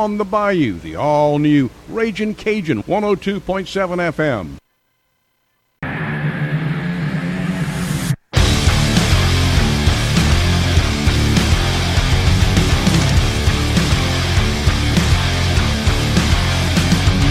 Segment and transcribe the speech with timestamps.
[0.00, 4.56] On the Bayou, the all new Raging Cajun 102.7 FM.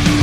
[0.05, 0.20] You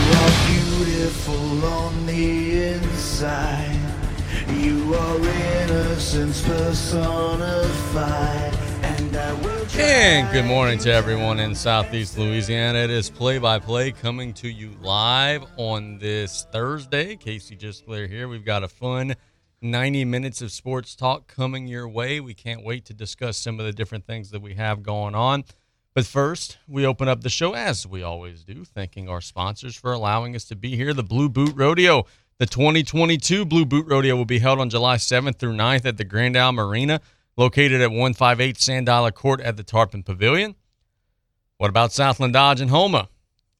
[10.07, 12.79] And good morning to everyone in Southeast Louisiana.
[12.79, 17.16] It is play by play coming to you live on this Thursday.
[17.16, 18.28] Casey Gisclair here.
[18.28, 19.16] We've got a fun
[19.62, 22.20] 90 minutes of sports talk coming your way.
[22.20, 25.42] We can't wait to discuss some of the different things that we have going on.
[25.92, 29.92] But first, we open up the show as we always do, thanking our sponsors for
[29.92, 30.95] allowing us to be here.
[30.95, 32.06] The Blue Boot Rodeo.
[32.38, 36.05] The 2022 Blue Boot Rodeo will be held on July 7th through 9th at the
[36.05, 37.00] Grand Isle Marina,
[37.36, 40.54] located at 158 Sand Dollar Court at the Tarpon Pavilion.
[41.58, 43.08] What about Southland Dodge and Houma?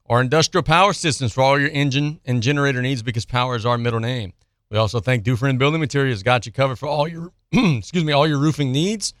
[0.07, 3.77] Our industrial power systems for all your engine and generator needs because power is our
[3.77, 4.33] middle name.
[4.69, 8.27] We also thank Dufresne Building Materials, got you covered for all your excuse me, all
[8.27, 9.13] your roofing needs.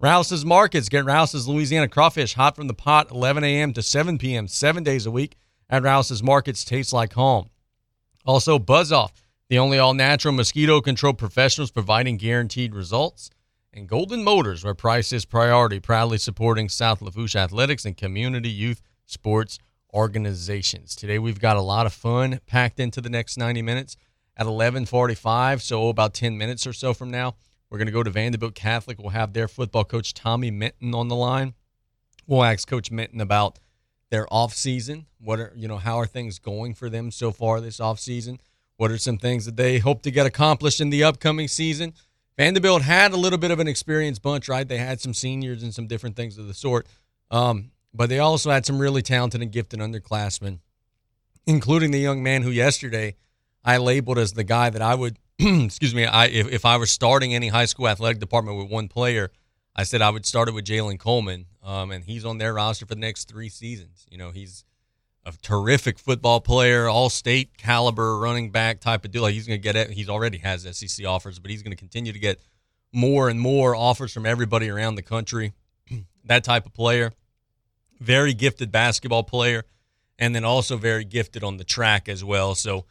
[0.00, 0.88] Rouse's Markets.
[0.88, 3.74] Get Rouse's Louisiana crawfish hot from the pot 11 a.m.
[3.74, 4.48] to 7 p.m.
[4.48, 5.36] seven days a week
[5.68, 6.64] at Rouse's Markets.
[6.64, 7.50] Tastes like home.
[8.24, 13.30] Also, Buzz Off, the only all natural mosquito control professionals providing guaranteed results.
[13.72, 18.82] And Golden Motors, where price is priority, proudly supporting South Lafourche athletics and community youth
[19.06, 19.60] sports
[19.94, 20.96] organizations.
[20.96, 23.96] Today we've got a lot of fun packed into the next 90 minutes
[24.36, 27.36] at 11:45, so about 10 minutes or so from now.
[27.70, 28.98] We're going to go to Vandebilt Catholic.
[28.98, 31.54] We'll have their football coach Tommy Minton on the line.
[32.26, 33.60] We'll ask Coach Minton about
[34.10, 35.06] their off season.
[35.20, 38.40] What are you know how are things going for them so far this off season?
[38.78, 41.94] What are some things that they hope to get accomplished in the upcoming season?
[42.40, 44.66] Vandebilt had a little bit of an experienced bunch, right?
[44.66, 46.86] They had some seniors and some different things of the sort,
[47.30, 50.60] um, but they also had some really talented and gifted underclassmen,
[51.46, 53.16] including the young man who yesterday
[53.62, 56.86] I labeled as the guy that I would excuse me, I if, if I were
[56.86, 59.30] starting any high school athletic department with one player,
[59.76, 62.86] I said I would start it with Jalen Coleman, um, and he's on their roster
[62.86, 64.06] for the next three seasons.
[64.10, 64.64] You know, he's
[65.24, 69.22] a terrific football player, all state caliber running back type of deal.
[69.22, 69.90] Like he's going to get it.
[69.90, 72.40] He's already has SEC offers, but he's going to continue to get
[72.92, 75.52] more and more offers from everybody around the country.
[76.24, 77.12] that type of player,
[78.00, 79.64] very gifted basketball player,
[80.18, 82.54] and then also very gifted on the track as well.
[82.54, 82.86] So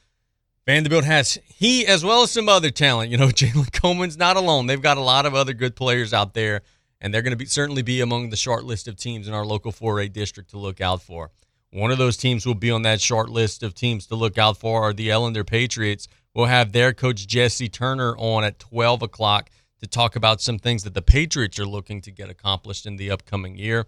[0.68, 3.10] Vandebilt has he as well as some other talent.
[3.12, 4.68] You know, Jalen Coleman's not alone.
[4.68, 6.62] They've got a lot of other good players out there,
[7.02, 9.46] and they're going to be certainly be among the short list of teams in our
[9.46, 11.32] local 4A district to look out for.
[11.72, 14.58] One of those teams will be on that short list of teams to look out
[14.58, 16.08] for are the Ellender Patriots.
[16.34, 20.84] We'll have their coach Jesse Turner on at 12 o'clock to talk about some things
[20.84, 23.86] that the Patriots are looking to get accomplished in the upcoming year.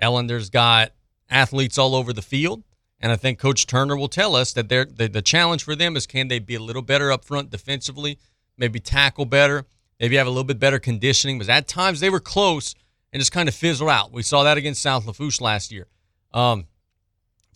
[0.00, 0.92] Ellender's got
[1.28, 2.62] athletes all over the field.
[3.00, 6.06] And I think Coach Turner will tell us that the, the challenge for them is
[6.06, 8.18] can they be a little better up front defensively,
[8.56, 9.66] maybe tackle better,
[10.00, 11.38] maybe have a little bit better conditioning.
[11.38, 12.74] Because at times they were close
[13.12, 14.12] and just kind of fizzled out.
[14.12, 15.86] We saw that against South Lafourche last year.
[16.34, 16.66] Um,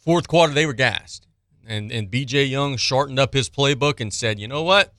[0.02, 1.26] fourth quarter, they were gassed.
[1.66, 4.92] And, and BJ Young shortened up his playbook and said, you know what?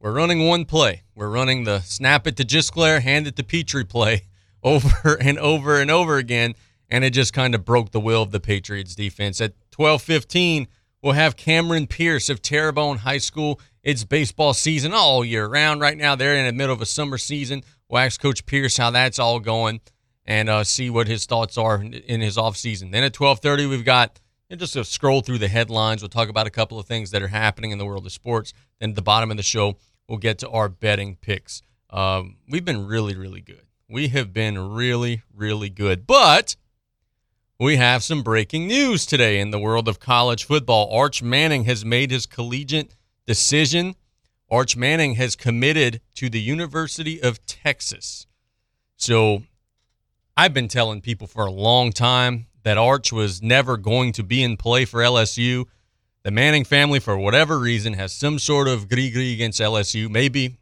[0.00, 1.02] We're running one play.
[1.14, 4.24] We're running the snap it to Gisclair, hand it to Petrie play
[4.62, 6.54] over and over and over again.
[6.88, 9.40] And it just kind of broke the will of the Patriots defense.
[9.40, 10.68] At 12:15,
[11.02, 13.60] we'll have Cameron Pierce of Terrebonne High School.
[13.82, 16.14] It's baseball season all year round right now.
[16.14, 17.62] They're in the middle of a summer season.
[17.88, 19.80] We'll ask Coach Pierce how that's all going
[20.24, 22.90] and uh, see what his thoughts are in his off season.
[22.90, 24.18] Then at 12:30, we've got
[24.56, 26.00] just to scroll through the headlines.
[26.00, 28.54] We'll talk about a couple of things that are happening in the world of sports.
[28.80, 29.76] Then at the bottom of the show,
[30.08, 31.62] we'll get to our betting picks.
[31.90, 33.62] Um, we've been really, really good.
[33.90, 36.56] We have been really, really good, but
[37.58, 40.94] we have some breaking news today in the world of college football.
[40.94, 42.94] Arch Manning has made his collegiate
[43.26, 43.96] decision.
[44.50, 48.26] Arch Manning has committed to the University of Texas.
[48.96, 49.42] So
[50.36, 54.42] I've been telling people for a long time that Arch was never going to be
[54.42, 55.64] in play for LSU.
[56.22, 60.10] The Manning family, for whatever reason, has some sort of gris-gris against LSU.
[60.10, 60.58] Maybe,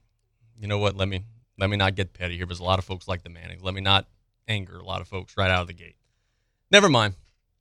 [0.57, 0.97] you know what?
[0.97, 1.25] Let me
[1.59, 3.61] let me not get petty here, because a lot of folks like the Mannings.
[3.61, 4.07] Let me not
[4.47, 5.97] anger a lot of folks right out of the gate.
[6.71, 7.15] Never mind.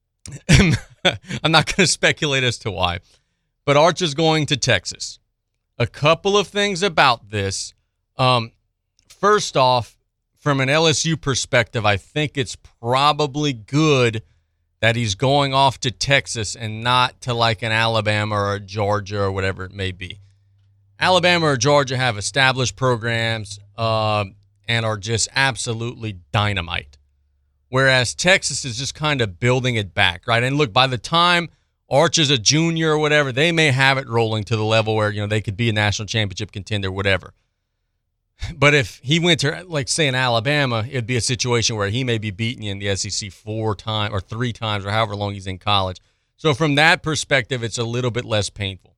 [0.47, 2.99] I'm not going to speculate as to why.
[3.65, 5.17] But Arch is going to Texas.
[5.79, 7.73] A couple of things about this.
[8.15, 8.51] Um,
[9.07, 9.97] first off,
[10.35, 14.21] from an LSU perspective, I think it's probably good
[14.85, 19.31] that he's going off to Texas and not to like an Alabama or Georgia or
[19.31, 20.19] whatever it may be.
[20.99, 24.23] Alabama or Georgia have established programs uh,
[24.67, 26.97] and are just absolutely dynamite
[27.69, 30.43] whereas Texas is just kind of building it back, right?
[30.43, 31.49] And look, by the time
[31.89, 35.11] Arch is a junior or whatever, they may have it rolling to the level where,
[35.11, 37.33] you know, they could be a national championship contender, whatever.
[38.55, 42.03] But if he went to, like, say, in Alabama, it'd be a situation where he
[42.03, 45.33] may be beating you in the SEC four times or three times or however long
[45.33, 45.99] he's in college.
[46.37, 48.95] So, from that perspective, it's a little bit less painful.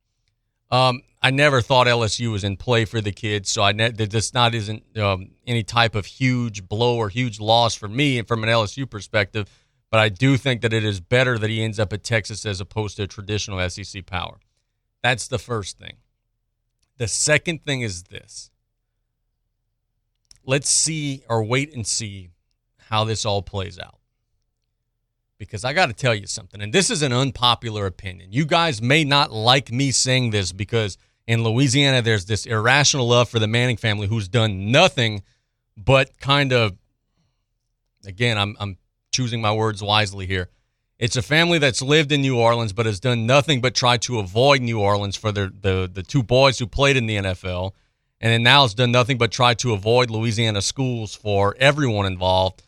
[0.69, 4.33] Um, I never thought LSU was in play for the kids, so I ne- this
[4.33, 8.43] not isn't um, any type of huge blow or huge loss for me and from
[8.43, 9.49] an LSU perspective.
[9.89, 12.59] But I do think that it is better that he ends up at Texas as
[12.59, 14.39] opposed to a traditional SEC power.
[15.01, 15.97] That's the first thing.
[16.97, 18.51] The second thing is this
[20.47, 22.31] let's see or wait and see
[22.89, 23.99] how this all plays out.
[25.37, 28.31] Because I got to tell you something, and this is an unpopular opinion.
[28.31, 30.97] You guys may not like me saying this because
[31.27, 35.21] in Louisiana, there's this irrational love for the Manning family who's done nothing
[35.75, 36.75] but kind of,
[38.03, 38.77] again, I'm, I'm
[39.11, 40.49] choosing my words wisely here.
[40.97, 44.17] It's a family that's lived in New Orleans but has done nothing but try to
[44.17, 47.73] avoid New Orleans for their, the, the two boys who played in the NFL
[48.19, 52.63] and then now it's done nothing but try to avoid Louisiana schools for everyone involved.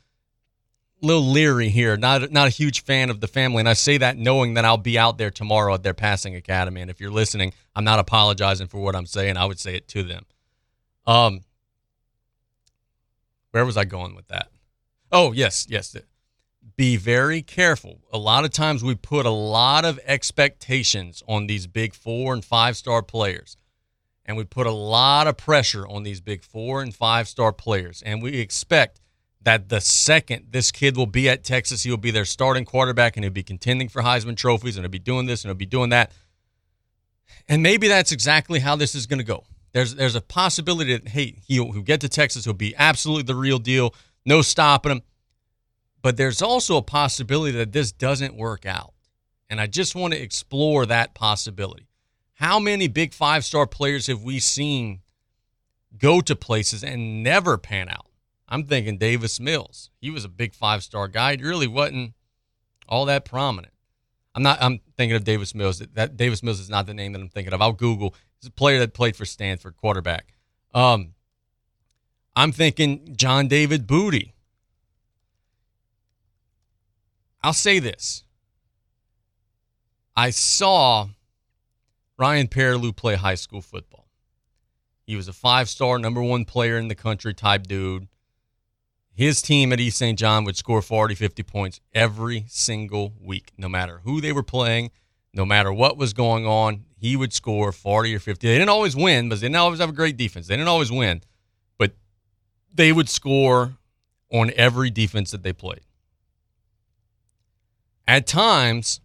[1.01, 4.17] Little leery here, not not a huge fan of the family, and I say that
[4.17, 6.81] knowing that I'll be out there tomorrow at their passing academy.
[6.81, 9.37] And if you're listening, I'm not apologizing for what I'm saying.
[9.37, 10.25] I would say it to them.
[11.07, 11.41] Um,
[13.51, 14.49] where was I going with that?
[15.09, 15.95] Oh yes, yes.
[16.75, 18.01] Be very careful.
[18.11, 22.43] A lot of times we put a lot of expectations on these big four and
[22.43, 23.55] five star players
[24.29, 28.03] and we put a lot of pressure on these big four and five star players.
[28.03, 29.01] And we expect
[29.41, 33.17] that the second this kid will be at Texas, he will be their starting quarterback
[33.17, 35.65] and he'll be contending for Heisman trophies and he'll be doing this and he'll be
[35.65, 36.11] doing that.
[37.47, 39.45] And maybe that's exactly how this is going to go.
[39.71, 43.35] There's there's a possibility that hey he'll, he'll get to Texas, he'll be absolutely the
[43.35, 43.95] real deal,
[44.27, 45.01] no stopping him.
[46.03, 48.93] But there's also a possibility that this doesn't work out,
[49.49, 51.88] and I just want to explore that possibility.
[52.39, 55.01] How many big five star players have we seen
[55.97, 58.05] go to places and never pan out?
[58.47, 59.89] I'm thinking Davis Mills.
[59.99, 61.35] He was a big five star guy.
[61.35, 62.13] He really wasn't
[62.87, 63.73] all that prominent.
[64.33, 64.57] I'm not.
[64.61, 65.79] I'm thinking of Davis Mills.
[65.79, 67.61] That Davis Mills is not the name that I'm thinking of.
[67.61, 68.15] I'll Google.
[68.39, 70.33] He's a player that played for Stanford, quarterback.
[70.73, 71.15] Um,
[72.37, 74.33] I'm thinking John David Booty.
[77.43, 78.23] I'll say this.
[80.15, 81.09] I saw
[82.19, 84.05] Ryan Perrilloux play high school football.
[85.05, 88.09] He was a five star, number one player in the country type dude.
[89.13, 90.19] His team at East St.
[90.19, 94.91] John would score 40, 50 points every single week, no matter who they were playing,
[95.33, 96.85] no matter what was going on.
[96.97, 98.47] He would score 40 or 50.
[98.47, 100.47] They didn't always win, but they didn't always have a great defense.
[100.47, 101.21] They didn't always win,
[101.77, 101.93] but
[102.73, 103.77] they would score
[104.31, 105.81] on every defense that they played.
[108.07, 108.99] At times,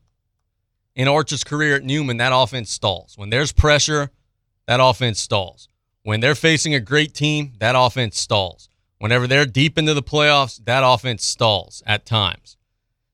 [0.94, 3.16] in Archer's career at Newman, that offense stalls.
[3.16, 4.10] When there's pressure,
[4.66, 5.68] that offense stalls.
[6.02, 8.68] When they're facing a great team, that offense stalls.
[8.98, 12.56] Whenever they're deep into the playoffs, that offense stalls at times.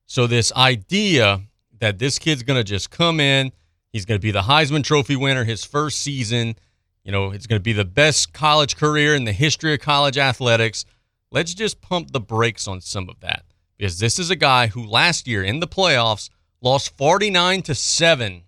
[0.07, 1.43] So, this idea
[1.79, 3.53] that this kid's going to just come in,
[3.93, 6.57] he's going to be the Heisman Trophy winner his first season,
[7.05, 10.19] you know, it's going to be the best college career in the history of college
[10.19, 10.85] athletics.
[11.31, 13.45] Let's just pump the brakes on some of that
[13.79, 16.29] because this is a guy who last year in the playoffs
[16.61, 18.43] lost 49 to 7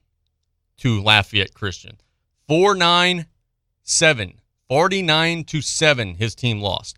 [0.79, 1.99] to Lafayette Christian.
[2.49, 3.27] 4 9
[3.83, 4.33] 7.
[4.69, 6.97] 49 to 7 his team lost.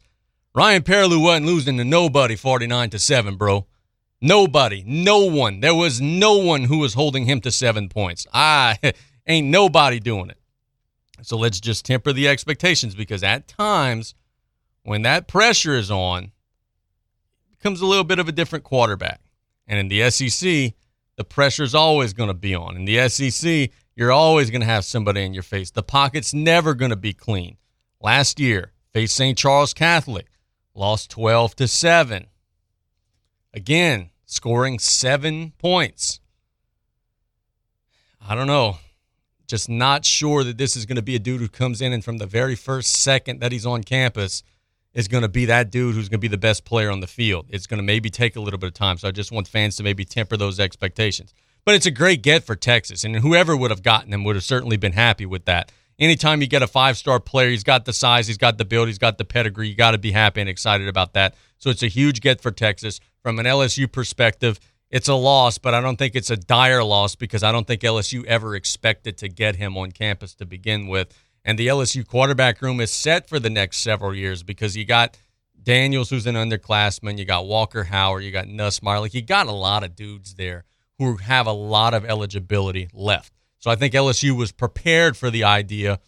[0.54, 3.66] Ryan Perrilloux wasn't losing to nobody 49 to 7, bro.
[4.20, 5.60] Nobody, no one.
[5.60, 8.26] There was no one who was holding him to 7 points.
[8.32, 8.90] I ah,
[9.26, 10.38] ain't nobody doing it.
[11.22, 14.14] So let's just temper the expectations because at times
[14.84, 16.32] when that pressure is on,
[17.50, 19.20] becomes a little bit of a different quarterback.
[19.66, 20.74] And in the SEC,
[21.16, 22.76] the pressure's always going to be on.
[22.76, 25.70] In the SEC, you're always going to have somebody in your face.
[25.70, 27.56] The pocket's never going to be clean.
[28.00, 29.38] Last year, faced St.
[29.38, 30.26] Charles Catholic,
[30.74, 32.26] lost 12 to 7.
[33.52, 36.20] Again, scoring 7 points.
[38.26, 38.78] I don't know.
[39.46, 42.04] Just not sure that this is going to be a dude who comes in and
[42.04, 44.42] from the very first second that he's on campus
[44.94, 47.06] is going to be that dude who's going to be the best player on the
[47.06, 47.46] field.
[47.50, 48.96] It's going to maybe take a little bit of time.
[48.96, 51.34] So I just want fans to maybe temper those expectations.
[51.64, 54.44] But it's a great get for Texas, and whoever would have gotten him would have
[54.44, 55.72] certainly been happy with that.
[55.98, 58.88] Anytime you get a five star player, he's got the size, he's got the build,
[58.88, 59.68] he's got the pedigree.
[59.68, 61.34] You got to be happy and excited about that.
[61.58, 63.00] So it's a huge get for Texas.
[63.22, 64.60] From an LSU perspective,
[64.90, 67.80] it's a loss, but I don't think it's a dire loss because I don't think
[67.80, 72.62] LSU ever expected to get him on campus to begin with and the LSU quarterback
[72.62, 75.18] room is set for the next several years because you got
[75.62, 77.18] Daniels, who's an underclassman.
[77.18, 78.22] You got Walker Howard.
[78.22, 79.00] You got Nussmeier.
[79.00, 80.64] Like you got a lot of dudes there
[80.98, 83.32] who have a lot of eligibility left.
[83.58, 85.98] So I think LSU was prepared for the idea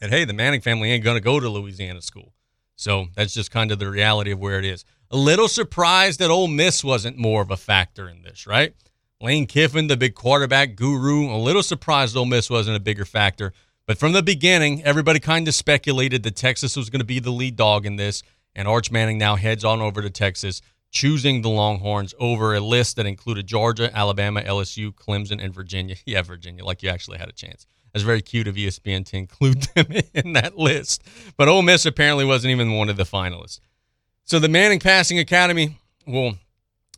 [0.00, 2.34] that hey, the Manning family ain't going to go to Louisiana school.
[2.76, 4.84] So that's just kind of the reality of where it is.
[5.10, 8.74] A little surprised that Ole Miss wasn't more of a factor in this, right?
[9.20, 13.52] Lane Kiffin, the big quarterback guru, a little surprised Ole Miss wasn't a bigger factor.
[13.86, 17.30] But from the beginning, everybody kind of speculated that Texas was going to be the
[17.30, 18.22] lead dog in this,
[18.54, 22.96] and Arch Manning now heads on over to Texas, choosing the Longhorns over a list
[22.96, 25.96] that included Georgia, Alabama, LSU, Clemson, and Virginia.
[26.06, 27.66] Yeah, Virginia, like you actually had a chance.
[27.92, 31.02] That's very cute of ESPN to include them in that list.
[31.36, 33.60] But Ole Miss apparently wasn't even one of the finalists.
[34.24, 36.36] So the Manning Passing Academy will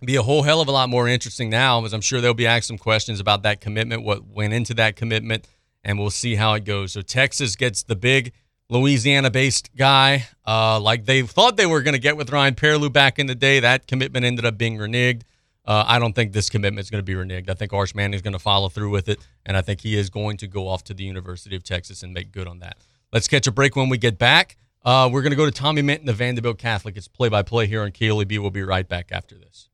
[0.05, 2.47] be a whole hell of a lot more interesting now, as I'm sure they'll be
[2.47, 5.47] asked some questions about that commitment, what went into that commitment,
[5.85, 6.93] and we'll see how it goes.
[6.93, 8.33] So Texas gets the big
[8.71, 13.19] Louisiana-based guy, uh, like they thought they were going to get with Ryan Perrilloux back
[13.19, 13.61] in the day.
[13.61, 15.23] That commitment ended up being reneged.
[15.67, 17.49] Uh, I don't think this commitment is going to be reneged.
[17.49, 19.97] I think Arch Manning is going to follow through with it, and I think he
[19.97, 22.79] is going to go off to the University of Texas and make good on that.
[23.13, 24.57] Let's catch a break when we get back.
[24.85, 26.97] Uh, we're going to go to Tommy Minton, the Vandebilt Catholic.
[26.97, 28.39] It's play by play here on KLEB.
[28.39, 29.71] We'll be right back after this.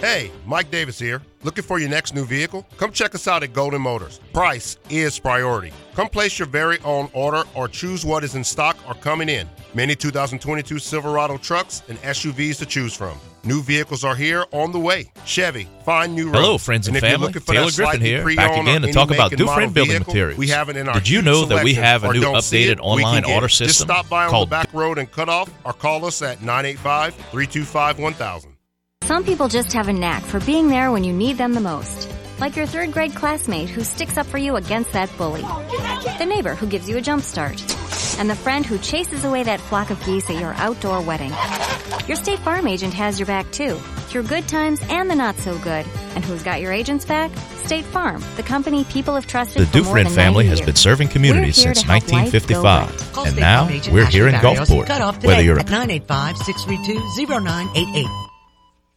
[0.00, 1.22] Hey, Mike Davis here.
[1.42, 2.66] Looking for your next new vehicle?
[2.76, 4.20] Come check us out at Golden Motors.
[4.32, 5.72] Price is priority.
[5.94, 9.48] Come place your very own order or choose what is in stock or coming in.
[9.74, 13.18] Many 2022 Silverado trucks and SUVs to choose from.
[13.44, 15.10] New vehicles are here on the way.
[15.26, 16.38] Chevy, find new roads.
[16.38, 17.32] Hello, friends and, you're family.
[17.32, 20.38] Taylor Griffin here, back again to talk about and model Dufresne Building vehicle, Materials.
[20.38, 22.80] We have it in our Did you know that we have a new updated it,
[22.80, 23.50] online order it.
[23.50, 26.22] Just system stop by on called the back road and cut off or call us
[26.22, 28.53] at 985 325 1000.
[29.04, 32.08] Some people just have a knack for being there when you need them the most.
[32.38, 35.42] Like your third grade classmate who sticks up for you against that bully.
[36.18, 37.60] The neighbor who gives you a jump start.
[38.18, 41.32] And the friend who chases away that flock of geese at your outdoor wedding.
[42.08, 43.74] Your State Farm agent has your back too,
[44.08, 45.84] through good times and the not so good.
[46.14, 47.30] And who's got your agent's back?
[47.64, 50.58] State Farm, the company people have trusted The for more Dufresne than family 90 has
[50.60, 50.66] years.
[50.66, 52.90] been serving communities We're here since to help life go 1955.
[52.90, 52.98] right.
[53.12, 54.86] Call And State now Farm agent we're Ashley here in Gulfport.
[54.86, 58.23] Cut off Whether today you're at 985-632-0988.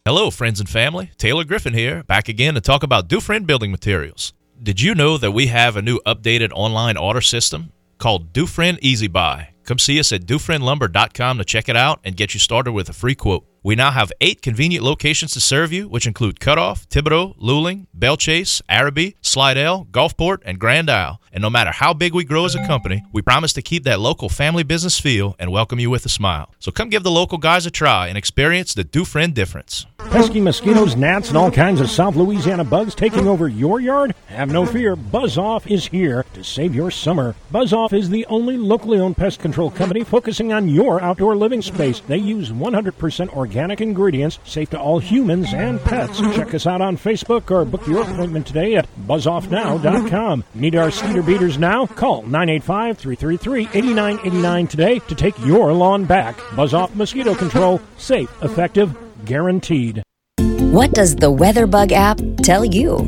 [0.08, 1.10] Hello, friends and family.
[1.18, 4.32] Taylor Griffin here, back again to talk about Dufresne Building Materials.
[4.62, 9.06] Did you know that we have a new updated online order system called Dufresne Easy
[9.06, 9.50] Buy?
[9.64, 12.94] Come see us at DufresneLumber.com to check it out and get you started with a
[12.94, 13.44] free quote.
[13.62, 18.62] We now have eight convenient locations to serve you, which include Cutoff, Thibodaux, Luling, Bellchase,
[18.66, 21.20] Arabi, Slidell, Gulfport, and Grand Isle.
[21.32, 24.00] And no matter how big we grow as a company, we promise to keep that
[24.00, 26.52] local family business feel and welcome you with a smile.
[26.58, 29.86] So come give the local guys a try and experience the Dufresne difference.
[30.10, 34.14] Pesky mosquitoes, gnats, and all kinds of South Louisiana bugs taking over your yard?
[34.28, 37.34] Have no fear, Buzz Off is here to save your summer.
[37.50, 41.60] Buzz Off is the only locally owned pest control company focusing on your outdoor living
[41.60, 42.00] space.
[42.00, 46.20] They use 100% organic ingredients, safe to all humans and pets.
[46.34, 50.44] Check us out on Facebook or book your appointment today at buzzoffnow.com.
[50.54, 51.86] Need our cedar beaters now?
[51.86, 56.38] Call 985-333-8989 today to take your lawn back.
[56.54, 58.94] Buzz Off Mosquito Control, safe, effective,
[59.24, 60.02] guaranteed.
[60.38, 62.98] What does the WeatherBug app tell you?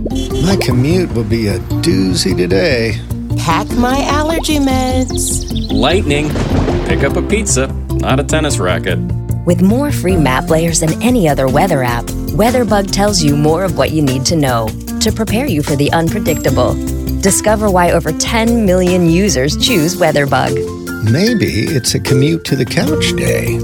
[0.44, 3.00] My commute will be a doozy today.
[3.38, 5.70] Pack my allergy meds.
[5.70, 6.30] Lightning.
[6.86, 8.98] Pick up a pizza, not a tennis racket.
[9.46, 13.78] With more free map layers than any other weather app, WeatherBug tells you more of
[13.78, 14.68] what you need to know
[15.00, 16.74] to prepare you for the unpredictable.
[17.20, 20.54] Discover why over 10 million users choose WeatherBug.
[21.12, 23.58] Maybe it's a commute to the couch day.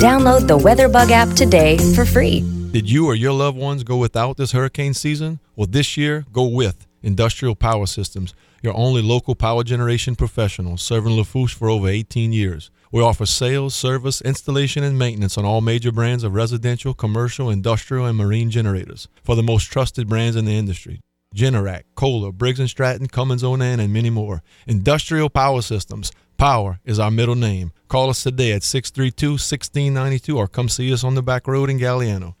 [0.00, 2.40] Download the WeatherBug app today for free.
[2.70, 5.40] Did you or your loved ones go without this hurricane season?
[5.56, 11.12] Well, this year, go with Industrial Power Systems, your only local power generation professional, serving
[11.12, 12.70] Lafourche for over 18 years.
[12.90, 18.06] We offer sales, service, installation, and maintenance on all major brands of residential, commercial, industrial,
[18.06, 21.00] and marine generators for the most trusted brands in the industry.
[21.34, 24.42] Generac, Kohler, Briggs & Stratton, Cummins Onan, and many more.
[24.66, 26.12] Industrial Power Systems.
[26.36, 27.72] Power is our middle name.
[27.88, 32.34] Call us today at 632-1692 or come see us on the back road in Galliano.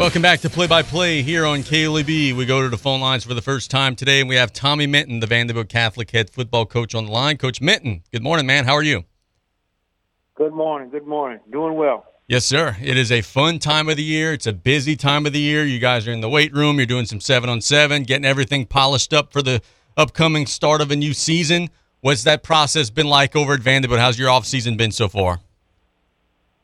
[0.00, 2.34] Welcome back to Play by Play here on KLEB.
[2.34, 4.86] We go to the phone lines for the first time today, and we have Tommy
[4.86, 7.36] Minton, the Vandebilt Catholic head football coach, on the line.
[7.36, 8.64] Coach Minton, good morning, man.
[8.64, 9.04] How are you?
[10.36, 10.88] Good morning.
[10.88, 11.40] Good morning.
[11.52, 12.06] Doing well.
[12.28, 12.78] Yes, sir.
[12.80, 14.32] It is a fun time of the year.
[14.32, 15.66] It's a busy time of the year.
[15.66, 16.78] You guys are in the weight room.
[16.78, 19.60] You're doing some seven on seven, getting everything polished up for the
[19.98, 21.68] upcoming start of a new season.
[22.00, 23.98] What's that process been like over at Vandebilt?
[23.98, 25.40] How's your off season been so far?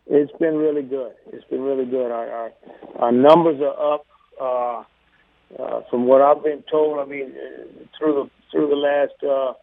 [0.06, 1.12] It's been really good.
[1.32, 2.10] It's been really good.
[2.10, 2.52] Our our,
[2.96, 4.06] our numbers are up.
[4.40, 4.84] Uh,
[5.58, 9.54] uh, from what I've been told, I mean, uh, through the through the last uh,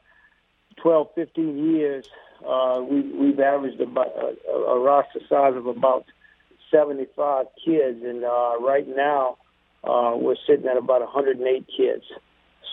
[0.81, 2.05] 12, 15 years,
[2.47, 6.05] uh, we, we've averaged about a, a roster size of about
[6.71, 9.37] 75 kids, and uh, right now
[9.83, 12.03] uh, we're sitting at about 108 kids.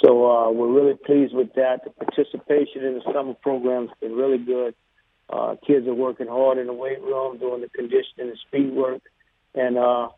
[0.02, 1.84] So uh, we're really pleased with that.
[1.84, 4.74] The participation in the summer program has been really good.
[5.30, 9.00] Uh, kids are working hard in the weight room, doing the conditioning and speed work,
[9.54, 10.08] and uh,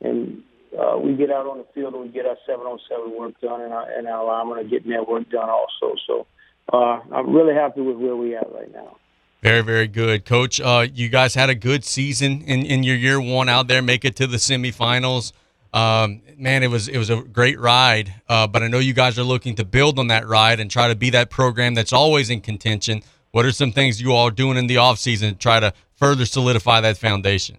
[0.00, 0.42] and
[0.78, 3.38] uh, we get out on the field and we get our seven on seven work
[3.40, 5.96] done, and our and our linemen are getting work done also.
[6.06, 6.26] So
[6.72, 8.96] uh, I'm really happy with where we at right now.
[9.42, 10.60] Very, very good, Coach.
[10.60, 13.80] Uh, you guys had a good season in, in your year one out there.
[13.80, 15.32] Make it to the semifinals.
[15.72, 18.14] Um, man, it was it was a great ride.
[18.28, 20.88] Uh, but I know you guys are looking to build on that ride and try
[20.88, 23.02] to be that program that's always in contention.
[23.32, 25.72] What are some things you all are doing in the off season to try to
[25.94, 27.58] further solidify that foundation?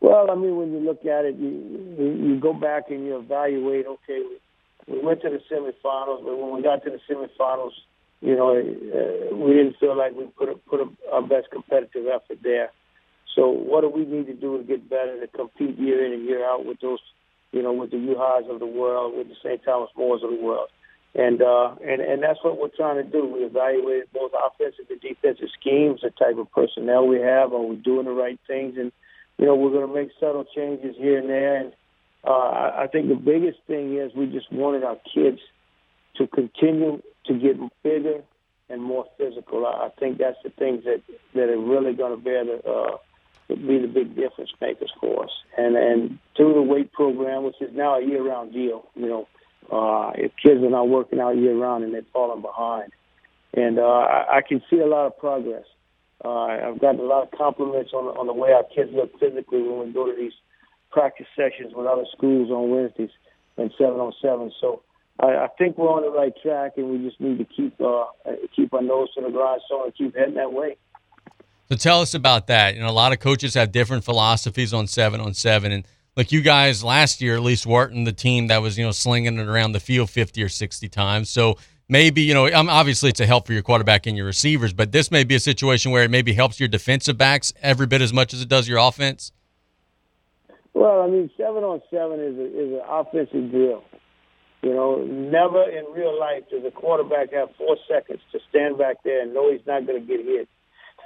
[0.00, 3.86] Well, I mean, when you look at it, you you go back and you evaluate.
[3.86, 4.22] Okay,
[4.86, 7.72] we went to the semifinals, but when we got to the semifinals,
[8.20, 12.06] you know, uh, we didn't feel like we put a, put a, our best competitive
[12.06, 12.70] effort there.
[13.34, 16.24] So, what do we need to do to get better to compete year in and
[16.24, 17.00] year out with those,
[17.52, 19.62] you know, with the U-Highs of the world, with the St.
[19.64, 20.68] Thomas Moores of the world?
[21.16, 23.24] And uh, and and that's what we're trying to do.
[23.24, 27.76] We evaluate both offensive and defensive schemes, the type of personnel we have, are we
[27.76, 28.92] doing the right things, and
[29.38, 31.56] you know we're going to make subtle changes here and there.
[31.56, 31.72] And
[32.22, 35.38] uh, I, I think the biggest thing is we just wanted our kids
[36.16, 38.20] to continue to get bigger
[38.68, 39.64] and more physical.
[39.64, 41.00] I, I think that's the things that
[41.32, 42.98] that are really going to bear the uh,
[43.48, 45.30] be the big difference makers for us.
[45.56, 49.28] And and through the weight program, which is now a year-round deal, you know
[49.70, 52.92] uh, if kids are not working out year round and they're falling behind.
[53.54, 55.64] And uh, I, I can see a lot of progress.
[56.24, 59.62] Uh, I've gotten a lot of compliments on on the way our kids look physically
[59.62, 60.32] when we go to these
[60.90, 63.10] practice sessions with other schools on Wednesdays
[63.56, 64.50] and seven on seven.
[64.60, 64.82] So
[65.20, 68.06] I, I think we're on the right track, and we just need to keep uh,
[68.54, 70.76] keep our nose to the grindstone and keep heading that way.
[71.68, 72.74] So tell us about that.
[72.74, 76.32] You know, a lot of coaches have different philosophies on seven on seven, and like
[76.32, 79.46] you guys last year, at least weren't the team that was you know slinging it
[79.46, 81.28] around the field fifty or sixty times.
[81.28, 84.72] So maybe you know um, obviously it's a help for your quarterback and your receivers,
[84.72, 88.00] but this may be a situation where it maybe helps your defensive backs every bit
[88.00, 89.32] as much as it does your offense.
[90.72, 93.84] Well, I mean, seven on seven is a, is an offensive drill.
[94.62, 98.96] You know, never in real life does a quarterback have four seconds to stand back
[99.04, 100.48] there and know he's not going to get hit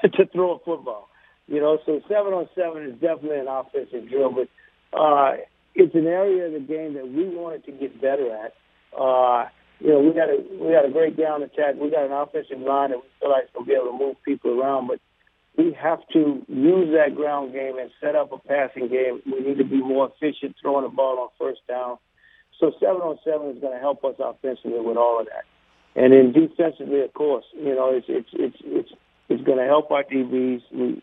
[0.14, 1.08] to throw a football.
[1.46, 4.48] You know, so seven on seven is definitely an offensive drill, but
[4.92, 5.36] uh,
[5.74, 8.54] it's an area of the game that we wanted to get better at.
[8.98, 9.48] Uh,
[9.80, 11.76] you know, we got a we got a great ground attack.
[11.80, 14.60] We got an offensive line that we feel like to be able to move people
[14.60, 15.00] around, but
[15.56, 19.22] we have to use that ground game and set up a passing game.
[19.26, 21.98] We need to be more efficient throwing the ball on first down.
[22.58, 25.44] So seven on seven is going to help us offensively with all of that.
[25.96, 28.92] And then defensively, of course, you know, it's it's it's it's
[29.28, 30.62] it's going to help our DBs.
[30.72, 31.02] We,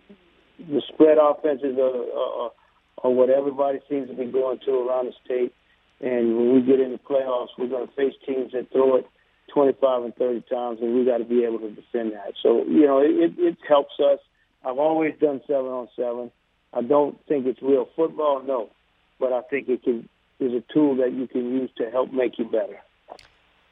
[0.59, 2.51] the spread offenses are, are,
[2.97, 5.53] or what everybody seems to be going to around the state.
[5.99, 9.07] And when we get in the playoffs, we're going to face teams that throw it
[9.53, 12.33] 25 and 30 times, and we got to be able to defend that.
[12.43, 14.19] So, you know, it, it helps us.
[14.63, 16.31] I've always done seven on seven.
[16.73, 18.69] I don't think it's real football, no,
[19.19, 22.37] but I think it can is a tool that you can use to help make
[22.37, 22.79] you better.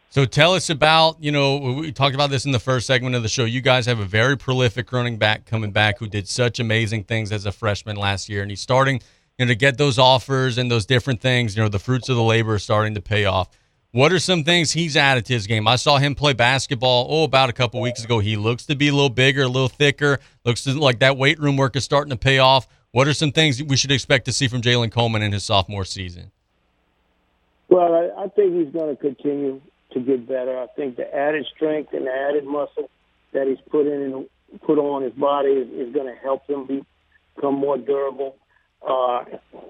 [0.10, 3.24] So tell us about, you know, we talked about this in the first segment of
[3.24, 3.44] the show.
[3.44, 7.32] You guys have a very prolific running back coming back who did such amazing things
[7.32, 9.02] as a freshman last year, and he's starting–
[9.38, 12.16] you know, to get those offers and those different things, you know, the fruits of
[12.16, 13.50] the labor are starting to pay off.
[13.92, 15.68] What are some things he's added to his game?
[15.68, 18.20] I saw him play basketball, oh, about a couple weeks ago.
[18.20, 21.56] He looks to be a little bigger, a little thicker, looks like that weight room
[21.56, 22.68] work is starting to pay off.
[22.92, 25.86] What are some things we should expect to see from Jalen Coleman in his sophomore
[25.86, 26.32] season?
[27.70, 29.62] Well, I, I think he's going to continue
[29.96, 30.60] to get better.
[30.60, 32.92] I think the added strength and the added muscle
[33.34, 36.68] that he's put in and put on his body is, is going to help him
[36.68, 36.86] be,
[37.36, 38.36] become more durable
[38.88, 39.24] uh,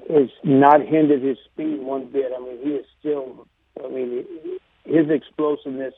[0.09, 2.31] has not hindered his speed one bit.
[2.35, 3.47] I mean, he is still,
[3.83, 4.25] I mean,
[4.83, 5.93] his explosiveness,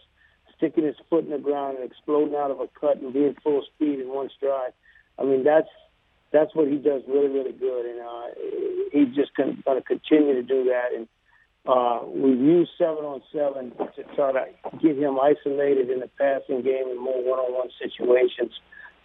[0.56, 3.63] sticking his foot in the ground and exploding out of a cut and being full
[3.76, 4.74] speed in one stride.
[5.20, 5.70] I mean, that's
[6.32, 8.28] that's what he does really, really good, and uh,
[8.92, 10.94] he's just going to continue to do that.
[10.94, 11.08] And
[11.67, 14.45] uh, we've used seven on seven to try to
[14.82, 18.53] get him isolated in the passing game in more one-on-one situations.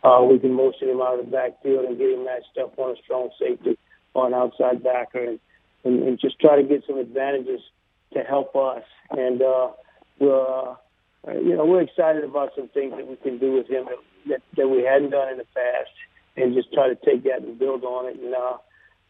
[0.05, 2.97] Uh, we can motion him out of the backfield and get him matched up on
[2.97, 3.79] a strong safety
[4.15, 5.39] or an outside backer and,
[5.85, 7.61] and, and just try to get some advantages
[8.13, 8.83] to help us.
[9.11, 9.69] And, uh,
[10.19, 10.75] we're, uh,
[11.35, 13.87] you know, we're excited about some things that we can do with him
[14.29, 15.91] that, that we hadn't done in the past,
[16.37, 18.17] and just try to take that and build on it.
[18.21, 18.59] And uh,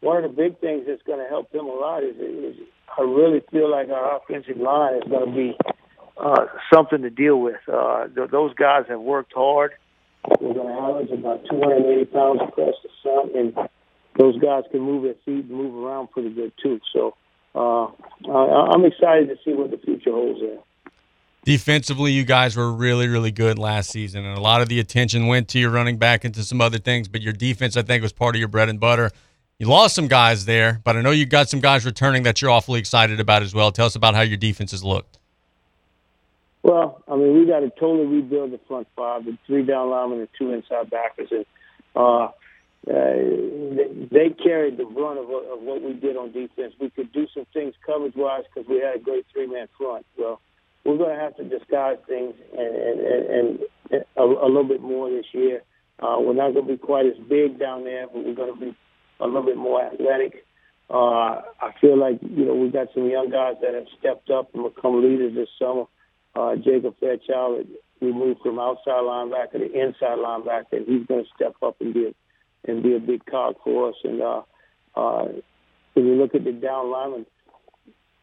[0.03, 2.57] one of the big things that's going to help him a lot is, is
[2.99, 5.57] I really feel like our offensive line is going to be
[6.19, 7.61] uh, something to deal with.
[7.73, 9.73] Uh, th- those guys have worked hard.
[10.41, 13.55] They're going to average about 280 pounds across the front, and
[14.19, 16.81] those guys can move their feet and move around pretty good too.
[16.93, 17.15] So
[17.55, 17.87] uh,
[18.29, 20.59] I, I'm excited to see what the future holds there.
[21.45, 25.27] Defensively, you guys were really, really good last season, and a lot of the attention
[25.27, 27.09] went to your running back into some other things.
[27.09, 29.11] But your defense, I think, was part of your bread and butter.
[29.63, 32.51] You lost some guys there, but I know you got some guys returning that you're
[32.51, 33.71] awfully excited about as well.
[33.71, 35.21] Tell us about how your defense has looked.
[36.65, 40.19] Well, I mean, we got to totally rebuild the front five, the three down linemen
[40.19, 41.47] and two inside backers, and
[41.95, 42.33] uh, uh,
[44.11, 46.75] they carried the brunt of, of what we did on defense.
[46.81, 50.05] We could do some things coverage wise because we had a great three man front.
[50.19, 50.41] Well,
[50.83, 53.59] we're going to have to disguise things and, and, and,
[53.93, 55.63] and a, a little bit more this year.
[56.01, 58.61] Uh, we're not going to be quite as big down there, but we're going to
[58.61, 58.77] be
[59.23, 60.45] a little bit more athletic.
[60.91, 64.55] Uh, I feel like you know we've got some young guys that have stepped up
[64.55, 65.85] and become leaders this summer.
[66.35, 67.67] Uh, Jacob Fairchild,
[68.01, 71.95] we moved from outside linebacker to inside linebacker, and he's going to step up and
[71.95, 73.95] be a, and be a big cog for us.
[74.05, 74.43] And uh,
[74.95, 75.29] uh,
[75.95, 77.27] when you look at the down linemen,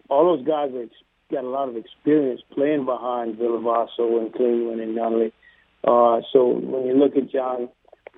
[0.09, 0.91] all those guys ex-
[1.31, 5.31] got a lot of experience playing behind Villavasso and Cleveland and Nunley.
[5.83, 7.69] Uh, so when you look at John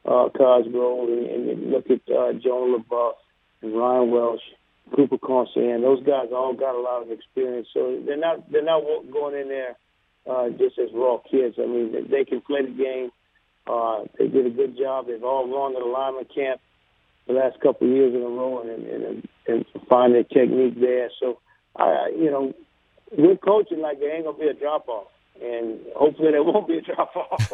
[0.06, 3.14] uh, Cosgrove and, and you look at uh, Joan LaBeouf
[3.62, 4.42] and Ryan Welsh,
[4.96, 7.68] Cooper Consan, those guys all got a lot of experience.
[7.74, 9.76] So they're not they're not going in there
[10.30, 11.56] uh, just as raw kids.
[11.60, 13.12] I mean, they, they can play the game.
[13.68, 15.08] Uh, they did a good job.
[15.08, 16.60] They've all gone to the lineman camp
[17.28, 20.80] the last couple of years in a row and and, and, and find their technique
[20.80, 21.10] there.
[21.20, 21.40] So
[21.76, 22.54] I, you know,
[23.16, 25.08] we're coaching like there ain't gonna be a drop off,
[25.42, 27.54] and hopefully there won't be a drop off.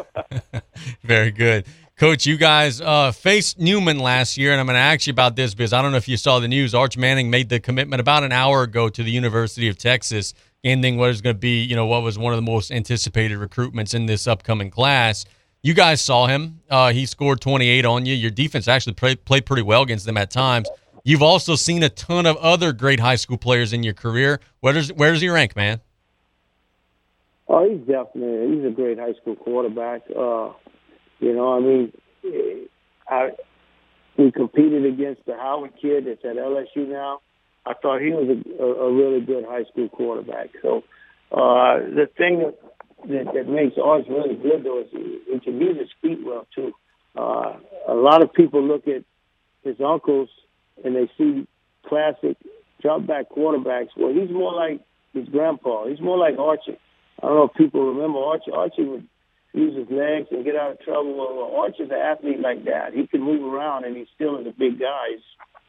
[1.03, 1.65] Very good.
[1.97, 5.35] Coach, you guys uh, faced Newman last year, and I'm going to ask you about
[5.35, 6.75] this because I don't know if you saw the news.
[6.75, 10.97] Arch Manning made the commitment about an hour ago to the University of Texas, ending
[10.97, 13.95] what is going to be, you know, what was one of the most anticipated recruitments
[13.95, 15.25] in this upcoming class.
[15.63, 16.61] You guys saw him.
[16.69, 18.13] Uh, he scored 28 on you.
[18.13, 20.69] Your defense actually played, played pretty well against them at times.
[21.03, 24.39] You've also seen a ton of other great high school players in your career.
[24.59, 25.81] Where does where does he rank, man?
[27.47, 30.03] Oh, he's definitely he's a great high school quarterback.
[30.15, 30.49] Uh,
[31.19, 31.91] you know, I mean,
[33.09, 33.29] I
[34.17, 37.21] we competed against the Howard kid that's at LSU now.
[37.65, 40.49] I thought he was a, a, really good high school quarterback.
[40.61, 40.83] So
[41.31, 42.51] uh, the thing
[43.09, 46.71] that, that makes ours really good though is he can use his feet well too.
[47.15, 49.03] Uh, a lot of people look at
[49.63, 50.29] his uncles
[50.83, 51.47] and they see
[51.87, 52.37] classic
[52.81, 53.89] drop back quarterbacks.
[53.97, 54.81] Well, he's more like
[55.13, 55.87] his grandpa.
[55.87, 56.79] He's more like Archie.
[57.21, 58.51] I don't know if people remember Archie.
[58.51, 59.07] Archie would
[59.57, 61.15] use his legs and get out of trouble.
[61.17, 62.93] Well, Archie's an athlete like that.
[62.93, 65.03] He can move around, and he still is a big guy.
[65.11, 65.25] He's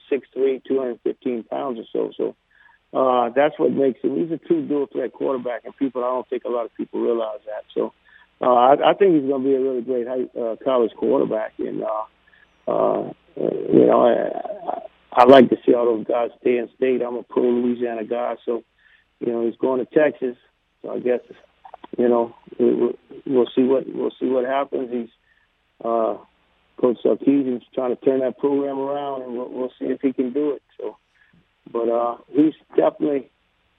[0.09, 2.13] six three, two hundred fifteen pounds or so.
[2.17, 4.17] So uh, that's what makes him.
[4.17, 6.05] He's a true dual threat quarterback, and people.
[6.05, 7.65] I don't think a lot of people realize that.
[7.75, 7.93] So
[8.41, 11.55] uh, I, I think he's going to be a really great high, uh, college quarterback,
[11.59, 16.59] and uh, uh, you know, I, I, I like to see all those guys stay
[16.59, 17.03] in state.
[17.03, 18.65] I'm a pro Louisiana guy, so
[19.21, 20.37] you know he's going to Texas.
[20.83, 21.21] So I guess
[21.97, 24.91] you know we, we- we'll see what we'll see what happens.
[24.91, 25.09] He's
[25.85, 26.17] uh,
[26.81, 30.33] Coach Sarkisian's trying to turn that program around, and we'll, we'll see if he can
[30.33, 30.63] do it.
[30.81, 30.97] So,
[31.73, 33.31] but uh, he's definitely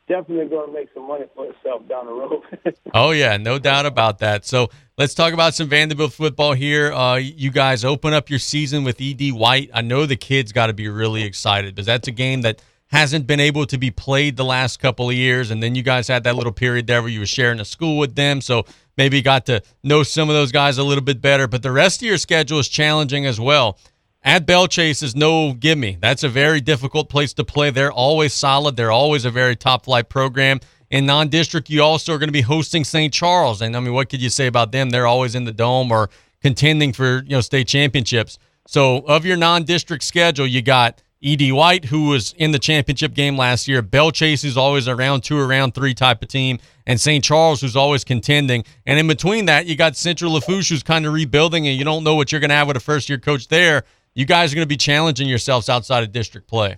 [0.07, 2.41] definitely going to make some money for himself down the road.
[2.93, 4.43] Oh yeah, no doubt about that.
[4.45, 6.91] So let's talk about some Vandebilt football here.
[6.91, 9.31] Uh, you guys open up your season with E.D.
[9.31, 9.69] White.
[9.73, 13.27] I know the kids got to be really excited because that's a game that hasn't
[13.27, 15.51] been able to be played the last couple of years.
[15.51, 17.97] And then you guys had that little period there where you were sharing a school
[17.97, 18.65] with them, so
[18.97, 21.47] maybe got to know some of those guys a little bit better.
[21.47, 23.77] But the rest of your schedule is challenging as well.
[24.23, 25.97] At Belle Chasse is no gimme.
[26.01, 27.69] That's a very difficult place to play.
[27.69, 28.75] They're always solid.
[28.75, 30.59] They're always a very top flight program.
[30.89, 33.13] In non-district, you also are going to be hosting St.
[33.13, 34.89] Charles, and I mean, what could you say about them?
[34.89, 36.09] They're always in the dome or
[36.41, 38.39] contending for you know state championships.
[38.67, 41.51] So, of your non-district schedule, you got E.D.
[41.51, 43.81] White, who was in the championship game last year.
[43.81, 47.21] Belle Chasse, who's always a round two or round three type of team, and St.
[47.23, 48.63] Charles, who's always contending.
[48.85, 52.05] And in between that, you got Central Lafourche, who's kind of rebuilding, and you don't
[52.05, 53.83] know what you're going to have with a first-year coach there.
[54.13, 56.77] You guys are going to be challenging yourselves outside of district play.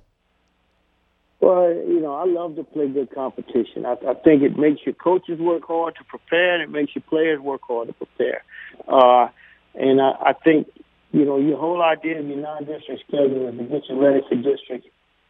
[1.39, 3.85] Well, you know, I love to play good competition.
[3.85, 7.03] I, I think it makes your coaches work hard to prepare, and it makes your
[7.09, 8.43] players work hard to prepare.
[8.87, 9.27] Uh,
[9.75, 10.67] and I, I think,
[11.11, 14.35] you know, your whole idea of your non-district schedule is to get you ready for
[14.35, 14.87] district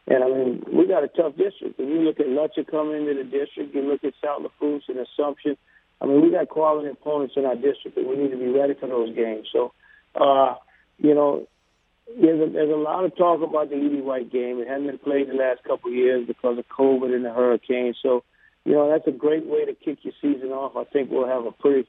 [0.07, 1.79] And I mean, we got a tough district.
[1.79, 4.99] If you look at Lutcher coming into the district, you look at South Lafourche and
[4.99, 5.57] Assumption.
[5.99, 8.73] I mean, we got quality opponents in our district, and we need to be ready
[8.73, 9.47] for those games.
[9.51, 9.73] So,
[10.15, 10.55] uh,
[10.97, 11.47] you know,
[12.19, 14.01] there's a, there's a lot of talk about the E.D.
[14.01, 14.59] White game.
[14.59, 17.93] It hasn't been played the last couple of years because of COVID and the hurricane.
[18.01, 18.23] So,
[18.65, 20.75] you know, that's a great way to kick your season off.
[20.75, 21.87] I think we'll have a pretty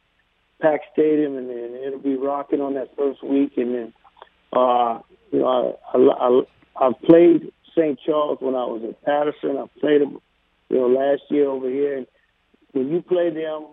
[0.63, 3.53] packed stadium, and, and it'll be rocking on that first week.
[3.57, 3.93] And then,
[4.53, 5.01] uh,
[5.33, 7.99] you know, I, I, I, I've played St.
[8.07, 9.59] Charles when I was at Patterson.
[9.59, 10.21] I played them,
[10.71, 11.99] you know, last year over here.
[11.99, 12.07] And
[12.73, 13.67] when you play them,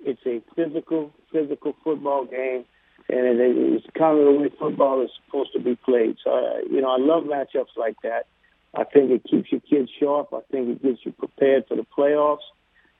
[0.00, 2.64] it's a physical, physical football game,
[3.08, 6.16] and it, it's kind of the way football is supposed to be played.
[6.22, 8.26] So, uh, you know, I love matchups like that.
[8.74, 10.28] I think it keeps your kids sharp.
[10.32, 12.46] I think it gets you prepared for the playoffs.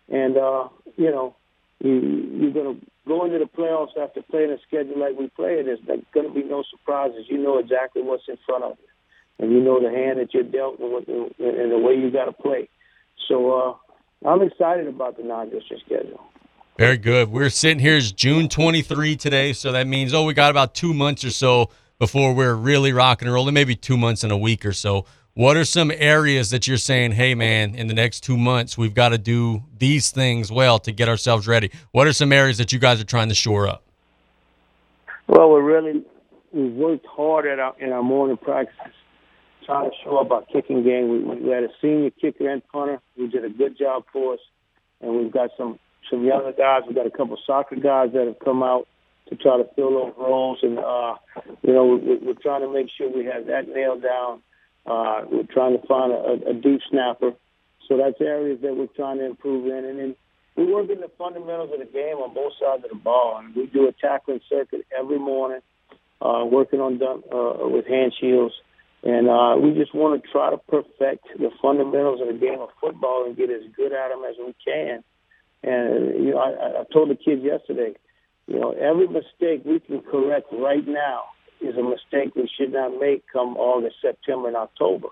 [0.09, 1.37] And, uh, you know,
[1.81, 1.93] you,
[2.41, 5.81] you're going to go into the playoffs after playing a schedule like we play, there's
[6.13, 7.27] going to be no surprises.
[7.29, 10.43] You know exactly what's in front of you, and you know the hand that you're
[10.43, 12.69] dealt and, what and the way you got to play.
[13.29, 16.21] So uh, I'm excited about the non-district schedule.
[16.79, 17.31] Very good.
[17.31, 20.95] We're sitting here is June 23 today, so that means oh we got about two
[20.95, 23.55] months or so before we're really rocking and rolling.
[23.55, 25.05] Maybe two months and a week or so.
[25.39, 28.93] What are some areas that you're saying, hey man, in the next two months we've
[28.93, 31.71] got to do these things well to get ourselves ready?
[31.93, 33.85] What are some areas that you guys are trying to shore up?
[35.29, 36.03] Well, we're really
[36.51, 38.93] we've worked hard at our in our morning practices,
[39.65, 41.09] trying to show up our kicking game.
[41.09, 44.41] We, we had a senior kicker and punter who did a good job for us,
[45.01, 45.79] and we've got some
[46.11, 46.83] some younger guys.
[46.85, 48.89] We've got a couple soccer guys that have come out
[49.29, 51.15] to try to fill those roles, and uh,
[51.63, 54.43] you know we, we're trying to make sure we have that nailed down.
[54.89, 57.33] Uh, we're trying to find a, a deep snapper,
[57.87, 60.17] so that's areas that we're trying to improve in, and then
[60.57, 63.55] we work in the fundamentals of the game on both sides of the ball, and
[63.55, 65.61] we do a tackling circuit every morning,
[66.21, 68.55] uh, working on uh, with hand shields.
[69.05, 72.71] And uh, we just want to try to perfect the fundamentals of the game of
[72.81, 75.05] football and get as good at them as we can.
[75.63, 77.95] And you know, I, I told the kids yesterday,
[78.49, 81.25] you know, every mistake we can correct right now
[81.61, 85.09] is a mistake we should not make come August, September, and October.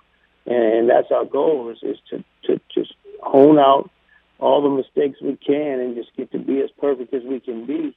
[0.47, 3.91] And that's our goal is, is to, to just hone out
[4.39, 7.67] all the mistakes we can and just get to be as perfect as we can
[7.67, 7.97] be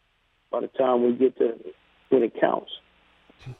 [0.51, 1.53] by the time we get to
[2.09, 2.71] when it counts.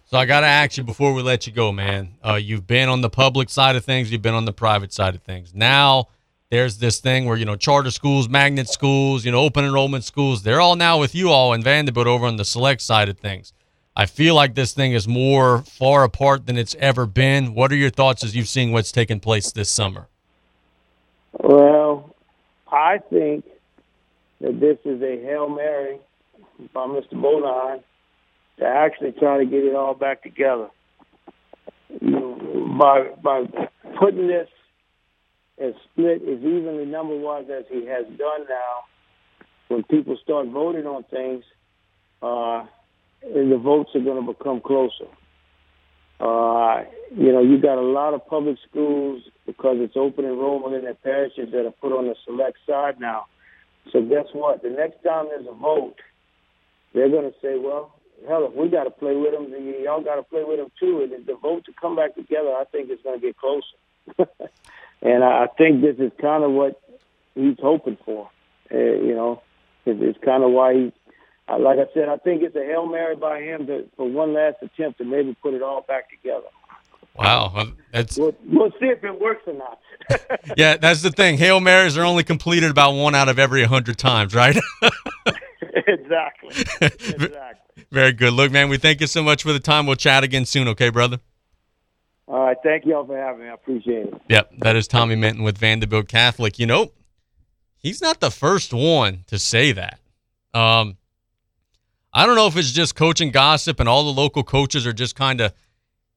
[0.06, 2.16] So I got to ask you before we let you go, man.
[2.26, 5.16] Uh, you've been on the public side of things, you've been on the private side
[5.16, 5.54] of things.
[5.54, 6.10] Now
[6.50, 10.44] there's this thing where you know charter schools, magnet schools, you know open enrollment schools,
[10.44, 13.54] they're all now with you all in Vandebilt over on the select side of things.
[14.00, 17.54] I feel like this thing is more far apart than it's ever been.
[17.54, 20.08] What are your thoughts as you've seen what's taken place this summer?
[21.34, 22.16] Well,
[22.72, 23.44] I think
[24.40, 26.00] that this is a hail mary
[26.74, 27.16] by Mr.
[27.16, 27.84] Bonine
[28.60, 30.70] to actually try to get it all back together.
[32.00, 33.48] By by
[34.00, 34.48] putting this
[35.58, 38.86] as split as evenly number wise as he has done now,
[39.68, 41.44] when people start voting on things,
[42.22, 42.66] uh,
[43.22, 45.08] the votes are going to become closer.
[46.20, 46.84] Uh,
[47.16, 50.96] you know, you got a lot of public schools because it's open enrollment in their
[50.96, 53.26] parishes that are put on the select side now.
[53.92, 54.62] So guess what?
[54.62, 55.96] The next time there's a vote,
[56.94, 57.96] they're going to say, well,
[58.28, 60.72] hell, if we got to play with them, then y'all got to play with them
[60.80, 61.02] too.
[61.02, 64.30] And the vote to come back together, I think it's going to get closer.
[65.02, 66.82] And I think this is kind of what
[67.36, 68.30] he's hoping for.
[68.72, 69.42] Uh, you know,
[69.86, 70.94] it's, it's kind of why he,
[71.50, 74.34] uh, like I said, I think it's a hail mary by him to, for one
[74.34, 76.48] last attempt to maybe put it all back together.
[77.16, 78.18] Wow, that's.
[78.18, 79.80] We'll, we'll see if it works or not.
[80.58, 81.38] yeah, that's the thing.
[81.38, 84.58] Hail marys are only completed about one out of every hundred times, right?
[85.62, 86.56] exactly.
[86.82, 87.86] Exactly.
[87.92, 88.34] Very good.
[88.34, 89.86] Look, man, we thank you so much for the time.
[89.86, 91.20] We'll chat again soon, okay, brother?
[92.28, 92.58] All right.
[92.62, 93.48] Thank you all for having me.
[93.48, 94.14] I appreciate it.
[94.30, 94.52] Yep.
[94.60, 96.60] That is Tommy Minton with Vandebilt Catholic.
[96.60, 96.92] You know,
[97.78, 100.00] he's not the first one to say that.
[100.54, 100.98] Um,
[102.12, 105.16] I don't know if it's just coaching gossip and all the local coaches are just
[105.16, 105.54] kind of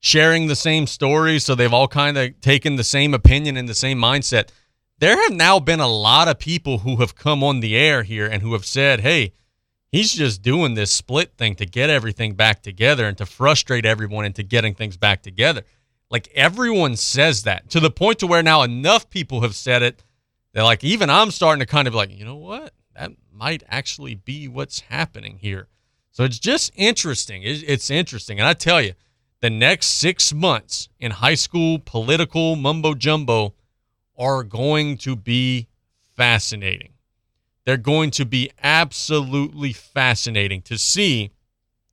[0.01, 1.39] sharing the same story.
[1.39, 4.49] So they've all kind of taken the same opinion and the same mindset.
[4.99, 8.27] There have now been a lot of people who have come on the air here
[8.27, 9.33] and who have said, hey,
[9.91, 14.25] he's just doing this split thing to get everything back together and to frustrate everyone
[14.25, 15.63] into getting things back together.
[16.11, 20.03] Like everyone says that to the point to where now enough people have said it.
[20.53, 22.73] They're like, even I'm starting to kind of be like, you know what?
[22.95, 25.69] That might actually be what's happening here.
[26.13, 27.43] So it's just interesting.
[27.45, 28.39] It's interesting.
[28.39, 28.93] And I tell you,
[29.41, 33.55] the next six months in high school political mumbo jumbo
[34.17, 35.69] are going to be
[36.17, 36.93] fascinating.
[37.65, 41.31] They're going to be absolutely fascinating to see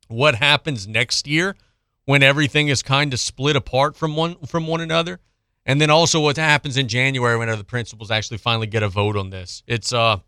[0.08, 1.56] what happens next year
[2.04, 5.18] when everything is kind of split apart from one from one another
[5.64, 9.16] And then also what happens in January when the principals actually finally get a vote
[9.16, 9.62] on this.
[9.66, 10.18] It's uh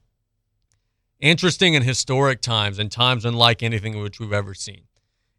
[1.22, 4.82] interesting and historic times and times unlike anything which we've ever seen.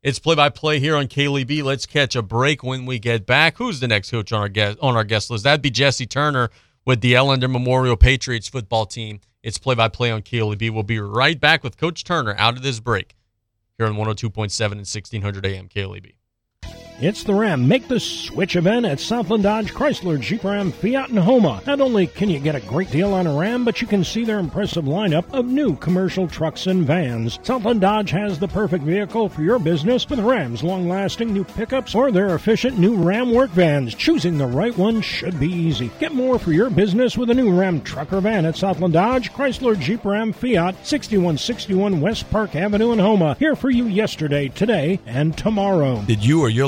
[0.02, 1.62] It's play by play here on KLEB.
[1.64, 3.58] Let's catch a break when we get back.
[3.58, 5.44] Who's the next coach on our guest on our guest list?
[5.44, 6.50] That'd be Jesse Turner
[6.86, 9.20] with the Ellender Memorial Patriots football team.
[9.44, 10.72] It's play by play on KLEB.
[10.72, 13.16] We'll be right back with Coach Turner out of this break
[13.78, 16.14] here on 102.7 and 1600 AM KLEB.
[17.00, 21.20] It's the Ram Make the Switch event at Southland Dodge Chrysler Jeep Ram Fiat and
[21.20, 21.62] Houma.
[21.66, 24.24] Not only can you get a great deal on a Ram, but you can see
[24.24, 27.40] their impressive lineup of new commercial trucks and vans.
[27.42, 32.12] Southland Dodge has the perfect vehicle for your business with Ram's long-lasting new pickups or
[32.12, 33.96] their efficient new Ram work vans.
[33.96, 35.90] Choosing the right one should be easy.
[36.00, 39.34] Get more for your business with a new Ram truck or van at Southland Dodge
[39.34, 43.36] Chrysler Jeep Ram Fiat 6161 West Park Avenue in Houma.
[43.40, 46.02] Here for you yesterday, today, and tomorrow.
[46.06, 46.68] Did you or your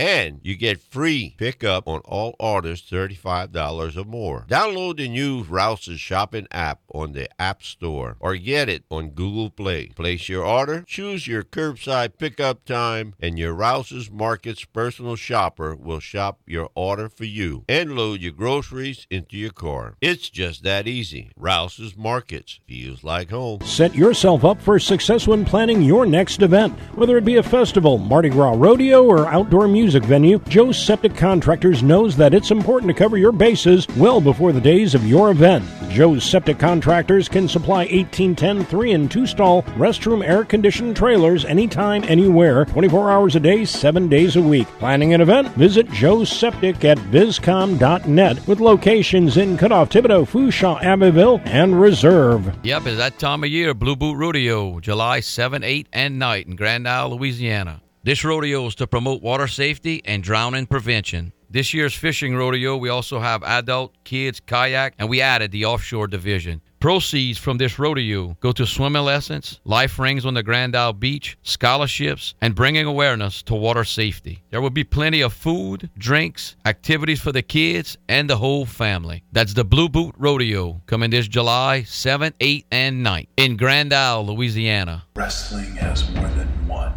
[0.00, 4.46] And you get free pickup on all orders $35 or more.
[4.48, 9.50] Download the new Rouse's shopping app on the App Store or get it on Google
[9.50, 9.88] Play.
[9.88, 16.00] Place your order, choose your curbside pickup time, and your Rouse's Markets personal shopper will
[16.00, 19.96] shop your order for you and load your groceries into your car.
[20.00, 21.30] It's just that easy.
[21.36, 23.60] Rouse's Markets feels like home.
[23.66, 26.72] Set yourself up for success when planning your next event.
[26.94, 31.82] Whether it be a festival, Mardi Gras rodeo, or outdoor music venue, Joe's Septic Contractors
[31.82, 35.64] knows that it's important to cover your bases well before the days of your event.
[35.90, 42.04] Joe's Septic Contractors can supply 1810 3 and 2 stall restroom air conditioned trailers anytime,
[42.04, 44.68] anywhere, 24 hours a day, 7 days a week.
[44.78, 45.48] Planning an event?
[45.48, 52.54] Visit Joe's Septic at viscom.net with locations in Cutoff, Thibodaux, Fourchon, Abbeville, and Reserve.
[52.62, 56.54] Yep, it's that time of year, Blue Boot Rodeo, July 7, 8, and night in
[56.54, 57.82] Grand Isle, Louisiana.
[58.02, 61.34] This rodeo is to promote water safety and drowning prevention.
[61.50, 66.06] This year's fishing rodeo, we also have adult, kids, kayak, and we added the offshore
[66.06, 66.62] division.
[66.78, 71.36] Proceeds from this rodeo go to swimming lessons, life rings on the Grand Isle Beach,
[71.42, 74.42] scholarships, and bringing awareness to water safety.
[74.48, 79.22] There will be plenty of food, drinks, activities for the kids and the whole family.
[79.32, 84.24] That's the Blue Boot Rodeo coming this July 7, 8, and 9 in Grand Isle,
[84.24, 85.04] Louisiana.
[85.16, 86.94] Wrestling has more than one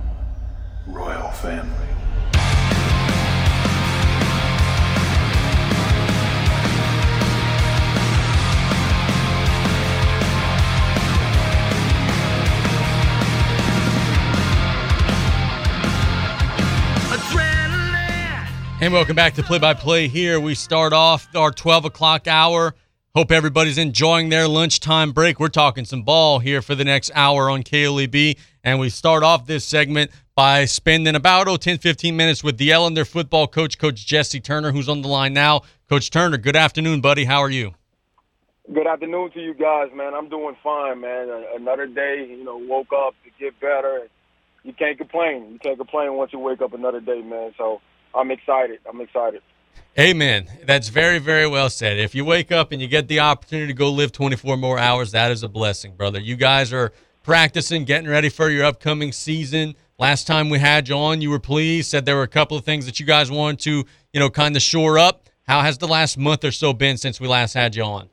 [0.88, 1.88] royal family.
[18.82, 20.42] And welcome back to Play by Play here.
[20.42, 22.76] We start off our 12 o'clock hour.
[23.16, 25.40] Hope everybody's enjoying their lunchtime break.
[25.40, 28.38] We're talking some ball here for the next hour on KLEB.
[28.62, 32.70] And we start off this segment by spending about oh, 10, 15 minutes with the
[32.70, 35.62] Ellender football coach, Coach Jesse Turner, who's on the line now.
[35.90, 37.26] Coach Turner, good afternoon, buddy.
[37.26, 37.76] How are you?
[38.74, 40.14] Good afternoon to you guys, man.
[40.14, 41.30] I'm doing fine, man.
[41.56, 44.08] Another day, you know, woke up to get better.
[44.64, 45.52] You can't complain.
[45.52, 47.54] You can't complain once you wake up another day, man.
[47.58, 47.82] So
[48.16, 48.80] I'm excited.
[48.90, 49.42] I'm excited.
[50.00, 50.48] Amen.
[50.66, 52.00] That's very, very well said.
[52.00, 55.12] If you wake up and you get the opportunity to go live 24 more hours,
[55.12, 56.20] that is a blessing, brother.
[56.20, 59.76] You guys are practicing, getting ready for your upcoming season.
[60.00, 62.66] Last time we had you on, you were pleased, said there were a couple of
[62.66, 65.30] things that you guys wanted to, you know, kind of shore up.
[65.48, 68.10] How has the last month or so been since we last had you on?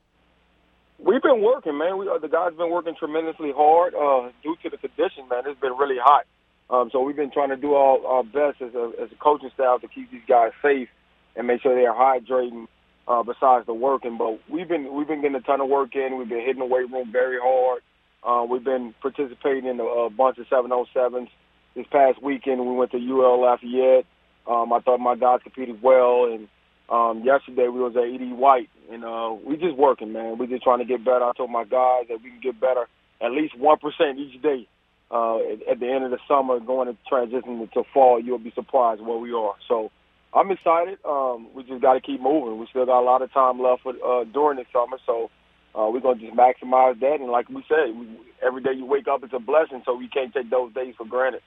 [0.99, 1.97] We've been working, man.
[1.97, 5.45] We, uh, the guys been working tremendously hard uh, due to the condition, man.
[5.47, 6.27] It's been really hot.
[6.69, 9.51] Um, so we've been trying to do all our best as a, as a coaching
[9.55, 10.89] staff to keep these guys safe
[11.35, 12.67] and make sure they're hydrating.
[13.09, 16.17] Uh, besides the working, but we've been we've been getting a ton of work in.
[16.17, 17.83] We've been hitting the weight room very hard.
[18.23, 21.29] Uh, we've been participating in a, a bunch of 707s.
[21.75, 24.05] This past weekend, we went to UL Lafayette.
[24.47, 26.49] Um, I thought my guys competed well, and
[26.89, 30.39] um, yesterday we was at ED White, and uh, we just working, man.
[30.39, 31.25] We just trying to get better.
[31.25, 32.89] I told my guys that we can get better
[33.23, 34.67] at least one percent each day.
[35.13, 38.53] Uh, at, at the end of the summer, going to transition to fall, you'll be
[38.55, 39.55] surprised where we are.
[39.67, 39.91] So
[40.33, 40.99] I'm excited.
[41.05, 42.59] Um, we just got to keep moving.
[42.59, 45.31] We still got a lot of time left for, uh, during the summer, so
[45.75, 47.19] uh, we're gonna just maximize that.
[47.21, 48.09] And like we said, we,
[48.45, 51.07] every day you wake up is a blessing, so we can't take those days for
[51.07, 51.43] granted.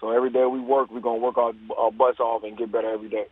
[0.00, 2.90] So every day we work, we're gonna work our, our butts off and get better
[2.90, 3.26] every day.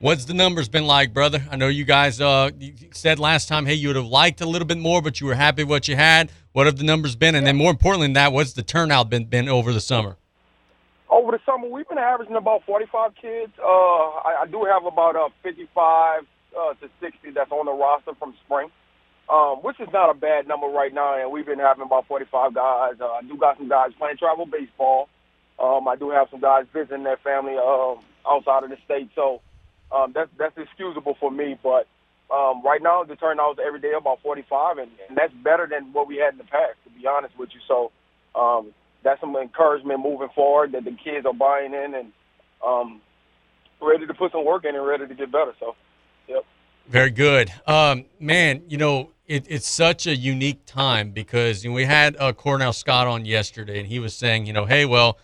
[0.00, 1.42] What's the numbers been like, brother?
[1.50, 4.46] I know you guys uh, you said last time, hey, you would have liked a
[4.46, 6.32] little bit more, but you were happy with what you had.
[6.52, 7.34] What have the numbers been?
[7.34, 10.16] And then more importantly than that, what's the turnout been been over the summer?
[11.08, 13.52] Over the summer, we've been averaging about 45 kids.
[13.58, 16.22] Uh, I, I do have about uh, 55
[16.58, 18.70] uh, to 60 that's on the roster from spring,
[19.32, 21.20] um, which is not a bad number right now.
[21.20, 22.94] And we've been having about 45 guys.
[23.00, 25.08] Uh, I do got some guys playing travel baseball.
[25.58, 27.94] Um, I do have some guys visiting their family uh,
[28.28, 29.10] outside of the state.
[29.14, 29.40] So
[29.92, 31.58] um, that's that's excusable for me.
[31.62, 31.86] But
[32.34, 36.08] um, right now, the turnout every day about 45, and, and that's better than what
[36.08, 37.60] we had in the past, to be honest with you.
[37.68, 37.92] So
[38.38, 42.12] um, that's some encouragement moving forward that the kids are buying in and
[42.66, 43.00] um,
[43.80, 45.52] ready to put some work in and ready to get better.
[45.60, 45.76] So,
[46.26, 46.44] yep.
[46.88, 48.62] Very good, um, man.
[48.68, 52.72] You know, it, it's such a unique time because you know, we had uh, Cornell
[52.72, 55.18] Scott on yesterday, and he was saying, you know, hey, well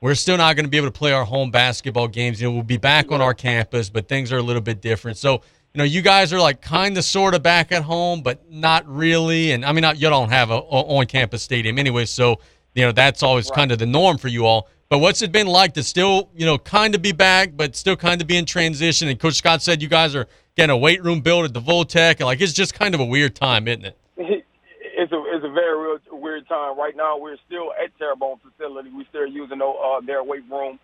[0.00, 2.40] we're still not going to be able to play our home basketball games.
[2.40, 5.18] You know, we'll be back on our campus, but things are a little bit different.
[5.18, 5.34] So,
[5.74, 8.88] you know, you guys are like kind of sort of back at home, but not
[8.88, 9.52] really.
[9.52, 12.40] And I mean, you don't have a, a on campus stadium anyway, so
[12.74, 13.56] you know that's always right.
[13.56, 14.68] kind of the norm for you all.
[14.88, 17.94] But what's it been like to still, you know, kind of be back, but still
[17.94, 19.08] kind of be in transition?
[19.08, 20.26] And Coach Scott said you guys are
[20.56, 23.04] getting a weight room built at the Votech, and like it's just kind of a
[23.04, 23.96] weird time, isn't it?
[25.00, 26.78] It's a it's a very real weird time.
[26.78, 28.90] Right now, we're still at Terrebonne facility.
[28.92, 30.78] We're still using uh, their weight room,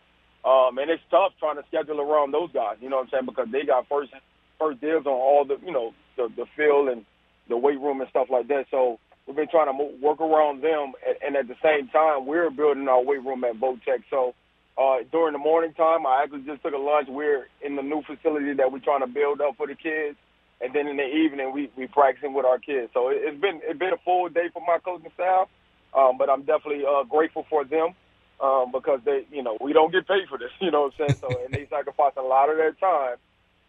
[0.48, 2.78] um, and it's tough trying to schedule around those guys.
[2.80, 3.26] You know what I'm saying?
[3.28, 4.12] Because they got first
[4.58, 7.04] first dibs on all the you know the the field and
[7.50, 8.66] the weight room and stuff like that.
[8.72, 8.98] So
[9.28, 12.50] we've been trying to move, work around them, and, and at the same time, we're
[12.50, 14.08] building our weight room at Votech.
[14.10, 14.34] So
[14.80, 17.08] uh, during the morning time, I actually just took a lunch.
[17.12, 20.16] We're in the new facility that we're trying to build up for the kids
[20.60, 22.90] and then in the evening we we practicing with our kids.
[22.94, 25.48] So it, it's been it's been a full day for my coaching staff,
[25.96, 27.94] um, but I'm definitely uh, grateful for them
[28.42, 30.98] um, because they you know we don't get paid for this, you know what I'm
[30.98, 31.16] saying?
[31.20, 33.16] So and they sacrifice a lot of their time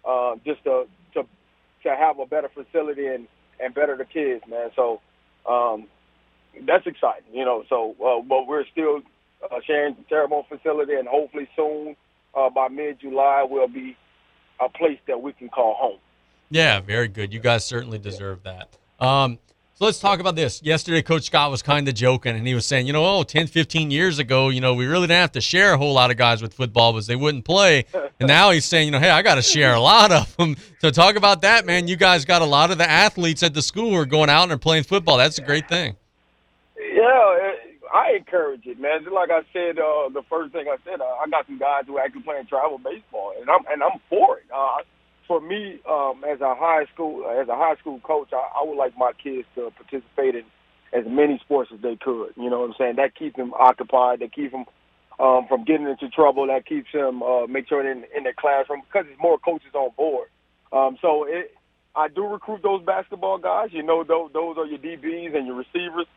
[0.08, 0.86] uh, just to
[1.16, 1.24] to
[1.84, 3.28] to have a better facility and
[3.60, 4.70] and better the kids, man.
[4.76, 5.02] So
[5.50, 5.88] um,
[6.68, 7.64] that's exciting, you know.
[7.70, 9.02] So uh, but we're still
[9.44, 11.96] uh, sharing the Terrebonne facility, and hopefully soon
[12.38, 13.98] uh, by mid July we'll be
[14.62, 16.00] a place that we can call home.
[16.50, 17.34] Yeah, very good.
[17.34, 18.70] You guys certainly deserve that.
[19.00, 19.38] Um,
[19.78, 20.64] so let's talk about this.
[20.64, 23.46] Yesterday, Coach Scott was kind of joking, and he was saying, you know, oh, 10,
[23.46, 26.18] 15 years ago, you know, we really didn't have to share a whole lot of
[26.18, 27.86] guys with football because they wouldn't play.
[28.20, 30.56] And now he's saying, you know, hey, I got to share a lot of them.
[30.80, 31.88] So talk about that, man.
[31.88, 34.42] You guys got a lot of the athletes at the school who are going out
[34.42, 35.18] and are playing football.
[35.18, 35.96] That's a great thing.
[36.80, 37.52] Yeah,
[37.94, 39.04] I encourage it, man.
[39.04, 41.84] Just like I said, uh, the first thing I said, uh, I got some guys
[41.86, 44.46] who are actually playing travel baseball, and I'm and I'm for it.
[44.52, 44.78] Uh,
[45.28, 48.78] for me, um, as a high school as a high school coach, I, I would
[48.78, 50.44] like my kids to participate in
[50.94, 52.32] as many sports as they could.
[52.36, 52.96] You know what I'm saying?
[52.98, 54.20] That keeps them occupied.
[54.20, 54.66] That keeps them
[55.20, 56.48] um, from getting into trouble.
[56.48, 59.74] That keeps them uh, make sure they're in, in their classroom because there's more coaches
[59.74, 60.30] on board.
[60.72, 61.52] Um, so it,
[61.96, 63.70] I do recruit those basketball guys.
[63.72, 66.08] You know, those those are your DBs and your receivers.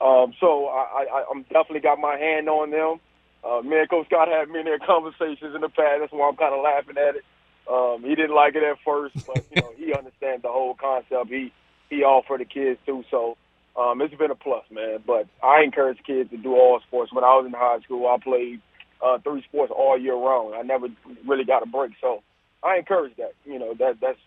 [0.00, 3.00] Um, so I, I, I'm definitely got my hand on them.
[3.44, 6.00] Uh, me and Coach Scott had many conversations in the past.
[6.00, 7.24] That's why I'm kind of laughing at it.
[7.68, 11.28] Um, he didn't like it at first, but you know he understands the whole concept.
[11.28, 11.52] He
[11.88, 13.36] he all for the kids too, so
[13.76, 14.98] um, it's been a plus, man.
[15.06, 17.12] But I encourage kids to do all sports.
[17.12, 18.60] When I was in high school, I played
[19.04, 20.54] uh, three sports all year round.
[20.54, 20.88] I never
[21.26, 22.22] really got a break, so
[22.62, 23.32] I encourage that.
[23.44, 24.18] You know that that's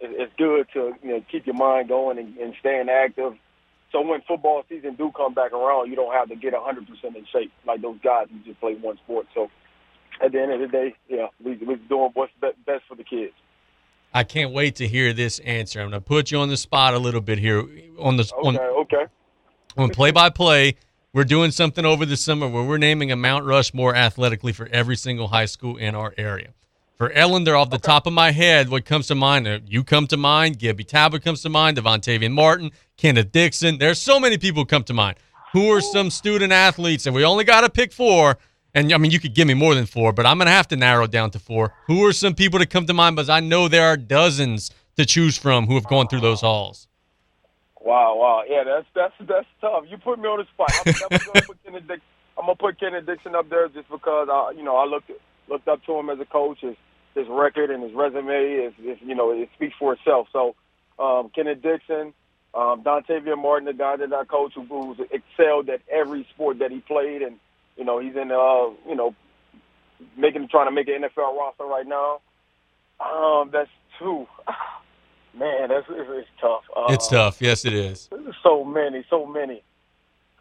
[0.00, 3.34] it's good to you know keep your mind going and, and staying active.
[3.92, 7.26] So when football season do come back around, you don't have to get 100% in
[7.32, 9.26] shape like those guys who just play one sport.
[9.32, 9.50] So
[10.22, 13.32] at the end of the day, yeah, we we doing what's best for the kids.
[14.12, 15.80] I can't wait to hear this answer.
[15.80, 17.60] I'm going to put you on the spot a little bit here
[17.98, 19.06] on the okay, on, okay.
[19.76, 20.76] On play by play,
[21.12, 24.96] we're doing something over the summer where we're naming a Mount Rushmore athletically for every
[24.96, 26.50] single high school in our area.
[26.96, 27.86] For Ellender, off the okay.
[27.86, 29.48] top of my head, what comes to mind?
[29.48, 30.60] Uh, you come to mind.
[30.60, 31.76] Gibby Talbot comes to mind.
[31.76, 33.78] Devontavian Martin, Kenneth Dixon.
[33.78, 35.16] There's so many people come to mind.
[35.52, 37.06] Who are some student athletes?
[37.06, 38.38] And we only got to pick four
[38.74, 40.68] and I mean, you could give me more than four, but I'm going to have
[40.68, 41.74] to narrow down to four.
[41.86, 43.16] Who are some people to come to mind?
[43.16, 46.88] Because I know there are dozens to choose from who have gone through those halls.
[47.80, 49.84] Wow, wow, yeah, that's that's that's tough.
[49.88, 50.72] You put me on the spot.
[50.86, 52.00] I'm gonna put Kenny Dixon.
[52.38, 55.10] I'm gonna put Kenny Dixon up there just because I, you know, I looked
[55.48, 56.60] looked up to him as a coach.
[56.62, 56.76] His
[57.14, 60.28] his record and his resume is, is you know, it speaks for itself.
[60.32, 60.54] So,
[60.98, 62.14] um, Kenny Dixon,
[62.54, 66.70] um, Dontavian Martin, the guy that I coach, who, who's excelled at every sport that
[66.70, 67.36] he played, and
[67.76, 69.14] you know, he's in, uh, you know,
[70.16, 72.20] making trying to make an NFL roster right now.
[73.00, 74.26] Um, that's two.
[75.36, 76.62] Man, that's it's, it's tough.
[76.76, 77.42] Uh, It's tough.
[77.42, 78.08] Yes, it is.
[78.42, 79.62] So many, so many.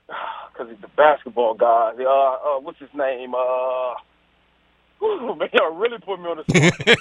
[0.53, 1.93] Because he's the basketball guy.
[1.99, 3.33] Uh, uh, what's his name?
[3.33, 3.95] Uh,
[4.99, 6.97] whew, man, y'all really put me on the spot.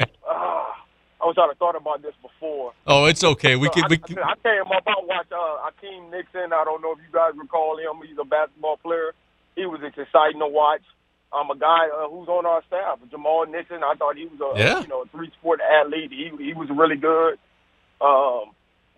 [0.00, 0.04] uh,
[1.22, 2.72] I wish I'd have thought about this before.
[2.84, 3.54] Oh, it's okay.
[3.54, 3.84] We So can.
[3.84, 4.82] I, We can I came up.
[4.88, 6.52] I watched uh, Akeem Nixon.
[6.52, 8.02] I don't know if you guys recall him.
[8.04, 9.14] He's a basketball player.
[9.56, 10.82] He was exciting to watch.
[11.32, 13.82] I'm a guy uh, who's on our staff, Jamal Nixon.
[13.82, 14.80] I thought he was a Yeah.
[14.82, 16.12] you know a three sport athlete.
[16.12, 17.38] He he was really good.
[18.00, 18.52] Um,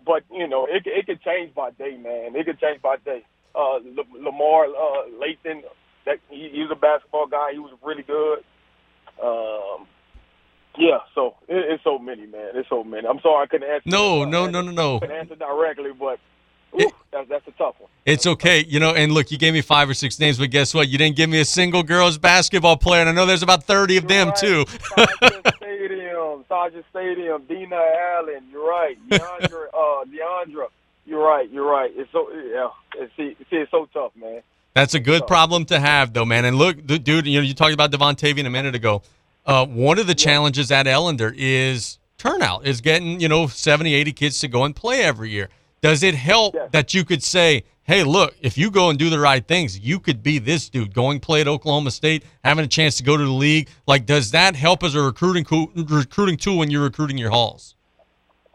[0.05, 2.35] but you know it it could change by day, man.
[2.35, 3.23] It could change by day.
[3.55, 5.63] Uh, L- Lamar uh, Lathan,
[6.05, 7.51] that he, he was a basketball guy.
[7.53, 8.39] He was really good.
[9.23, 9.87] Um,
[10.77, 12.51] yeah, so it, it's so many, man.
[12.53, 13.07] It's so many.
[13.07, 13.89] I'm sorry I couldn't answer.
[13.89, 14.99] no, no, no, no, no.
[14.99, 16.19] couldn't answer directly, but
[16.73, 17.89] ooh, that's that's a tough one.
[18.05, 18.65] It's okay.
[18.67, 20.89] You know, and look, you gave me five or six names, but guess what?
[20.89, 23.97] You didn't give me a single girls basketball player, and I know there's about 30
[23.97, 24.65] of them, too.
[24.95, 28.43] Sergeant Stadium, Sergeant Stadium, Dina Allen.
[28.51, 28.97] You're right.
[29.09, 30.67] Deandra, uh, Deandra.
[31.05, 31.49] You're right.
[31.49, 31.91] You're right.
[31.95, 32.69] It's so yeah.
[32.95, 34.41] It's, see, it's so tough, man.
[34.73, 36.45] That's a good problem to have, though, man.
[36.45, 39.01] And look, dude, you know, you talked about Devontavian a minute ago.
[39.45, 44.13] Uh, one of the challenges at Ellender is turnout, is getting, you know, 70, 80
[44.13, 45.49] kids to go and play every year.
[45.81, 49.19] Does it help that you could say, hey, look, if you go and do the
[49.19, 52.97] right things, you could be this dude going play at Oklahoma State, having a chance
[52.97, 53.69] to go to the league?
[53.87, 57.75] Like, does that help as a recruiting co- recruiting tool when you're recruiting your halls?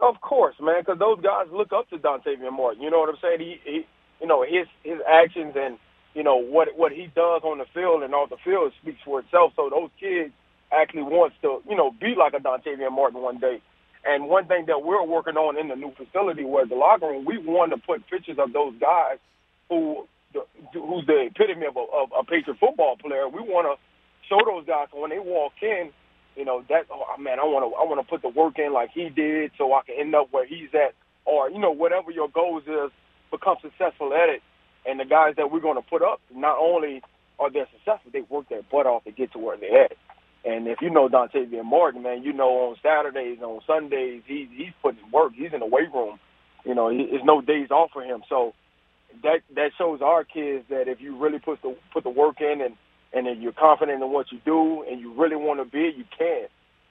[0.01, 2.83] Of course, man, because those guys look up to Dontavian Martin.
[2.83, 3.41] You know what I'm saying?
[3.41, 3.87] He, he,
[4.21, 5.79] you know, his his actions and
[6.15, 9.21] you know what what he does on the field and off the field speaks for
[9.21, 9.53] itself.
[9.57, 10.33] So those kids
[10.71, 13.63] actually wants to, you know, be like a Dontavian Martin one day.
[14.05, 17.25] And one thing that we're working on in the new facility was the locker room.
[17.25, 19.19] We want to put pictures of those guys
[19.69, 20.07] who
[20.75, 23.29] who's the epitome of a, of a Patriot football player.
[23.29, 23.77] We want to
[24.29, 25.91] show those guys when they walk in,
[26.37, 28.73] you know that oh man, I want to I want to put the work in
[28.73, 30.95] like he did, so I can end up where he's at,
[31.27, 32.91] or you know whatever your goals is,
[33.31, 34.43] become successful at it.
[34.87, 37.03] And the guys that we're going to put up, not only
[37.39, 39.93] are they successful, they work their butt off to get to where they're at.
[40.45, 44.73] And if you know Dontavian Martin, man, you know on Saturdays, on Sundays, he he's
[44.83, 45.33] putting work.
[45.35, 46.19] He's in the weight room.
[46.65, 48.23] You know, he, there's no days off for him.
[48.29, 48.55] So
[49.23, 52.61] that that shows our kids that if you really put the put the work in
[52.61, 52.77] and
[53.13, 56.05] and if you're confident in what you do and you really want to be, you
[56.17, 56.47] can.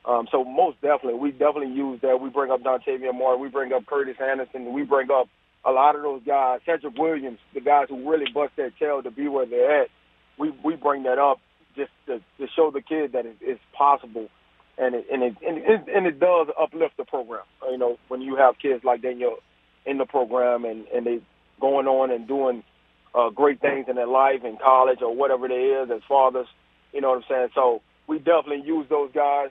[0.06, 2.20] Um, so most definitely, we definitely use that.
[2.20, 5.30] We bring up Dontavian Martin, we bring up Curtis Anderson, we bring up
[5.66, 9.12] a lot of those guys, Cedric Williams, the guys who really bust their tail to
[9.12, 9.90] be where they're at.
[10.38, 11.40] We we bring that up
[11.76, 14.30] just to, to show the kid that it, it's possible,
[14.78, 17.44] and it and it, and it and it does uplift the program.
[17.70, 19.38] You know, when you have kids like Daniel
[19.86, 21.20] in the program and and they
[21.60, 22.64] going on and doing
[23.16, 26.48] uh, great things in their life in college or whatever they is as fathers.
[26.94, 27.50] You know what I'm saying?
[27.56, 29.50] So we definitely use those guys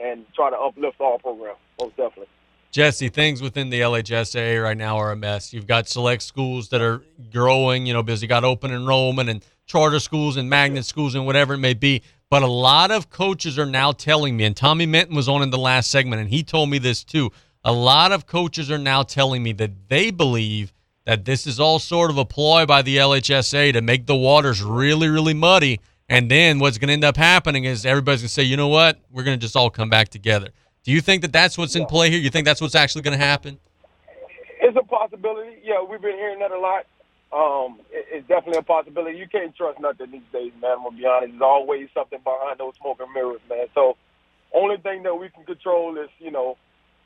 [0.00, 1.56] and try to uplift our program.
[1.80, 2.28] Most definitely.
[2.70, 5.52] Jesse, things within the LHSAA right now are a mess.
[5.52, 7.02] You've got select schools that are
[7.32, 11.24] growing, you know, because you got open enrollment and charter schools and magnet schools and
[11.24, 12.02] whatever it may be.
[12.28, 15.50] But a lot of coaches are now telling me, and Tommy Minton was on in
[15.50, 17.30] the last segment, and he told me this too.
[17.62, 20.72] A lot of coaches are now telling me that they believe
[21.04, 24.62] that this is all sort of a ploy by the LHSA to make the waters
[24.62, 25.80] really, really muddy.
[26.08, 28.68] And then what's going to end up happening is everybody's going to say, you know
[28.68, 28.98] what?
[29.12, 30.48] We're going to just all come back together.
[30.82, 32.18] Do you think that that's what's in play here?
[32.18, 33.58] You think that's what's actually going to happen?
[34.60, 35.58] It's a possibility.
[35.62, 36.86] Yeah, we've been hearing that a lot.
[37.32, 39.18] Um, it, it's definitely a possibility.
[39.18, 40.78] You can't trust nothing these days, man.
[40.78, 41.32] I'm gonna be honest.
[41.32, 43.66] There's always something behind those smoke and mirrors, man.
[43.74, 43.96] So,
[44.54, 46.56] only thing that we can control is, you know,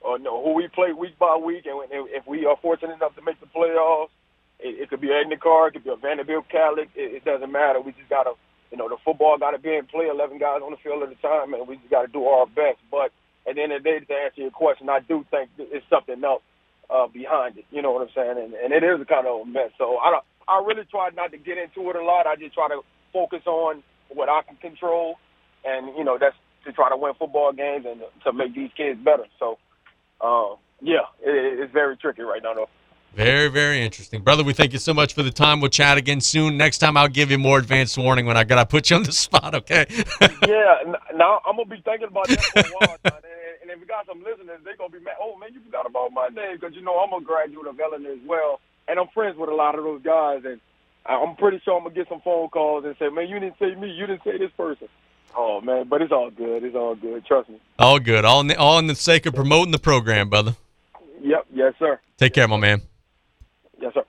[0.07, 1.81] uh, know who we play week by week, and
[2.13, 4.13] if we are fortunate enough to make the playoffs,
[4.61, 6.89] it, it could be Edna Karr, it could be a Vandebilt Catholic.
[6.95, 7.81] It, it doesn't matter.
[7.81, 8.33] We just gotta,
[8.71, 10.09] you know, the football gotta be in play.
[10.09, 12.81] Eleven guys on the field at a time, and we just gotta do our best.
[12.91, 13.13] But
[13.49, 16.23] at the end of the day, to answer your question, I do think it's something
[16.25, 16.43] else
[16.91, 17.65] uh, behind it.
[17.71, 18.39] You know what I'm saying?
[18.39, 19.71] And, and it is a kind of a mess.
[19.79, 20.25] So I don't.
[20.47, 22.27] I really try not to get into it a lot.
[22.27, 22.83] I just try to
[23.13, 25.17] focus on what I can control,
[25.65, 28.99] and you know that's to try to win football games and to make these kids
[29.03, 29.25] better.
[29.39, 29.59] So,
[30.21, 32.69] uh, yeah, it, it's very tricky right now, though.
[33.15, 34.23] Very, very interesting.
[34.23, 35.61] Brother, we thank you so much for the time.
[35.61, 36.57] We'll chat again soon.
[36.57, 39.05] Next time, I'll give you more advanced warning when I got to put you on
[39.05, 39.87] the spot, okay?
[40.21, 40.83] yeah,
[41.15, 42.97] now I'm gonna be thinking about that for a while.
[43.75, 44.61] And, if you got some listeners.
[44.65, 45.15] they're gonna be mad.
[45.21, 48.13] Oh man, you forgot about my name because you know I'm a graduate of Ellender
[48.13, 50.43] as well, and I'm friends with a lot of those guys.
[50.45, 50.61] And
[51.07, 53.75] I'm pretty sure I'm gonna get some phone calls and say, man, you didn't say
[53.75, 53.91] me.
[53.91, 54.89] You didn't say this person.
[55.37, 56.63] Oh man, but it's all good.
[56.63, 57.27] It's all good.
[57.27, 57.59] Trust me.
[57.79, 58.25] All good.
[58.25, 60.55] All in the, all in the sake of promoting the program, brother.
[61.21, 61.47] Yep.
[61.53, 61.99] Yes, sir.
[62.17, 62.81] Take care, my man.
[63.81, 64.05] Yes, sir.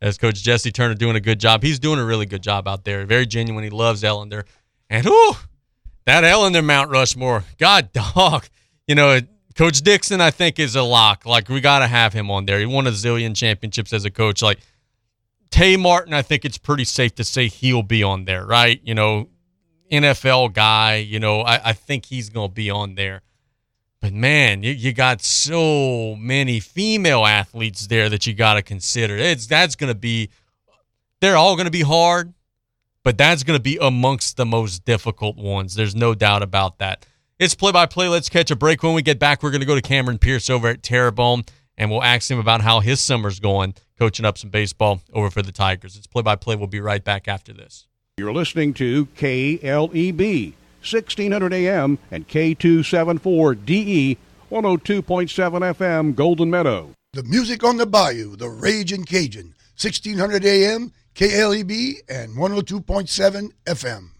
[0.00, 1.62] As Coach Jesse Turner doing a good job.
[1.62, 3.04] He's doing a really good job out there.
[3.04, 3.64] Very genuine.
[3.64, 4.44] He loves Ellender.
[4.88, 5.32] And whoo,
[6.06, 7.44] that Ellender Mount Rushmore.
[7.58, 8.46] God dog.
[8.90, 9.20] You know,
[9.54, 11.24] Coach Dixon, I think, is a lock.
[11.24, 12.58] Like we gotta have him on there.
[12.58, 14.42] He won a zillion championships as a coach.
[14.42, 14.58] Like
[15.52, 18.80] Tay Martin, I think it's pretty safe to say he'll be on there, right?
[18.82, 19.28] You know,
[19.92, 23.22] NFL guy, you know, I, I think he's going to be on there.
[24.00, 29.16] But man, you, you got so many female athletes there that you got to consider.
[29.16, 30.30] It's that's going to be,
[31.20, 32.34] they're all going to be hard,
[33.04, 35.76] but that's going to be amongst the most difficult ones.
[35.76, 37.06] There's no doubt about that.
[37.40, 38.06] It's play by play.
[38.06, 38.82] Let's catch a break.
[38.82, 41.44] When we get back, we're going to go to Cameron Pierce over at Terrebonne,
[41.78, 45.40] and we'll ask him about how his summer's going coaching up some baseball over for
[45.40, 45.96] the Tigers.
[45.96, 46.54] It's play by play.
[46.54, 47.86] We'll be right back after this.
[48.18, 54.18] You're listening to KLEB, 1600 AM and K274DE,
[54.50, 56.90] 102.7 FM, Golden Meadow.
[57.14, 64.10] The music on the bayou, the Raging Cajun, 1600 AM, KLEB, and 102.7 FM.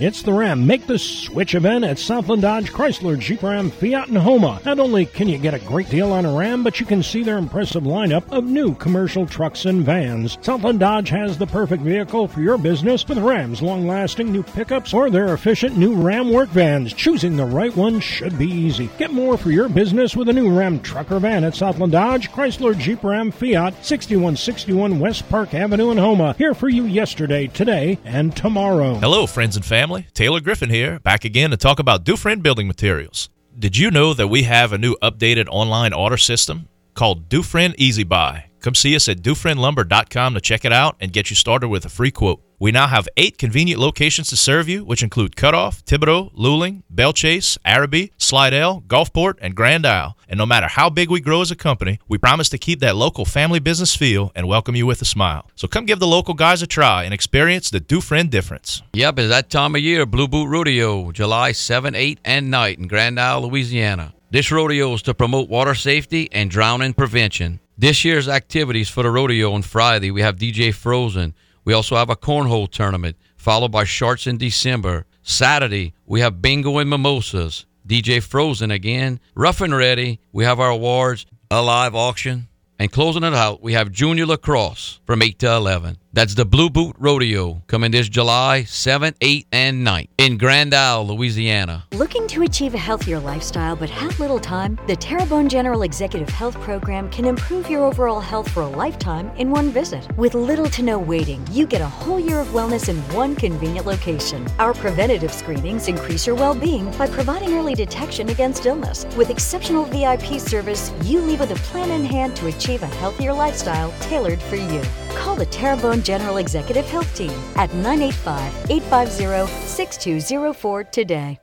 [0.00, 4.16] It's the Ram Make the Switch event at Southland Dodge Chrysler Jeep Ram Fiat and
[4.16, 4.60] Houma.
[4.64, 7.24] Not only can you get a great deal on a Ram, but you can see
[7.24, 10.38] their impressive lineup of new commercial trucks and vans.
[10.40, 15.10] Southland Dodge has the perfect vehicle for your business with Ram's long-lasting new pickups or
[15.10, 16.92] their efficient new Ram work vans.
[16.92, 18.88] Choosing the right one should be easy.
[18.98, 22.30] Get more for your business with a new Ram truck or van at Southland Dodge
[22.30, 26.34] Chrysler Jeep Ram Fiat, 6161 West Park Avenue in Houma.
[26.38, 28.94] Here for you yesterday, today, and tomorrow.
[28.94, 30.06] Hello, friends and family family.
[30.12, 33.30] Taylor Griffin here, back again to talk about Dufresne Building Materials.
[33.58, 38.04] Did you know that we have a new updated online order system called Dufresne Easy
[38.04, 38.50] Buy?
[38.60, 41.88] Come see us at DufresneLumber.com to check it out and get you started with a
[41.88, 42.42] free quote.
[42.60, 47.12] We now have eight convenient locations to serve you, which include Cutoff, Thibodaux, Luling, Belle
[47.12, 50.16] Chasse, Arabi, Slidell, Gulfport, and Grand Isle.
[50.28, 52.96] And no matter how big we grow as a company, we promise to keep that
[52.96, 55.48] local family business feel and welcome you with a smile.
[55.54, 58.82] So come give the local guys a try and experience the Dufresne difference.
[58.92, 62.88] Yep, it's that time of year, Blue Boot Rodeo, July 7, 8, and night in
[62.88, 64.14] Grand Isle, Louisiana.
[64.32, 67.60] This rodeo is to promote water safety and drowning prevention.
[67.78, 71.34] This year's activities for the rodeo on Friday, we have DJ Frozen.
[71.68, 75.04] We also have a cornhole tournament, followed by sharks in December.
[75.22, 77.66] Saturday, we have bingo and mimosas.
[77.86, 79.20] DJ Frozen again.
[79.34, 82.48] Rough and ready, we have our awards, a live auction.
[82.78, 85.98] And closing it out, we have junior lacrosse from 8 to 11.
[86.18, 91.06] That's the Blue Boot Rodeo coming this July 7, 8, and 9 in Grand Isle,
[91.06, 91.84] Louisiana.
[91.92, 94.80] Looking to achieve a healthier lifestyle but have little time?
[94.88, 99.52] The Terrebonne General Executive Health Program can improve your overall health for a lifetime in
[99.52, 100.08] one visit.
[100.16, 103.86] With little to no waiting, you get a whole year of wellness in one convenient
[103.86, 104.44] location.
[104.58, 109.06] Our preventative screenings increase your well being by providing early detection against illness.
[109.16, 113.32] With exceptional VIP service, you leave with a plan in hand to achieve a healthier
[113.32, 114.82] lifestyle tailored for you.
[115.14, 121.38] Call the Terrebonne General Executive Health Team at 985 850 6204 today.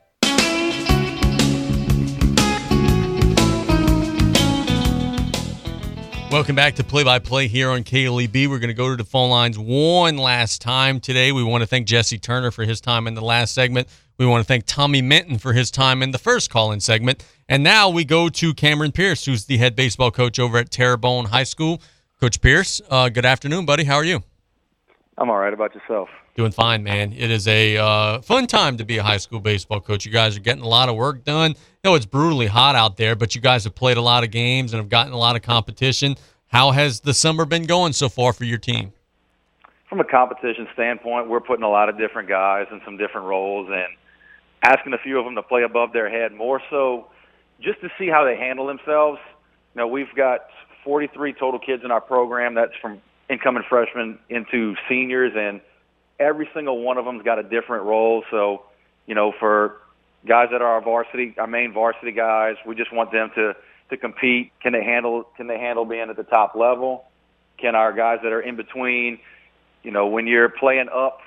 [6.32, 8.48] Welcome back to Play by Play here on KLEB.
[8.50, 11.32] We're going to go to the phone lines one last time today.
[11.32, 13.88] We want to thank Jesse Turner for his time in the last segment.
[14.18, 17.24] We want to thank Tommy Minton for his time in the first call in segment.
[17.48, 21.26] And now we go to Cameron Pierce, who's the head baseball coach over at Terrebonne
[21.26, 21.84] High School.
[22.20, 23.84] Coach Pierce, uh, good afternoon, buddy.
[23.84, 24.24] How are you?
[25.18, 25.54] I'm all right.
[25.54, 26.10] About yourself?
[26.36, 27.14] Doing fine, man.
[27.14, 30.06] It is a uh, fun time to be a high school baseball coach.
[30.06, 31.56] You guys are getting a lot of work done.
[31.84, 34.74] Know it's brutally hot out there, but you guys have played a lot of games
[34.74, 36.16] and have gotten a lot of competition.
[36.48, 38.92] How has the summer been going so far for your team?
[39.88, 43.70] From a competition standpoint, we're putting a lot of different guys in some different roles
[43.72, 43.96] and
[44.64, 47.08] asking a few of them to play above their head, more so
[47.62, 49.20] just to see how they handle themselves.
[49.74, 50.48] You know, we've got
[50.84, 52.56] 43 total kids in our program.
[52.56, 55.62] That's from incoming freshmen into seniors, and
[56.20, 58.24] every single one of them's got a different role.
[58.32, 58.64] So,
[59.06, 59.78] you know, for
[60.26, 63.56] guys that are our varsity, our main varsity guys, we just want them to
[63.90, 64.52] to compete.
[64.62, 67.06] Can they handle Can they handle being at the top level?
[67.58, 69.20] Can our guys that are in between,
[69.84, 71.20] you know, when you're playing up,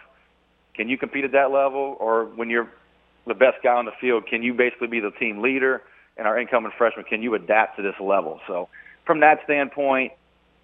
[0.74, 1.96] can you compete at that level?
[1.98, 2.68] Or when you're
[3.26, 5.82] the best guy on the field, can you basically be the team leader?
[6.16, 8.40] And our incoming freshmen, can you adapt to this level?
[8.46, 8.68] So,
[9.06, 10.12] from that standpoint,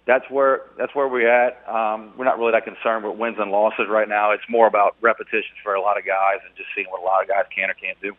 [0.05, 1.67] that's where that's where we're at.
[1.67, 4.31] Um, we're not really that concerned with wins and losses right now.
[4.31, 7.23] It's more about repetitions for a lot of guys and just seeing what a lot
[7.23, 8.15] of guys can or can't do.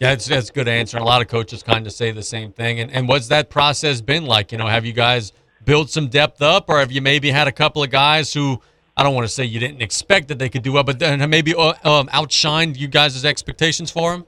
[0.00, 0.96] Yeah, That's that's a good answer.
[0.96, 2.80] And a lot of coaches kind of say the same thing.
[2.80, 4.50] And and what's that process been like?
[4.50, 5.32] You know, have you guys
[5.64, 8.60] built some depth up, or have you maybe had a couple of guys who
[8.96, 11.28] I don't want to say you didn't expect that they could do well, but then
[11.30, 14.26] maybe uh, um, outshined you guys' expectations for them?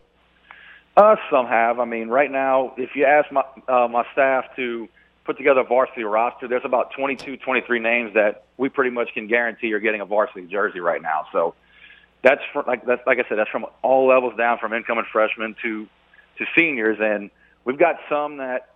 [0.96, 1.80] Uh, some have.
[1.80, 4.88] I mean, right now, if you ask my uh, my staff to
[5.24, 9.26] put together a varsity roster, there's about 22, 23 names that we pretty much can
[9.26, 11.26] guarantee are getting a varsity jersey right now.
[11.32, 11.54] So
[12.22, 15.56] that's from, like that's like I said, that's from all levels down, from incoming freshmen
[15.62, 15.86] to
[16.38, 17.30] to seniors, and
[17.64, 18.74] we've got some that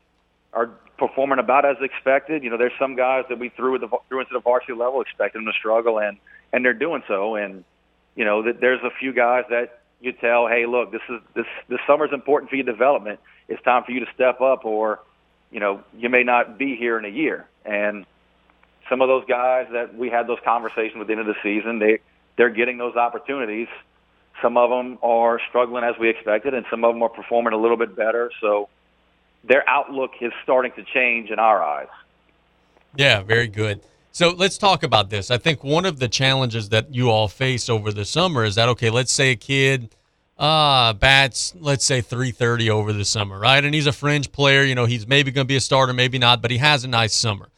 [0.53, 2.43] are performing about as expected.
[2.43, 5.45] You know, there's some guys that we threw, the, threw into the varsity level expecting
[5.45, 6.19] them to struggle, and
[6.53, 7.35] and they're doing so.
[7.37, 7.65] And
[8.17, 11.47] you know, that there's a few guys that you tell, hey, look, this is this
[11.69, 13.21] this summer's important for your development.
[13.49, 15.01] It's time for you to step up, or
[15.51, 17.47] you know, you may not be here in a year.
[17.65, 18.07] And
[18.89, 21.79] some of those guys that we had those conversations with the end of the season,
[21.79, 22.01] they
[22.37, 23.69] they're getting those opportunities.
[24.41, 27.57] Some of them are struggling as we expected, and some of them are performing a
[27.57, 28.31] little bit better.
[28.41, 28.69] So
[29.43, 31.89] their outlook is starting to change in our eyes.
[32.95, 33.81] Yeah, very good.
[34.13, 35.31] So let's talk about this.
[35.31, 38.69] I think one of the challenges that you all face over the summer is that
[38.71, 39.95] okay, let's say a kid
[40.39, 43.65] uh bats let's say 330 over the summer, right?
[43.65, 46.19] And he's a fringe player, you know, he's maybe going to be a starter, maybe
[46.19, 47.49] not, but he has a nice summer.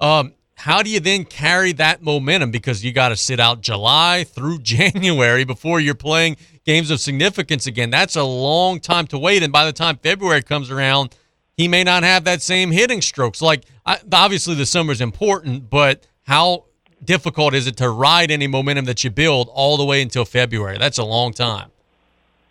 [0.00, 4.24] Um how do you then carry that momentum because you got to sit out July
[4.24, 7.90] through January before you're playing games of significance again?
[7.90, 11.14] That's a long time to wait and by the time February comes around,
[11.56, 13.40] he may not have that same hitting strokes.
[13.40, 16.64] Like I, obviously the summer is important, but how
[17.02, 20.76] difficult is it to ride any momentum that you build all the way until February?
[20.78, 21.70] That's a long time.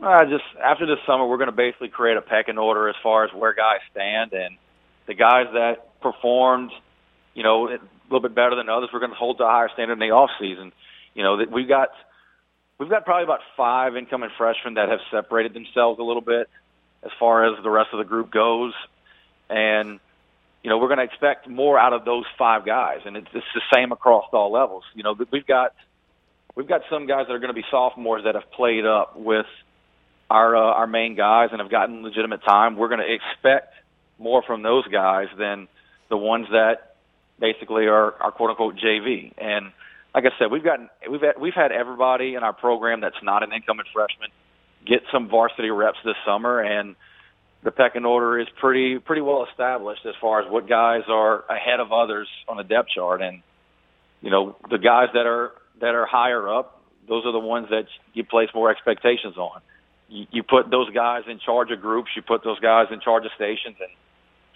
[0.05, 3.25] Uh, just after this summer, we're going to basically create a pecking order as far
[3.25, 4.55] as where guys stand, and
[5.07, 6.71] the guys that performed,
[7.33, 9.69] you know, a little bit better than others, we're going to hold to a higher
[9.73, 10.71] standard in the off season.
[11.15, 11.89] You know, that we've got
[12.77, 16.49] we've got probably about five incoming freshmen that have separated themselves a little bit
[17.01, 18.73] as far as the rest of the group goes
[19.49, 19.99] and
[20.63, 23.45] you know we're going to expect more out of those five guys, and it's, it's
[23.53, 24.83] the same across all levels.
[24.93, 25.73] You know we've got
[26.55, 29.45] we've got some guys that are going to be sophomores that have played up with
[30.29, 32.77] our uh, our main guys and have gotten legitimate time.
[32.77, 33.73] We're going to expect
[34.17, 35.67] more from those guys than
[36.09, 36.95] the ones that
[37.39, 39.33] basically are, are quote unquote JV.
[39.37, 39.71] And
[40.13, 43.43] like I said, we've gotten we've had, we've had everybody in our program that's not
[43.43, 44.29] an incoming freshman
[44.85, 46.95] get some varsity reps this summer, and
[47.63, 51.79] the pecking order is pretty pretty well established as far as what guys are ahead
[51.79, 53.41] of others on the depth chart, and
[54.21, 55.51] you know the guys that are
[55.81, 59.61] that are higher up, those are the ones that you place more expectations on.
[60.07, 63.31] You, put those guys in charge of groups, you put those guys in charge of
[63.35, 63.89] stations, and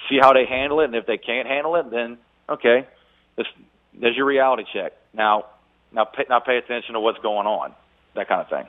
[0.07, 0.85] see how they handle it.
[0.85, 2.87] And if they can't handle it, then okay,
[3.35, 3.47] this,
[3.99, 4.93] there's your reality check.
[5.13, 5.45] Now,
[5.91, 7.73] now, pay, now pay attention to what's going on,
[8.15, 8.67] that kind of thing.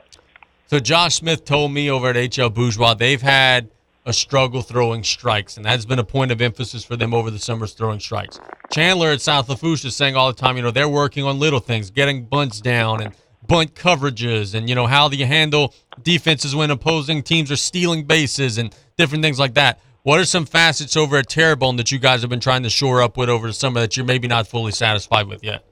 [0.67, 3.69] So Josh Smith told me over at HL Bourgeois they've had
[4.05, 7.37] a struggle throwing strikes, and that's been a point of emphasis for them over the
[7.37, 8.39] summers throwing strikes.
[8.71, 11.59] Chandler at South Lafourche is saying all the time, you know, they're working on little
[11.59, 13.13] things, getting bunts down and
[13.47, 18.05] bunt coverages, and you know how do you handle defenses when opposing teams are stealing
[18.05, 19.79] bases and different things like that.
[20.03, 23.01] What are some facets over at Terrebonne that you guys have been trying to shore
[23.01, 25.63] up with over the summer that you're maybe not fully satisfied with yet?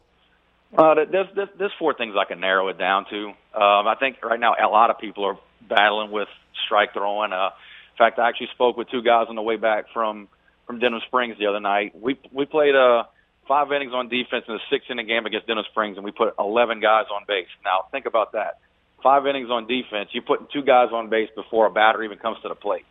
[0.78, 3.30] Uh, there's, there's, four things I can narrow it down to.
[3.30, 6.28] Um, I think right now a lot of people are battling with
[6.66, 7.34] strike throwing.
[7.34, 7.50] Uh,
[7.94, 10.28] in fact, I actually spoke with two guys on the way back from
[10.68, 12.00] from Denham Springs the other night.
[12.00, 13.06] We we played uh,
[13.50, 16.34] five innings on defense in a six inning game against Denham Springs, and we put
[16.40, 17.50] 11 guys on base.
[17.66, 18.60] Now think about that:
[19.04, 20.10] five innings on defense.
[20.14, 22.86] You put two guys on base before a batter even comes to the plate.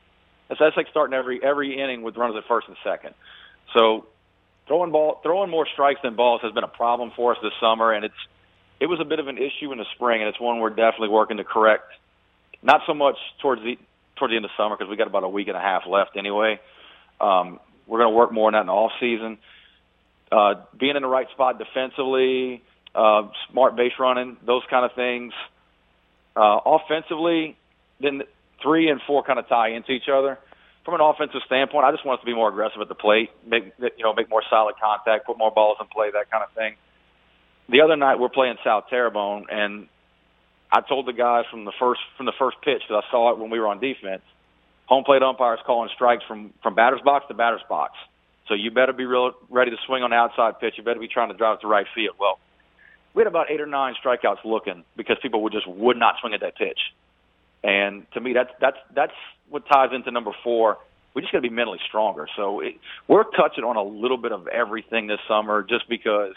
[0.49, 3.15] That's, that's like starting every every inning with runners at first and second.
[3.73, 4.07] So
[4.67, 7.93] throwing ball throwing more strikes than balls has been a problem for us this summer,
[7.93, 8.23] and it's
[8.81, 11.09] it was a bit of an issue in the spring, and it's one we're definitely
[11.09, 11.91] working to correct.
[12.63, 13.79] Not so much towards the
[14.17, 16.17] toward the end of summer because we got about a week and a half left
[16.17, 16.61] anyway.
[17.21, 19.39] Um, we're going to work more on that in the off season.
[20.31, 22.63] Uh, being in the right spot defensively,
[22.95, 25.33] uh, smart base running, those kind of things.
[26.37, 27.57] Uh, offensively,
[28.01, 28.23] then
[28.63, 30.39] three and four kind of tie into each other.
[30.85, 33.31] From an offensive standpoint, I just want us to be more aggressive at the plate,
[33.47, 36.51] make you know, make more solid contact, put more balls in play, that kind of
[36.53, 36.77] thing.
[37.69, 39.89] The other night we're playing South Terrebonne, and
[40.73, 43.39] I told the guys from the first from the first pitch because I saw it
[43.39, 44.23] when we were on defense.
[44.87, 47.93] Home plate umpires calling strikes from from batter's box to batter's box.
[48.49, 50.75] So you better be real ready to swing on the outside pitch.
[50.77, 52.17] You better be trying to drive to right field.
[52.19, 52.39] Well,
[53.15, 56.35] we had about eight or nine strikeouts looking because people would just would not swing
[56.35, 56.79] at that pitch.
[57.63, 59.13] And to me, that's that's that's
[59.51, 60.79] what ties into number four.
[61.15, 62.29] We just got to be mentally stronger.
[62.37, 62.77] So it,
[63.09, 66.35] we're touching on a little bit of everything this summer, just because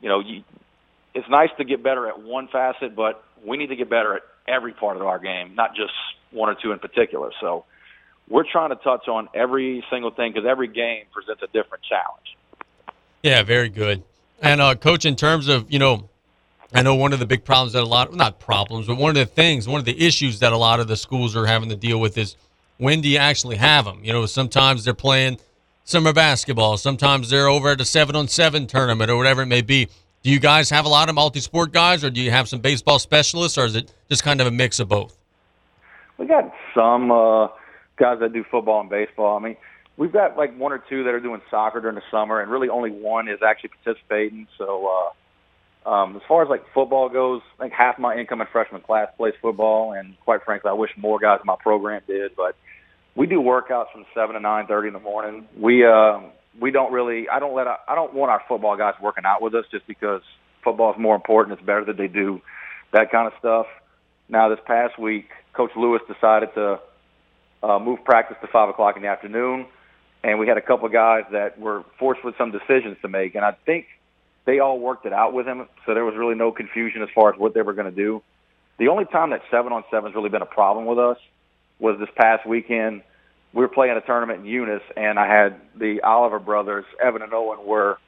[0.00, 0.44] you know you,
[1.14, 4.22] it's nice to get better at one facet, but we need to get better at
[4.46, 5.92] every part of our game, not just
[6.30, 7.32] one or two in particular.
[7.40, 7.64] So
[8.28, 12.36] we're trying to touch on every single thing because every game presents a different challenge.
[13.22, 14.02] Yeah, very good.
[14.40, 16.08] And uh, coach, in terms of you know,
[16.72, 19.16] I know one of the big problems that a lot not problems, but one of
[19.16, 21.76] the things, one of the issues that a lot of the schools are having to
[21.76, 22.36] deal with is
[22.76, 24.00] when do you actually have them?
[24.04, 25.38] You know, sometimes they're playing
[25.84, 29.62] summer basketball, sometimes they're over at a seven on seven tournament or whatever it may
[29.62, 29.88] be.
[30.22, 32.60] Do you guys have a lot of multi sport guys, or do you have some
[32.60, 35.16] baseball specialists, or is it just kind of a mix of both?
[36.18, 37.48] We got some uh,
[37.98, 39.36] guys that do football and baseball.
[39.36, 39.56] I mean,
[39.96, 42.68] we've got like one or two that are doing soccer during the summer, and really
[42.68, 44.46] only one is actually participating.
[44.56, 45.12] So,
[45.86, 49.08] uh, um, as far as like football goes, I think half my incoming freshman class
[49.16, 52.36] plays football, and quite frankly, I wish more guys in my program did.
[52.36, 52.56] But
[53.14, 55.46] we do workouts from seven to nine thirty in the morning.
[55.58, 56.20] We uh,
[56.60, 57.28] we don't really.
[57.28, 57.66] I don't let.
[57.66, 60.22] I don't want our football guys working out with us just because
[60.62, 61.58] football is more important.
[61.58, 62.40] It's better that they do
[62.92, 63.66] that kind of stuff.
[64.28, 66.80] Now, this past week, Coach Lewis decided to
[67.62, 69.66] uh, move practice to five o'clock in the afternoon,
[70.22, 73.34] and we had a couple of guys that were forced with some decisions to make,
[73.34, 73.86] and I think
[74.46, 77.32] they all worked it out with him, so there was really no confusion as far
[77.32, 78.22] as what they were going to do.
[78.78, 81.18] The only time that seven on seven has really been a problem with us
[81.78, 83.02] was this past weekend.
[83.52, 87.32] We were playing a tournament in Eunice, and I had the Oliver brothers, Evan and
[87.32, 87.98] Owen, were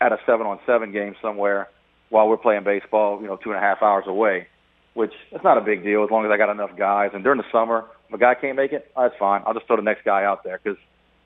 [0.00, 1.68] at a seven on seven game somewhere
[2.08, 4.46] while we're playing baseball, you know, two and a half hours away,
[4.94, 7.10] which it's not a big deal as long as I got enough guys.
[7.14, 9.42] And during the summer, if a guy can't make it, that's fine.
[9.46, 10.78] I'll just throw the next guy out there because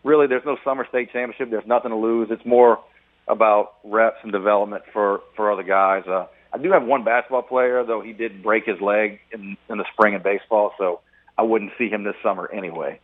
[0.04, 1.50] really there's no summer state championship.
[1.50, 2.28] There's nothing to lose.
[2.30, 2.78] It's more
[3.26, 6.04] about reps and development for for other guys.
[6.06, 8.00] Uh, I do have one basketball player though.
[8.00, 11.00] He did break his leg in in the spring in baseball, so
[11.36, 13.00] I wouldn't see him this summer anyway.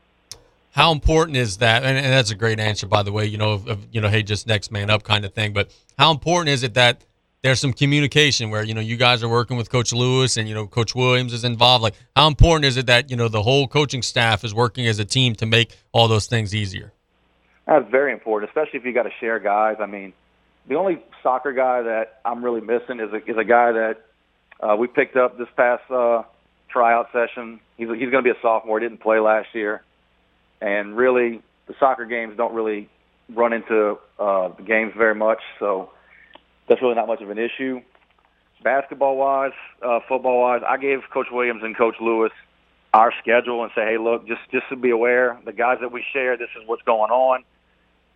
[0.70, 1.82] How important is that?
[1.84, 3.26] And, and that's a great answer, by the way.
[3.26, 5.52] You know, of, you know, hey, just next man up kind of thing.
[5.52, 7.04] But how important is it that
[7.42, 10.54] there's some communication where you know you guys are working with Coach Lewis and you
[10.54, 11.82] know Coach Williams is involved?
[11.82, 14.98] Like, how important is it that you know the whole coaching staff is working as
[14.98, 16.92] a team to make all those things easier?
[17.66, 19.76] That's very important, especially if you got to share guys.
[19.80, 20.12] I mean,
[20.68, 23.96] the only soccer guy that I'm really missing is a, is a guy that
[24.60, 26.22] uh, we picked up this past uh,
[26.68, 27.60] tryout session.
[27.76, 28.78] He's he's going to be a sophomore.
[28.78, 29.82] Didn't play last year,
[30.60, 32.88] and really the soccer games don't really
[33.34, 35.90] run into uh, the games very much, so
[36.68, 37.80] that's really not much of an issue.
[38.62, 39.52] Basketball wise,
[39.82, 42.32] uh, football wise, I gave Coach Williams and Coach Lewis
[42.94, 46.04] our schedule and say, hey, look, just just to be aware, the guys that we
[46.12, 47.42] share, this is what's going on,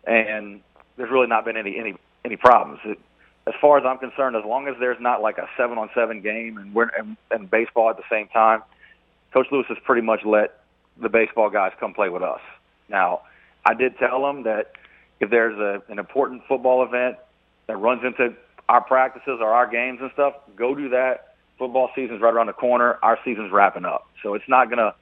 [0.04, 0.60] and
[0.96, 1.94] there's really not been any any
[2.24, 2.80] any problems.
[2.84, 2.98] It,
[3.46, 6.20] as far as I'm concerned, as long as there's not like a seven on seven
[6.20, 8.62] game and we're and, and baseball at the same time,
[9.32, 10.60] Coach Lewis has pretty much let
[11.00, 12.40] the baseball guys come play with us.
[12.88, 13.22] Now,
[13.64, 14.72] I did tell them that
[15.20, 17.16] if there's a, an important football event
[17.66, 18.34] that runs into
[18.68, 21.34] our practices or our games and stuff, go do that.
[21.58, 22.98] Football season's right around the corner.
[23.02, 24.94] Our season's wrapping up, so it's not gonna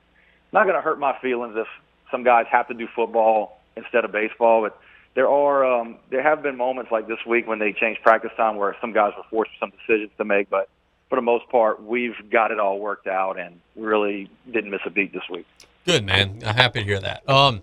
[0.52, 1.66] not gonna hurt my feelings if
[2.10, 4.62] some guys have to do football instead of baseball.
[4.62, 4.78] But
[5.14, 8.56] there are um, there have been moments like this week when they changed practice time
[8.56, 10.68] where some guys were forced some decisions to make, but
[11.08, 14.90] for the most part, we've got it all worked out and really didn't miss a
[14.90, 15.46] beat this week.
[15.86, 17.28] Good man, I'm happy to hear that.
[17.28, 17.62] Um,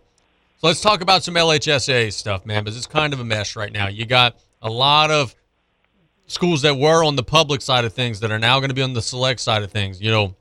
[0.58, 3.72] so let's talk about some LHSA stuff, man, because it's kind of a mess right
[3.72, 3.88] now.
[3.88, 5.36] You got a lot of
[6.28, 8.82] schools that were on the public side of things that are now going to be
[8.82, 10.02] on the select side of things.
[10.02, 10.36] You know,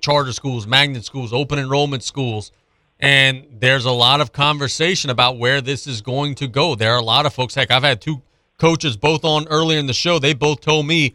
[0.00, 2.52] charter schools, magnet schools, open enrollment schools
[3.00, 6.74] and there's a lot of conversation about where this is going to go.
[6.74, 7.54] There are a lot of folks.
[7.54, 8.20] Heck, I've had two
[8.58, 10.18] coaches both on earlier in the show.
[10.18, 11.14] They both told me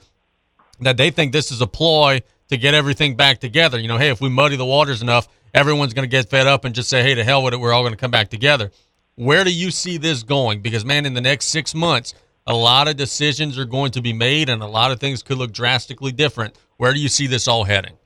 [0.79, 3.79] that they think this is a ploy to get everything back together.
[3.79, 6.65] You know, hey, if we muddy the waters enough, everyone's going to get fed up
[6.65, 7.59] and just say, hey, to hell with it.
[7.59, 8.71] We're all going to come back together.
[9.13, 10.61] Where do you see this going?
[10.61, 12.15] Because, man, in the next six months,
[12.47, 15.37] a lot of decisions are going to be made and a lot of things could
[15.37, 16.55] look drastically different.
[16.77, 17.97] Where do you see this all heading?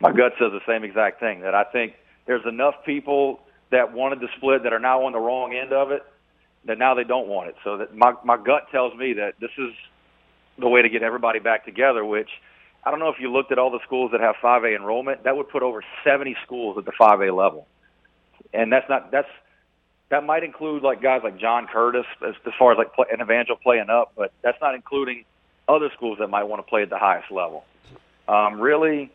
[0.00, 1.94] My gut says the same exact thing that I think
[2.26, 5.90] there's enough people that wanted to split that are now on the wrong end of
[5.90, 6.02] it
[6.66, 7.56] that now they don't want it.
[7.64, 9.72] So that my my gut tells me that this is
[10.58, 12.04] the way to get everybody back together.
[12.04, 12.30] Which
[12.84, 15.24] I don't know if you looked at all the schools that have 5A enrollment.
[15.24, 17.66] That would put over 70 schools at the 5A level,
[18.52, 19.28] and that's not that's
[20.10, 23.20] that might include like guys like John Curtis as, as far as like play, an
[23.20, 25.24] Evangel playing up, but that's not including
[25.68, 27.64] other schools that might want to play at the highest level.
[28.28, 29.10] Um, really,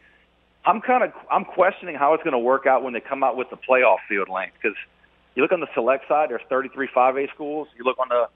[0.66, 3.38] I'm kind of I'm questioning how it's going to work out when they come out
[3.38, 4.78] with the playoff field length because
[5.36, 7.68] you look on the select side, there's 33 5A schools.
[7.78, 8.28] You look on the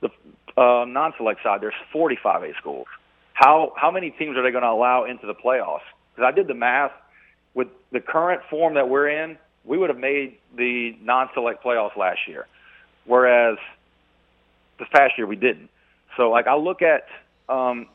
[0.00, 2.86] the uh, non-select side, there's 40 5A schools.
[3.34, 5.80] How how many teams are they going to allow into the playoffs?
[6.14, 6.92] Because I did the math
[7.54, 12.20] with the current form that we're in, we would have made the non-select playoffs last
[12.28, 12.46] year,
[13.04, 13.58] whereas
[14.78, 15.70] this past year we didn't.
[16.16, 17.06] So like I look at
[17.48, 17.88] um,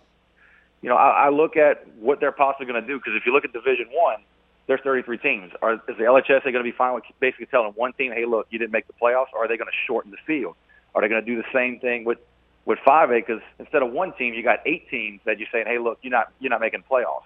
[0.82, 3.34] you know, I, I look at what they're possibly going to do because if you
[3.34, 4.20] look at Division One,
[4.68, 5.52] there's 33 teams.
[5.62, 8.48] Are, is the LHSA going to be fine with basically telling one team, hey, look,
[8.50, 10.56] you didn't make the playoffs, or are they going to shorten the field?
[10.94, 12.20] Are they going to do the same thing with
[12.66, 13.26] with 5A?
[13.26, 16.12] Because instead of one team, you got eight teams that you're saying, hey, look, you're
[16.12, 17.24] not you're not making playoffs.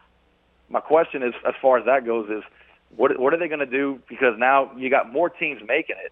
[0.70, 2.44] My question is, as far as that goes, is
[2.96, 4.00] what what are they going to do?
[4.08, 6.12] Because now you got more teams making it,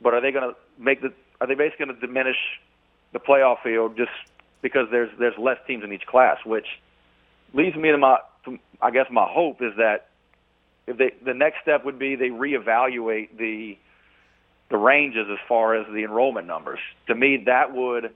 [0.00, 1.12] but are they going to make the?
[1.40, 2.36] Are they basically going to diminish
[3.12, 4.10] the playoff field just
[4.62, 6.38] because there's there's less teams in each class?
[6.44, 6.66] Which
[7.52, 10.08] leads me to my, to, I guess my hope is that
[10.86, 13.78] if they the next step would be they reevaluate the
[14.70, 16.80] the ranges as far as the enrollment numbers.
[17.06, 18.12] To me, that would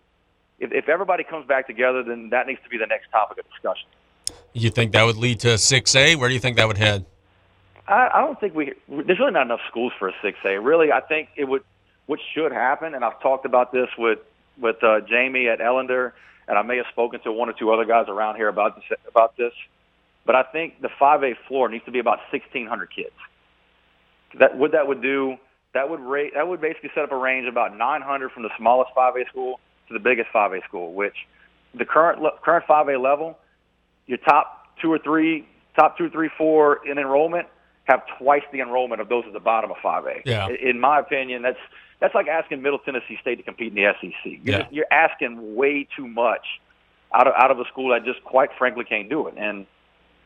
[0.58, 3.44] if, if everybody comes back together, then that needs to be the next topic of
[3.50, 3.88] discussion.
[4.52, 6.16] You think that would lead to 6A?
[6.16, 7.06] Where do you think that would head?
[7.88, 8.74] I, I don't think we.
[8.88, 10.62] There's really not enough schools for a 6A.
[10.64, 11.62] Really, I think it would.
[12.06, 14.18] What should happen, and I've talked about this with
[14.60, 16.12] with uh, Jamie at Ellender,
[16.46, 18.98] and I may have spoken to one or two other guys around here about this.
[19.08, 19.52] About this,
[20.26, 23.10] but I think the 5A floor needs to be about 1,600 kids.
[24.38, 25.36] That what that would do.
[25.74, 26.32] That would rate.
[26.34, 29.60] That would basically set up a range of about 900 from the smallest 5A school
[29.88, 30.92] to the biggest 5A school.
[30.92, 31.14] Which
[31.74, 33.38] the current current 5A level,
[34.06, 37.48] your top two or three, top two, three, four in enrollment
[37.88, 40.22] have twice the enrollment of those at the bottom of 5A.
[40.26, 40.48] Yeah.
[40.48, 41.58] In my opinion, that's
[42.00, 44.12] that's like asking Middle Tennessee State to compete in the SEC.
[44.24, 44.58] You're, Yeah.
[44.60, 46.46] just, you're asking way too much
[47.14, 49.34] out of out of a school that just quite frankly can't do it.
[49.36, 49.66] And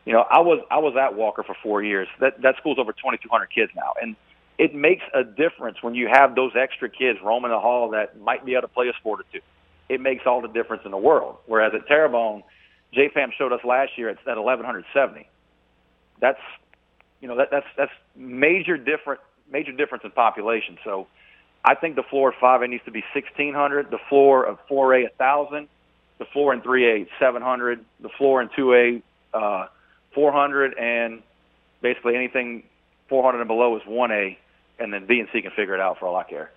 [0.05, 2.07] you know, I was I was at Walker for four years.
[2.19, 4.15] That that school's over 2,200 kids now, and
[4.57, 8.45] it makes a difference when you have those extra kids roaming the hall that might
[8.45, 9.39] be able to play a sport or two.
[9.89, 11.37] It makes all the difference in the world.
[11.47, 12.43] Whereas at Terrebonne,
[12.95, 15.27] JFAM showed us last year it's at 1,170.
[16.19, 16.39] That's
[17.23, 20.77] you know that that's that's major different major difference in population.
[20.83, 21.07] So
[21.63, 25.69] I think the floor of 5A needs to be 1,600, the floor of 4A 1,000,
[26.19, 29.01] the floor in 3A 700, the floor in 2A
[29.33, 29.67] uh,
[30.13, 31.23] 400, and
[31.81, 32.63] basically anything
[33.07, 34.35] 400 and below is 1A,
[34.79, 36.51] and then B and C can figure it out for all I care.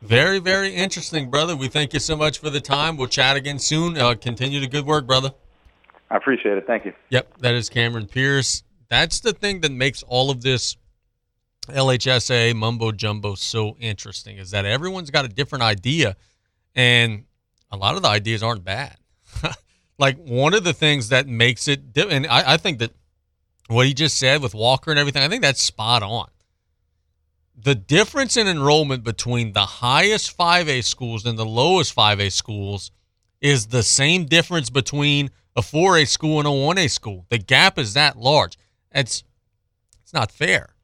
[0.00, 1.56] Very, very interesting, brother.
[1.56, 2.96] We thank you so much for the time.
[2.96, 3.98] We'll chat again soon.
[3.98, 5.32] Uh, continue the good work, brother.
[6.08, 6.66] I appreciate it.
[6.68, 6.92] Thank you.
[7.08, 8.62] Yep, that is Cameron Pierce.
[8.88, 10.76] That's the thing that makes all of this
[11.68, 16.16] LHSA mumbo jumbo so interesting is that everyone's got a different idea,
[16.74, 17.24] and
[17.70, 18.96] a lot of the ideas aren't bad.
[19.98, 22.92] like one of the things that makes it, di- and I, I think that
[23.68, 26.28] what he just said with Walker and everything, I think that's spot on.
[27.56, 32.90] The difference in enrollment between the highest 5A schools and the lowest 5A schools
[33.40, 37.26] is the same difference between a 4A school and a 1A school.
[37.30, 38.58] The gap is that large.
[38.94, 39.24] It's
[40.02, 40.74] it's not fair.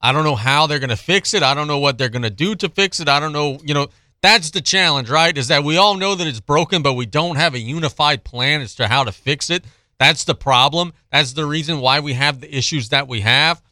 [0.00, 1.42] I don't know how they're going to fix it.
[1.42, 3.08] I don't know what they're going to do to fix it.
[3.08, 3.88] I don't know, you know,
[4.22, 5.36] that's the challenge, right?
[5.36, 8.60] Is that we all know that it's broken, but we don't have a unified plan
[8.62, 9.64] as to how to fix it.
[9.98, 10.94] That's the problem.
[11.12, 13.62] That's the reason why we have the issues that we have.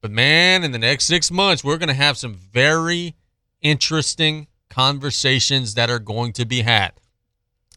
[0.00, 3.16] But man, in the next six months, we're going to have some very
[3.60, 6.92] interesting conversations that are going to be had.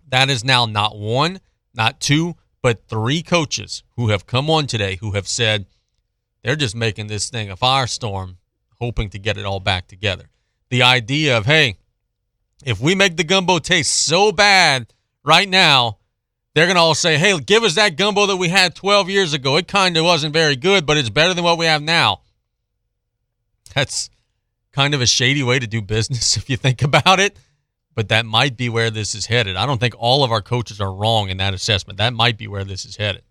[0.08, 1.40] That is now not one,
[1.74, 5.66] not two, but three coaches who have come on today who have said
[6.44, 8.36] they're just making this thing a firestorm,
[8.80, 10.30] hoping to get it all back together.
[10.70, 11.78] The idea of, hey,
[12.64, 14.94] if we make the gumbo taste so bad
[15.24, 15.98] right now,
[16.54, 19.34] they're going to all say, hey, give us that gumbo that we had 12 years
[19.34, 19.58] ago.
[19.58, 22.22] It kind of wasn't very good, but it's better than what we have now.
[23.74, 24.10] That's
[24.74, 27.38] kind of a shady way to do business if you think about it,
[27.96, 29.56] but that might be where this is headed.
[29.56, 31.98] I don't think all of our coaches are wrong in that assessment.
[31.98, 33.24] That might be where this is headed.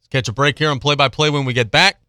[0.00, 2.00] Let's catch a break here on play by play when we get back.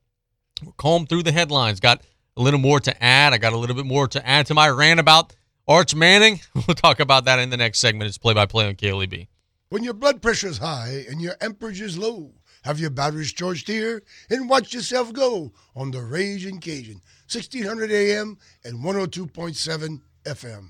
[0.62, 1.80] We'll comb through the headlines.
[1.80, 2.02] Got
[2.38, 3.34] a little more to add.
[3.34, 5.36] I got a little bit more to add to my rant about
[5.68, 6.40] Arch Manning.
[6.68, 8.08] We'll talk about that in the next segment.
[8.08, 9.28] It's play by play on KLEB.
[9.70, 12.32] When your blood pressure is high and your amperage is low,
[12.64, 18.38] have your batteries charged here and watch yourself go on the Raging Cajun, 1600 AM
[18.64, 20.70] and 102.7 FM.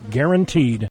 [0.11, 0.90] guaranteed.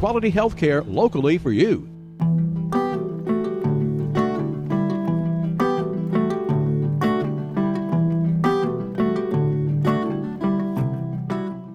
[0.00, 1.86] Quality health care locally for you.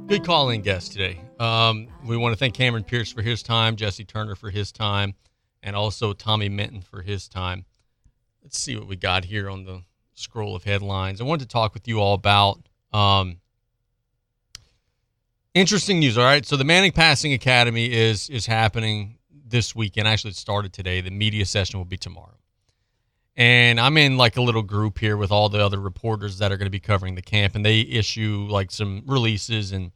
[0.08, 1.22] Good calling guest today.
[1.40, 5.14] Um, we want to thank Cameron Pierce for his time, Jesse Turner for his time,
[5.62, 7.66] and also Tommy Minton for his time.
[8.42, 9.84] Let's see what we got here on the
[10.16, 11.22] scroll of headlines.
[11.22, 13.38] I wanted to talk with you all about um,
[15.56, 16.18] interesting news.
[16.18, 20.08] All right, so the Manning Passing Academy is is happening this weekend.
[20.08, 21.02] Actually, it started today.
[21.02, 22.38] The media session will be tomorrow,
[23.36, 26.58] and I'm in like a little group here with all the other reporters that are
[26.58, 29.92] going to be covering the camp, and they issue like some releases and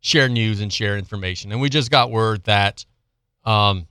[0.00, 1.50] share news and share information.
[1.50, 2.84] And we just got word that
[3.44, 3.88] um,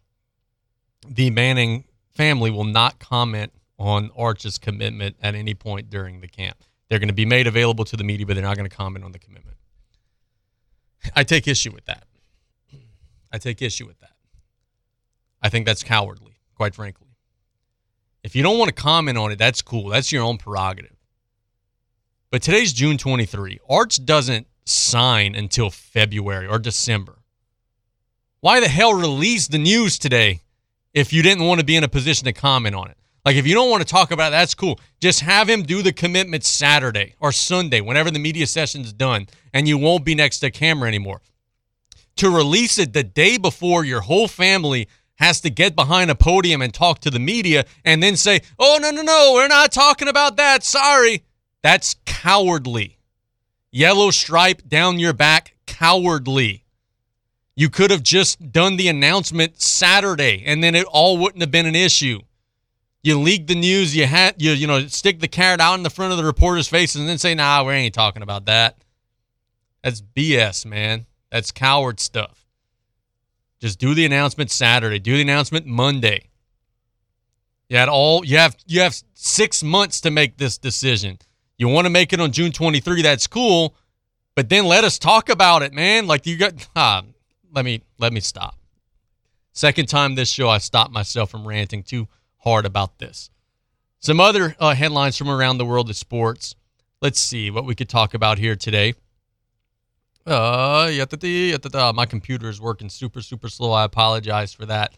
[1.05, 6.57] the Manning family will not comment on Arch's commitment at any point during the camp.
[6.89, 9.03] They're going to be made available to the media, but they're not going to comment
[9.03, 9.57] on the commitment.
[11.16, 12.03] I take issue with that.
[13.32, 14.12] I take issue with that.
[15.41, 17.08] I think that's cowardly, quite frankly.
[18.24, 19.89] If you don't want to comment on it, that's cool.
[19.89, 20.95] That's your own prerogative.
[22.30, 23.60] But today's June 23.
[23.70, 27.20] Arch doesn't sign until February or December.
[28.41, 30.41] Why the hell release the news today
[30.93, 32.97] if you didn't want to be in a position to comment on it?
[33.28, 34.80] Like, if you don't want to talk about it, that's cool.
[35.02, 39.68] Just have him do the commitment Saturday or Sunday, whenever the media session's done, and
[39.68, 41.20] you won't be next to camera anymore.
[42.16, 46.62] To release it the day before your whole family has to get behind a podium
[46.62, 50.08] and talk to the media and then say, oh, no, no, no, we're not talking
[50.08, 50.64] about that.
[50.64, 51.26] Sorry.
[51.62, 52.98] That's cowardly.
[53.74, 56.64] Yellow stripe down your back, cowardly.
[57.58, 61.66] You could have just done the announcement Saturday and then it all wouldn't have been
[61.66, 62.22] an issue.
[63.08, 65.89] You leak the news, you had you you know, stick the carrot out in the
[65.89, 68.84] front of the reporter's face and then say, nah, we ain't talking about that.
[69.82, 71.05] That's BS, man.
[71.32, 72.45] That's coward stuff.
[73.62, 74.99] Just do the announcement Saturday.
[74.99, 76.24] Do the announcement Monday.
[77.70, 81.18] You had all you have you have six months to make this decision.
[81.58, 83.74] You want to make it on June 23, that's cool,
[84.36, 86.08] but then let us talk about it, man.
[86.08, 87.03] Like you got ah,
[87.53, 88.58] let me let me stop.
[89.53, 92.10] Second time this show I stopped myself from ranting too
[92.40, 93.30] hard about this.
[94.00, 96.56] Some other uh, headlines from around the world of sports.
[97.02, 98.94] Let's see what we could talk about here today.
[100.26, 100.92] Uh,
[101.96, 103.72] my computer is working super, super slow.
[103.72, 104.98] I apologize for that.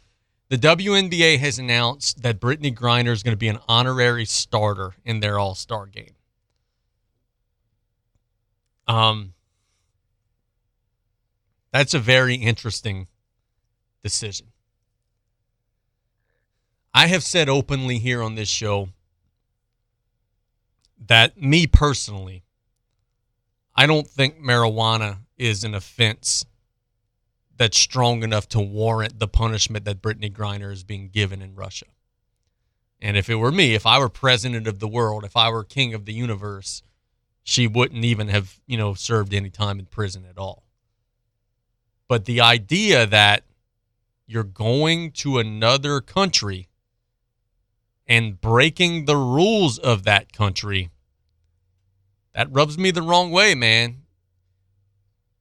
[0.50, 5.20] The WNBA has announced that Brittney Griner is going to be an honorary starter in
[5.20, 6.16] their All Star game.
[8.88, 9.34] Um,
[11.72, 13.08] that's a very interesting
[14.04, 14.48] decision.
[16.94, 18.90] I have said openly here on this show
[21.08, 22.44] that me personally,
[23.76, 26.46] I don't think marijuana is an offense
[27.56, 31.86] that's strong enough to warrant the punishment that Brittney Griner is being given in Russia.
[33.02, 35.64] And if it were me, if I were president of the world, if I were
[35.64, 36.84] king of the universe,
[37.44, 40.64] she wouldn't even have, you know, served any time in prison at all.
[42.08, 43.44] But the idea that
[44.26, 46.69] you're going to another country
[48.10, 50.90] and breaking the rules of that country,
[52.34, 53.98] that rubs me the wrong way, man.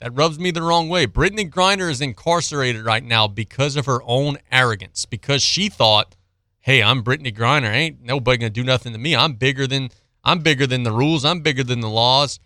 [0.00, 1.06] That rubs me the wrong way.
[1.06, 6.14] Brittney Griner is incarcerated right now because of her own arrogance, because she thought,
[6.60, 7.72] "Hey, I'm Brittney Griner.
[7.72, 9.16] Ain't nobody gonna do nothing to me.
[9.16, 9.90] I'm bigger than
[10.22, 11.24] I'm bigger than the rules.
[11.24, 12.38] I'm bigger than the laws."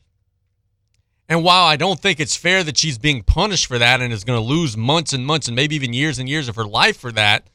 [1.28, 4.24] And while I don't think it's fair that she's being punished for that and is
[4.24, 6.99] going to lose months and months and maybe even years and years of her life
[6.99, 7.49] for that,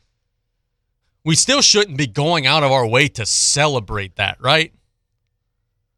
[1.27, 4.71] we still shouldn't be going out of our way to celebrate that, right?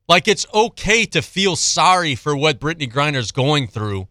[0.07, 4.07] Like it's okay to feel sorry for what Brittney Griner's going through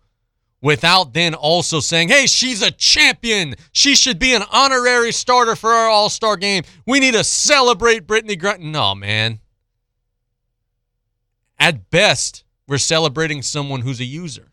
[0.62, 3.56] without then also saying, hey, she's a champion.
[3.72, 6.62] She should be an honorary starter for our All Star game.
[6.86, 8.60] We need to celebrate Brittney Griner.
[8.60, 9.40] No, man.
[11.58, 14.52] At best, we're celebrating someone who's a user.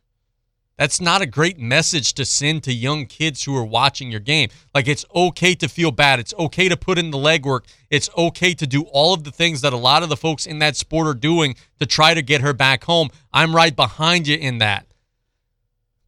[0.77, 4.49] That's not a great message to send to young kids who are watching your game.
[4.73, 6.19] Like, it's okay to feel bad.
[6.19, 7.61] It's okay to put in the legwork.
[7.89, 10.59] It's okay to do all of the things that a lot of the folks in
[10.59, 13.09] that sport are doing to try to get her back home.
[13.31, 14.85] I'm right behind you in that.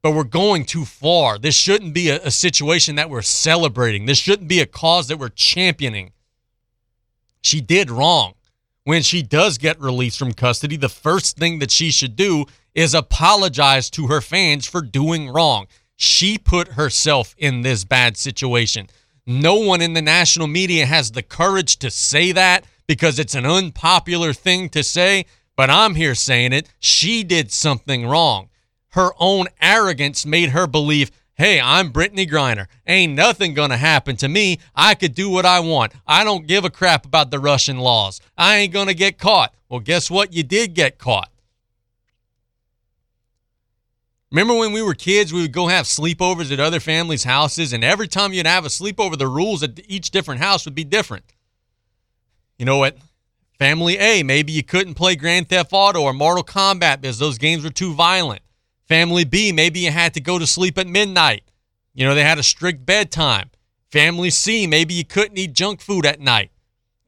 [0.02, 1.38] But we're going too far.
[1.38, 4.06] This shouldn't be a, a situation that we're celebrating.
[4.06, 6.12] This shouldn't be a cause that we're championing.
[7.42, 8.34] She did wrong.
[8.88, 12.94] When she does get released from custody, the first thing that she should do is
[12.94, 15.68] apologize to her fans for doing wrong.
[15.98, 18.88] She put herself in this bad situation.
[19.26, 23.46] No one in the national media has the courage to say that because it's an
[23.46, 25.26] unpopular thing to say,
[25.58, 26.70] but I'm here saying it.
[26.80, 28.48] She did something wrong.
[28.92, 32.68] Her own arrogance made her believe, hey, I'm Brittney Griner.
[32.86, 34.60] Ain't nothing going to happen to me.
[34.76, 35.94] I could do what I want.
[36.08, 38.20] I don't give a crap about the Russian laws.
[38.38, 39.54] I ain't going to get caught.
[39.70, 40.34] Well, guess what?
[40.34, 41.30] You did get caught.
[44.32, 47.84] Remember when we were kids, we would go have sleepovers at other families' houses, and
[47.84, 51.24] every time you'd have a sleepover, the rules at each different house would be different.
[52.58, 52.98] You know what?
[53.58, 57.64] Family A, maybe you couldn't play Grand Theft Auto or Mortal Kombat because those games
[57.64, 58.42] were too violent.
[58.88, 61.44] Family B, maybe you had to go to sleep at midnight.
[61.94, 63.50] You know, they had a strict bedtime.
[63.92, 66.52] Family C, maybe you couldn't eat junk food at night.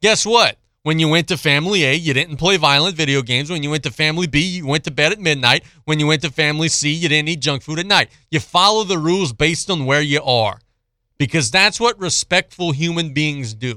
[0.02, 0.58] Guess what?
[0.84, 3.50] When you went to family A, you didn't play violent video games.
[3.50, 5.64] When you went to family B, you went to bed at midnight.
[5.86, 8.10] When you went to family C, you didn't eat junk food at night.
[8.32, 10.60] You follow the rules based on where you are
[11.18, 13.76] because that's what respectful human beings do.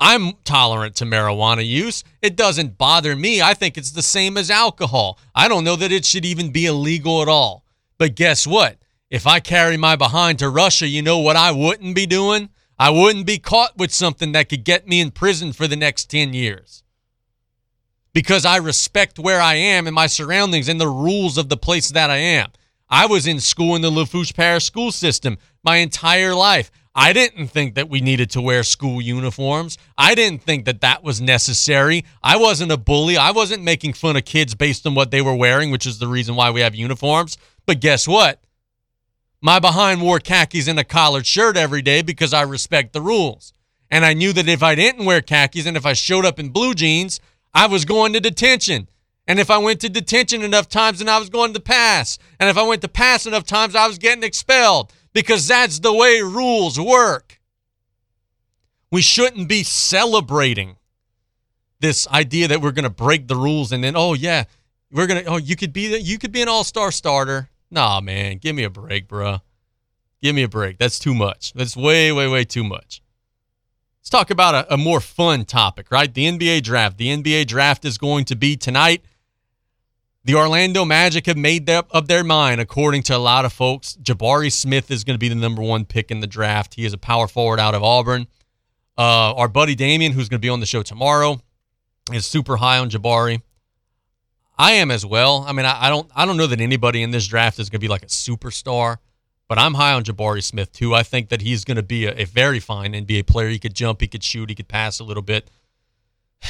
[0.00, 2.04] I'm tolerant to marijuana use.
[2.22, 3.42] It doesn't bother me.
[3.42, 5.18] I think it's the same as alcohol.
[5.34, 7.64] I don't know that it should even be illegal at all.
[7.98, 8.78] But guess what?
[9.10, 12.48] If I carry my behind to Russia, you know what I wouldn't be doing?
[12.78, 16.08] I wouldn't be caught with something that could get me in prison for the next
[16.10, 16.82] 10 years.
[18.14, 21.90] Because I respect where I am and my surroundings and the rules of the place
[21.90, 22.50] that I am.
[22.88, 26.70] I was in school in the Lafourche Parish school system my entire life.
[27.00, 29.78] I didn't think that we needed to wear school uniforms.
[29.96, 32.04] I didn't think that that was necessary.
[32.22, 33.16] I wasn't a bully.
[33.16, 36.08] I wasn't making fun of kids based on what they were wearing, which is the
[36.08, 37.38] reason why we have uniforms.
[37.64, 38.42] But guess what?
[39.40, 43.54] My behind wore khakis and a collared shirt every day because I respect the rules.
[43.90, 46.50] And I knew that if I didn't wear khakis and if I showed up in
[46.50, 47.18] blue jeans,
[47.54, 48.90] I was going to detention.
[49.26, 52.18] And if I went to detention enough times, then I was going to pass.
[52.38, 55.92] And if I went to pass enough times, I was getting expelled because that's the
[55.92, 57.40] way rules work.
[58.90, 60.76] We shouldn't be celebrating
[61.80, 64.44] this idea that we're going to break the rules and then, oh, yeah,
[64.90, 67.48] we're going to, oh, you could be, you could be an all star starter.
[67.70, 69.38] Nah, man, give me a break, bro.
[70.20, 70.78] Give me a break.
[70.78, 71.52] That's too much.
[71.54, 73.00] That's way, way, way too much.
[74.00, 76.12] Let's talk about a, a more fun topic, right?
[76.12, 76.98] The NBA draft.
[76.98, 79.04] The NBA draft is going to be tonight.
[80.22, 83.96] The Orlando Magic have made up of their mind, according to a lot of folks.
[84.02, 86.74] Jabari Smith is going to be the number one pick in the draft.
[86.74, 88.26] He is a power forward out of Auburn.
[88.98, 91.40] Uh, our buddy Damien, who's going to be on the show tomorrow,
[92.12, 93.40] is super high on Jabari.
[94.58, 95.46] I am as well.
[95.48, 97.80] I mean, I, I, don't I don't know that anybody in this draft is going
[97.80, 98.98] to be like a superstar,
[99.48, 100.94] but I'm high on Jabari Smith too.
[100.94, 103.48] I think that he's going to be a, a, very fine NBA player.
[103.48, 105.50] He could jump, he could shoot, he could pass a little bit.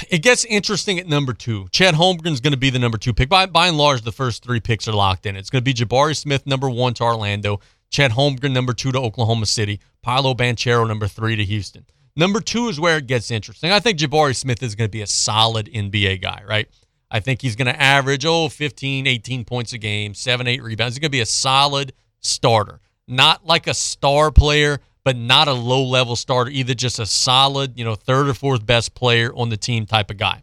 [0.09, 1.69] It gets interesting at number two.
[1.73, 3.29] Chet Holmgren's going to be the number two pick.
[3.29, 5.37] By, by and large, the first three picks are locked in.
[5.37, 7.61] It's going to be Jabari Smith number one to Orlando,
[7.91, 11.85] Chet Holmgren number two to Oklahoma City, Paolo Banchero number three to Houston.
[12.17, 13.71] Number two is where it gets interesting.
[13.73, 16.69] I think Jabari Smith is going to be a solid NBA guy, right?
[17.11, 20.95] I think he's going to average, oh, 15, 18 points a game, seven, eight rebounds.
[20.95, 22.81] He's going to be a solid starter.
[23.09, 27.79] Not like a star player, but not a low level starter, either just a solid,
[27.79, 30.43] you know, third or fourth best player on the team type of guy.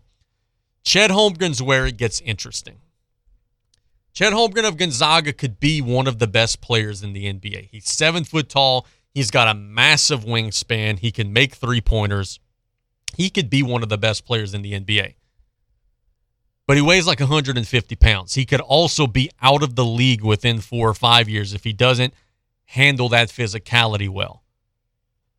[0.83, 2.79] Chet Holmgren's where it gets interesting.
[4.13, 7.69] Chet Holmgren of Gonzaga could be one of the best players in the NBA.
[7.69, 8.87] He's seven foot tall.
[9.13, 10.99] He's got a massive wingspan.
[10.99, 12.39] He can make three pointers.
[13.15, 15.15] He could be one of the best players in the NBA.
[16.67, 18.33] but he weighs like 150 pounds.
[18.33, 21.71] He could also be out of the league within four or five years if he
[21.71, 22.13] doesn't
[22.65, 24.43] handle that physicality well.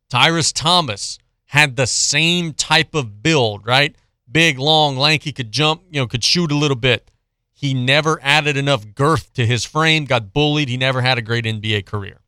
[0.09, 3.95] Tyrus Thomas had the same type of build, right?
[4.31, 7.09] Big, long, lanky, could jump, you know, could shoot a little bit.
[7.53, 10.69] He never added enough girth to his frame, got bullied.
[10.69, 12.21] He never had a great NBA career.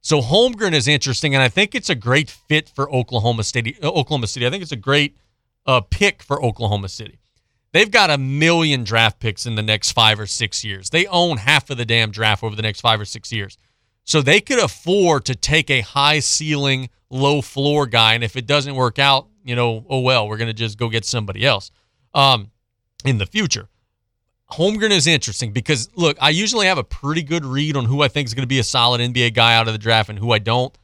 [0.00, 3.76] So Holmgren is interesting, and I think it's a great fit for Oklahoma City.
[3.82, 4.46] Uh, Oklahoma City.
[4.46, 5.16] I think it's a great
[5.66, 7.18] uh, pick for Oklahoma City.
[7.72, 10.90] They've got a million draft picks in the next five or six years.
[10.90, 13.56] They own half of the damn draft over the next five or six years.
[14.04, 18.14] So they could afford to take a high ceiling, low floor guy.
[18.14, 20.88] And if it doesn't work out, you know, oh well, we're going to just go
[20.88, 21.70] get somebody else
[22.12, 22.50] um,
[23.04, 23.68] in the future.
[24.52, 28.08] Holmgren is interesting because, look, I usually have a pretty good read on who I
[28.08, 30.32] think is going to be a solid NBA guy out of the draft and who
[30.32, 30.76] I don't.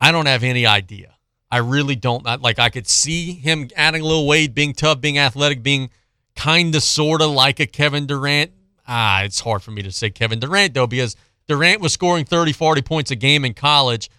[0.00, 1.14] I don't have any idea.
[1.50, 2.24] I really don't.
[2.42, 5.90] Like, I could see him adding a little weight, being tough, being athletic, being
[6.36, 8.52] kind of, sort of like a Kevin Durant.
[8.86, 11.16] Ah, it's hard for me to say Kevin Durant, though, because
[11.48, 14.10] Durant was scoring 30, 40 points a game in college.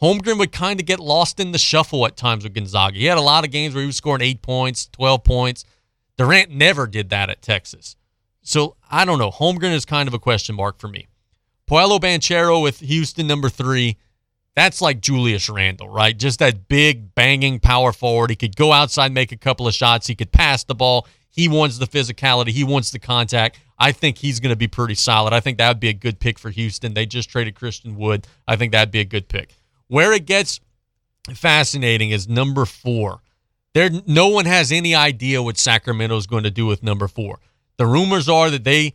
[0.00, 2.98] Holmgren would kind of get lost in the shuffle at times with Gonzaga.
[2.98, 5.64] He had a lot of games where he was scoring eight points, 12 points.
[6.16, 7.94] Durant never did that at Texas.
[8.42, 9.30] So I don't know.
[9.30, 11.06] Holmgren is kind of a question mark for me.
[11.66, 13.96] Paolo Banchero with Houston, number three.
[14.54, 16.16] That's like Julius Randle, right?
[16.16, 18.30] Just that big, banging power forward.
[18.30, 20.06] He could go outside, make a couple of shots.
[20.06, 21.06] He could pass the ball.
[21.32, 22.50] He wants the physicality.
[22.50, 23.58] He wants the contact.
[23.78, 25.32] I think he's going to be pretty solid.
[25.32, 26.94] I think that would be a good pick for Houston.
[26.94, 28.28] They just traded Christian Wood.
[28.46, 29.56] I think that'd be a good pick.
[29.88, 30.60] Where it gets
[31.34, 33.22] fascinating is number four.
[33.74, 37.38] There, no one has any idea what Sacramento is going to do with number four.
[37.78, 38.92] The rumors are that they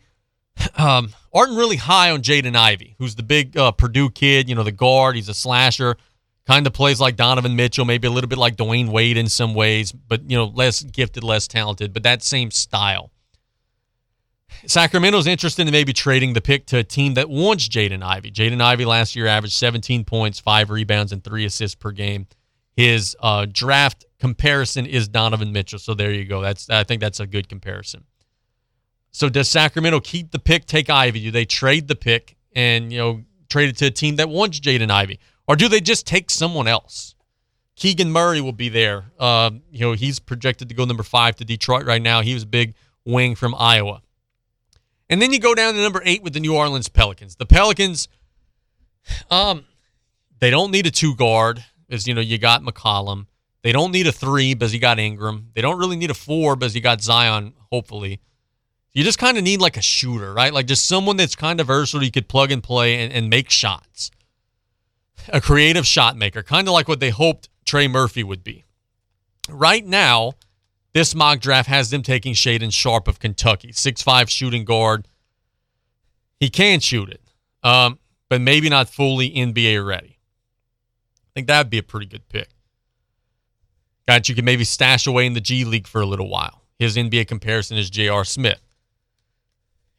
[0.76, 4.48] um, aren't really high on Jaden Ivey, who's the big uh, Purdue kid.
[4.48, 5.16] You know, the guard.
[5.16, 5.96] He's a slasher,
[6.48, 9.52] kind of plays like Donovan Mitchell, maybe a little bit like Dwyane Wade in some
[9.52, 13.10] ways, but you know, less gifted, less talented, but that same style.
[14.66, 18.30] Sacramento's interested in maybe trading the pick to a team that wants Jaden Ivey.
[18.30, 22.26] Jaden Ivey last year averaged 17 points, five rebounds, and three assists per game.
[22.74, 25.78] His uh, draft comparison is Donovan Mitchell.
[25.78, 26.40] So there you go.
[26.40, 28.04] That's I think that's a good comparison.
[29.10, 31.20] So does Sacramento keep the pick, take Ivey?
[31.24, 34.60] Do they trade the pick and you know trade it to a team that wants
[34.60, 37.16] Jaden Ivey, or do they just take someone else?
[37.74, 39.06] Keegan Murray will be there.
[39.18, 42.20] Uh, you know he's projected to go number five to Detroit right now.
[42.20, 44.02] He was a big wing from Iowa.
[45.10, 47.36] And then you go down to number eight with the New Orleans Pelicans.
[47.36, 48.08] The Pelicans,
[49.30, 49.64] um,
[50.38, 53.26] they don't need a two guard, as you know, you got McCollum.
[53.62, 55.50] They don't need a three because you got Ingram.
[55.54, 58.20] They don't really need a four because you got Zion, hopefully.
[58.92, 60.52] You just kind of need like a shooter, right?
[60.52, 63.50] Like just someone that's kind of versatile you could plug and play and, and make
[63.50, 64.10] shots.
[65.30, 68.64] A creative shot maker, kind of like what they hoped Trey Murphy would be.
[69.48, 70.32] Right now,
[70.94, 75.06] this mock draft has them taking Shaedon Sharpe of Kentucky, six-five shooting guard.
[76.40, 77.20] He can shoot it,
[77.62, 77.98] um,
[78.28, 80.18] but maybe not fully NBA ready.
[81.24, 82.48] I think that would be a pretty good pick.
[84.06, 86.62] Guy you can maybe stash away in the G League for a little while.
[86.78, 88.24] His NBA comparison is J.R.
[88.24, 88.60] Smith.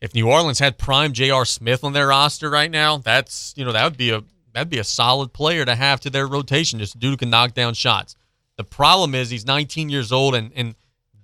[0.02, 1.46] If New Orleans had prime J.R.
[1.46, 4.24] Smith on their roster right now, that's you know that would be a
[4.54, 6.80] that'd be a solid player to have to their rotation.
[6.80, 8.16] Just a dude who can knock down shots.
[8.58, 10.76] The problem is he's 19 years old, and and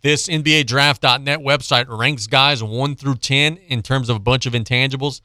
[0.02, 4.54] this NBA Draft.net website ranks guys one through 10 in terms of a bunch of
[4.54, 5.22] intangibles.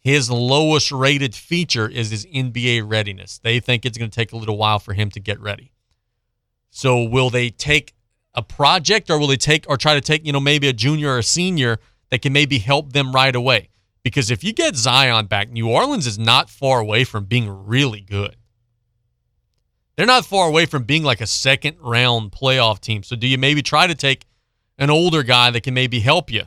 [0.00, 3.38] His lowest rated feature is his NBA readiness.
[3.38, 5.72] They think it's going to take a little while for him to get ready.
[6.70, 7.94] So will they take
[8.34, 11.10] a project or will they take or try to take, you know, maybe a junior
[11.10, 11.78] or a senior
[12.10, 13.70] that can maybe help them right away?
[14.02, 18.00] Because if you get Zion back, New Orleans is not far away from being really
[18.00, 18.36] good.
[19.96, 23.02] They're not far away from being like a second round playoff team.
[23.02, 24.26] So do you maybe try to take
[24.78, 26.44] an older guy that can maybe help you?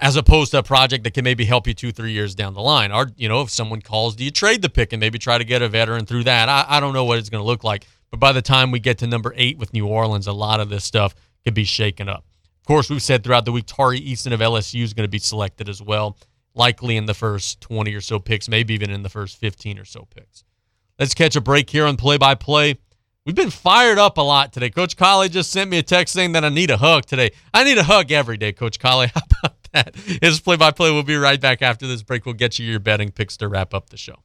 [0.00, 2.60] As opposed to a project that can maybe help you two, three years down the
[2.60, 2.90] line.
[2.90, 5.44] Or, you know, if someone calls, do you trade the pick and maybe try to
[5.44, 6.48] get a veteran through that?
[6.48, 7.86] I, I don't know what it's going to look like.
[8.10, 10.68] But by the time we get to number eight with New Orleans, a lot of
[10.68, 11.14] this stuff
[11.44, 12.24] could be shaken up.
[12.60, 15.18] Of course, we've said throughout the week, Tari Eason of LSU is going to be
[15.18, 16.16] selected as well,
[16.54, 19.84] likely in the first 20 or so picks, maybe even in the first 15 or
[19.84, 20.44] so picks.
[20.98, 22.78] Let's catch a break here on play by play.
[23.24, 24.70] We've been fired up a lot today.
[24.70, 27.30] Coach Colley just sent me a text saying that I need a hug today.
[27.54, 29.06] I need a hug every day, Coach Colley.
[29.14, 29.96] How about that?
[30.20, 30.90] His play by play.
[30.90, 32.26] We'll be right back after this break.
[32.26, 34.16] We'll get you your betting picks to wrap up the show.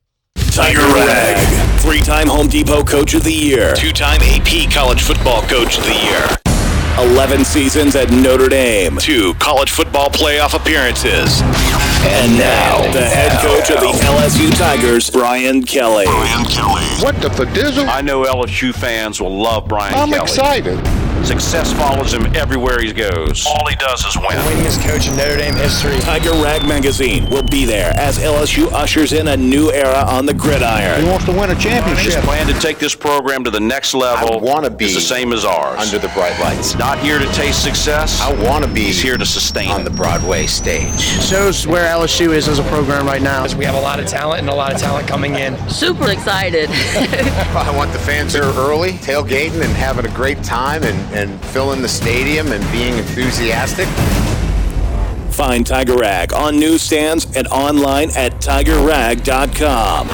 [0.51, 5.43] Tiger Rag, three time Home Depot Coach of the Year, two time AP College Football
[5.43, 6.46] Coach of the Year.
[6.99, 11.41] 11 seasons at Notre Dame, two college football playoff appearances.
[12.03, 16.05] And now, the head coach of the LSU Tigers, Brian Kelly.
[16.05, 16.83] Brian Kelly.
[17.03, 17.87] What the fadizzle?
[17.87, 20.21] I know LSU fans will love Brian I'm Kelly.
[20.21, 21.06] excited.
[21.25, 23.45] Success follows him everywhere he goes.
[23.45, 24.27] All he does is win.
[24.47, 25.97] Winningest coach in Notre Dame history.
[25.99, 30.33] Tiger Rag Magazine will be there as LSU ushers in a new era on the
[30.33, 31.01] gridiron.
[31.03, 32.13] He wants to win a championship.
[32.13, 34.95] His plan to take this program to the next level I want to be is
[34.95, 35.79] the same as ours.
[35.79, 36.75] under the bright lights.
[36.77, 38.21] Not here to taste success.
[38.21, 40.99] I want to be He's here to sustain on the Broadway stage.
[41.01, 43.45] Shows where LSU is as a program right now.
[43.57, 45.57] We have a lot of talent and a lot of talent coming in.
[45.69, 46.69] Super excited.
[46.71, 51.81] I want the fans here early, tailgating and having a great time and, and filling
[51.81, 53.87] the stadium and being enthusiastic.
[55.33, 60.09] Find Tiger Rag on newsstands and online at tigerrag.com.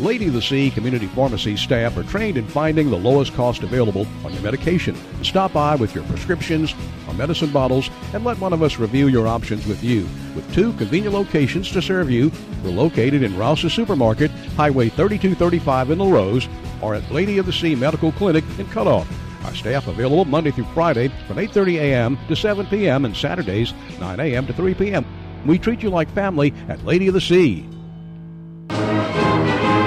[0.00, 4.06] Lady of the Sea Community Pharmacy staff are trained in finding the lowest cost available
[4.24, 4.96] on your medication.
[5.22, 6.74] Stop by with your prescriptions
[7.06, 10.08] or medicine bottles and let one of us review your options with you.
[10.34, 12.32] With two convenient locations to serve you,
[12.64, 16.48] we're located in Rouse's Supermarket, Highway 3235 in LaRose,
[16.80, 19.06] or at Lady of the Sea Medical Clinic in Cutoff.
[19.44, 22.18] Our staff available Monday through Friday from 8:30 a.m.
[22.28, 23.04] to 7 p.m.
[23.04, 24.46] and Saturdays 9 a.m.
[24.46, 25.04] to 3 p.m.
[25.46, 27.66] We treat you like family at Lady of the Sea.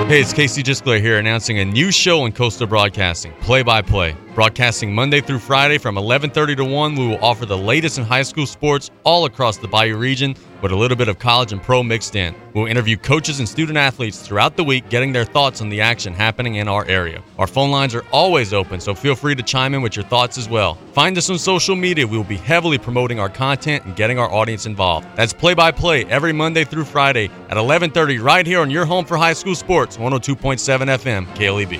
[0.08, 4.16] Hey, it's Casey Gisclair here announcing a new show in Coastal Broadcasting, Play by Play.
[4.36, 8.24] Broadcasting Monday through Friday from 11:30 to 1, we will offer the latest in high
[8.24, 11.84] school sports all across the Bayou region with a little bit of college and pro
[11.84, 12.34] mixed in.
[12.56, 16.16] We'll interview coaches and student athletes throughout the week getting their thoughts on the action
[16.16, 17.22] happening in our area.
[17.38, 20.40] Our phone lines are always open, so feel free to chime in with your thoughts
[20.40, 20.80] as well.
[20.94, 22.08] Find us on social media.
[22.08, 25.06] We will be heavily promoting our content and getting our audience involved.
[25.16, 29.06] That's Play by Play every Monday through Friday at 11:30 right here on your home
[29.06, 31.80] for high school sports, 102.7 FM KLEB.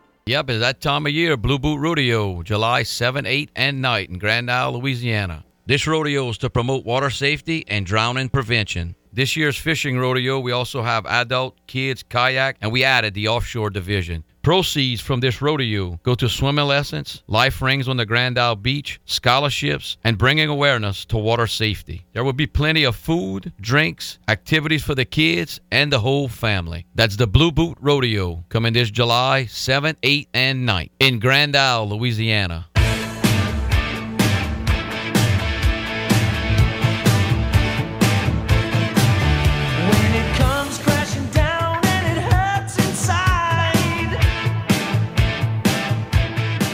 [0.31, 4.17] Yep, it's that time of year, Blue Boot Rodeo, July 7, 8, and night in
[4.17, 5.43] Grand Isle, Louisiana.
[5.65, 8.95] This rodeo is to promote water safety and drowning prevention.
[9.11, 13.71] This year's fishing rodeo, we also have adult, kids, kayak, and we added the offshore
[13.71, 14.23] division.
[14.41, 18.99] Proceeds from this rodeo go to swimming lessons, life rings on the Grand Isle Beach,
[19.05, 22.07] scholarships, and bringing awareness to water safety.
[22.13, 26.87] There will be plenty of food, drinks, activities for the kids and the whole family.
[26.95, 31.89] That's the Blue Boot Rodeo coming this July 7, 8, and 9 in Grand Isle,
[31.89, 32.65] Louisiana.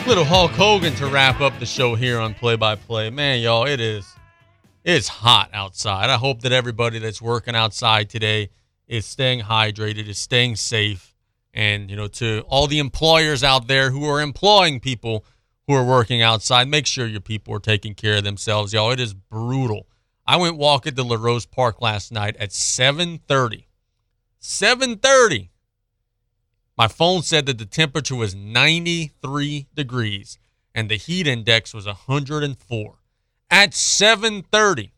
[0.07, 3.09] Little Hulk Hogan to wrap up the show here on Play by Play.
[3.09, 4.09] Man, y'all, it is
[4.85, 6.09] it's hot outside.
[6.09, 8.49] I hope that everybody that's working outside today
[8.87, 11.13] is staying hydrated, is staying safe,
[11.53, 15.25] and you know, to all the employers out there who are employing people
[15.67, 18.91] who are working outside, make sure your people are taking care of themselves, y'all.
[18.91, 19.87] It is brutal.
[20.25, 23.65] I went walking to LaRose Park last night at 7:30.
[24.39, 25.49] 7:30.
[26.77, 30.37] My phone said that the temperature was 93 degrees
[30.75, 32.95] and the heat index was 104
[33.49, 34.91] at 7:30.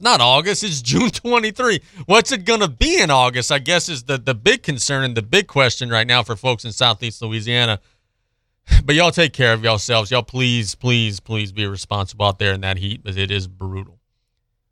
[0.00, 1.80] Not August, it's June 23.
[2.06, 3.52] What's it going to be in August?
[3.52, 6.64] I guess is the the big concern and the big question right now for folks
[6.64, 7.80] in Southeast Louisiana.
[8.84, 10.10] But y'all take care of yourselves.
[10.10, 13.98] Y'all please, please, please be responsible out there in that heat because it is brutal.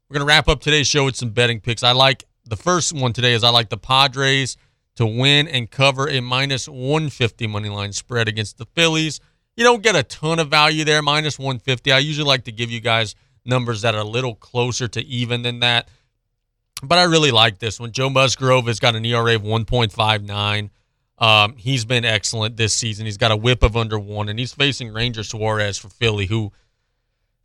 [0.09, 1.82] We're going to wrap up today's show with some betting picks.
[1.82, 4.57] I like the first one today is I like the Padres
[4.99, 9.20] to win and cover a minus 150 money line spread against the Phillies.
[9.57, 11.93] You don't get a ton of value there, minus 150.
[11.93, 13.15] I usually like to give you guys
[13.45, 15.89] numbers that are a little closer to even than that.
[16.83, 17.93] But I really like this one.
[17.93, 20.70] Joe Musgrove has got an ERA of 1.59.
[21.19, 23.07] Um, he's been excellent this season.
[23.07, 26.51] He's got a whip of under one, and he's facing Ranger Suarez for Philly, who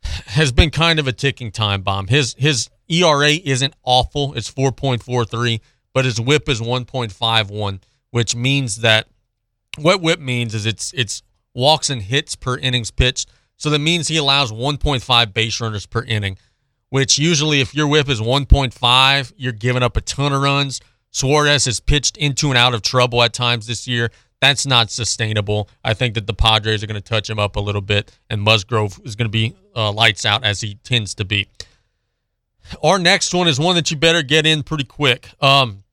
[0.02, 2.08] has been kind of a ticking time bomb.
[2.08, 4.34] His his ERA isn't awful.
[4.34, 5.60] It's 4.43,
[5.94, 7.80] but his whip is 1.51,
[8.10, 9.08] which means that
[9.78, 11.22] what whip means is it's it's
[11.54, 13.30] walks and hits per innings pitched.
[13.56, 16.36] So that means he allows 1.5 base runners per inning,
[16.90, 20.80] which usually if your whip is 1.5, you're giving up a ton of runs.
[21.10, 24.10] Suarez has pitched into and out of trouble at times this year.
[24.40, 25.68] That's not sustainable.
[25.84, 28.42] I think that the Padres are going to touch him up a little bit, and
[28.42, 31.46] Musgrove is going to be uh, lights out as he tends to be.
[32.82, 35.30] Our next one is one that you better get in pretty quick.
[35.40, 35.83] Um,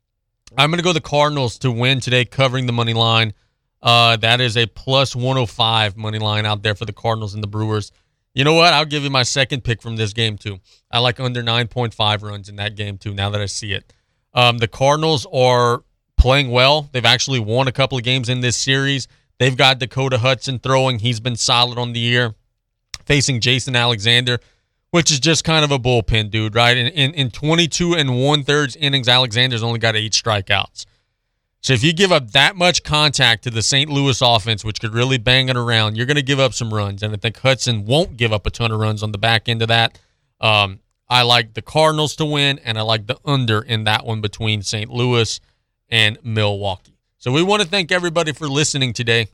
[0.58, 3.34] I'm going to go the Cardinals to win today, covering the money line.
[3.82, 7.48] Uh, that is a plus 105 money line out there for the Cardinals and the
[7.48, 7.92] Brewers.
[8.34, 8.74] You know what?
[8.74, 10.60] I'll give you my second pick from this game too.
[10.92, 13.14] I like under 9.5 runs in that game too.
[13.14, 13.94] Now that I see it,
[14.34, 15.84] um, the Cardinals are
[16.18, 16.90] playing well.
[16.92, 19.08] They've actually won a couple of games in this series.
[19.40, 21.00] They've got Dakota Hudson throwing.
[21.00, 22.36] He's been solid on the year.
[23.06, 24.40] Facing Jason Alexander,
[24.92, 26.78] which is just kind of a bullpen dude, right?
[26.78, 30.86] In in, in 22 and one thirds innings, Alexander's only got eight strikeouts.
[31.62, 33.88] So if you give up that much contact to the St.
[33.90, 37.04] Louis offense, which could really bang it around, you're going to give up some runs.
[37.04, 39.62] And I think Hudson won't give up a ton of runs on the back end
[39.62, 40.00] of that.
[40.40, 44.22] Um, I like the Cardinals to win, and I like the under in that one
[44.22, 44.90] between St.
[44.90, 45.40] Louis
[45.88, 46.98] and Milwaukee.
[47.20, 49.28] So we want to thank everybody for listening today.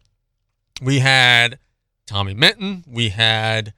[0.82, 1.60] We had
[2.06, 3.74] Tommy Minton, we had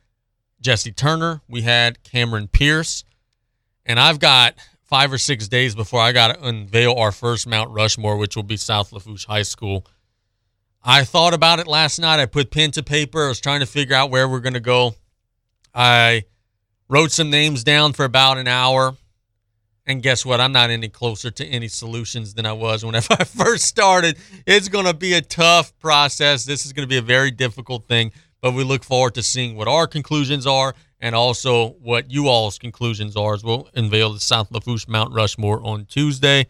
[0.61, 3.03] Jesse Turner, we had Cameron Pierce,
[3.85, 7.69] and I've got five or six days before I got to unveil our first Mount
[7.71, 9.85] Rushmore, which will be South Lafourche High School.
[10.83, 12.19] I thought about it last night.
[12.19, 13.25] I put pen to paper.
[13.25, 14.95] I was trying to figure out where we're going to go.
[15.73, 16.23] I
[16.87, 18.95] wrote some names down for about an hour.
[19.85, 20.39] And guess what?
[20.39, 24.17] I'm not any closer to any solutions than I was whenever I first started.
[24.45, 26.45] It's going to be a tough process.
[26.45, 28.11] This is going to be a very difficult thing,
[28.41, 32.57] but we look forward to seeing what our conclusions are and also what you all's
[32.57, 36.47] conclusions are as we'll unveil the South Lafourche Mount Rushmore on Tuesday.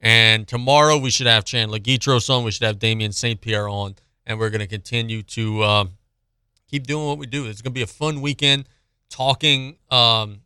[0.00, 2.44] And tomorrow we should have Chandler Guitros on.
[2.44, 3.40] We should have Damian St.
[3.40, 3.96] Pierre on.
[4.26, 5.90] And we're going to continue to um,
[6.70, 7.46] keep doing what we do.
[7.46, 8.68] It's going to be a fun weekend
[9.10, 9.76] talking.
[9.90, 10.42] Um,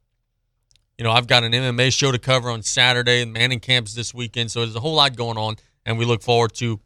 [0.97, 4.15] you know, I've got an MMA show to cover on Saturday and Manning camps this
[4.15, 4.51] weekend.
[4.51, 5.57] So there's a whole lot going on.
[5.85, 6.81] And we look forward to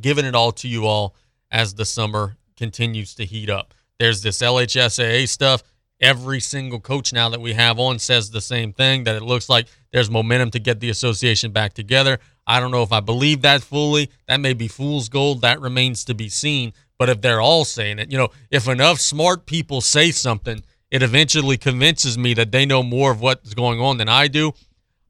[0.00, 1.14] giving it all to you all
[1.50, 3.74] as the summer continues to heat up.
[3.98, 5.64] There's this LHSAA stuff
[6.00, 9.48] every single coach now that we have on says the same thing that it looks
[9.48, 12.20] like there's momentum to get the association back together.
[12.46, 14.10] I don't know if I believe that fully.
[14.28, 15.40] That may be fool's gold.
[15.40, 16.72] That remains to be seen.
[17.00, 20.62] But if they're all saying it, you know, if enough smart people say something,
[20.92, 24.52] it eventually convinces me that they know more of what's going on than I do.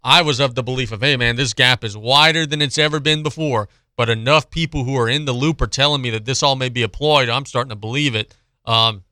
[0.03, 2.99] I was of the belief of, hey, man, this gap is wider than it's ever
[2.99, 3.69] been before.
[3.97, 6.69] But enough people who are in the loop are telling me that this all may
[6.69, 7.31] be a ploy.
[7.31, 8.35] I'm starting to believe it.
[8.65, 9.05] Um,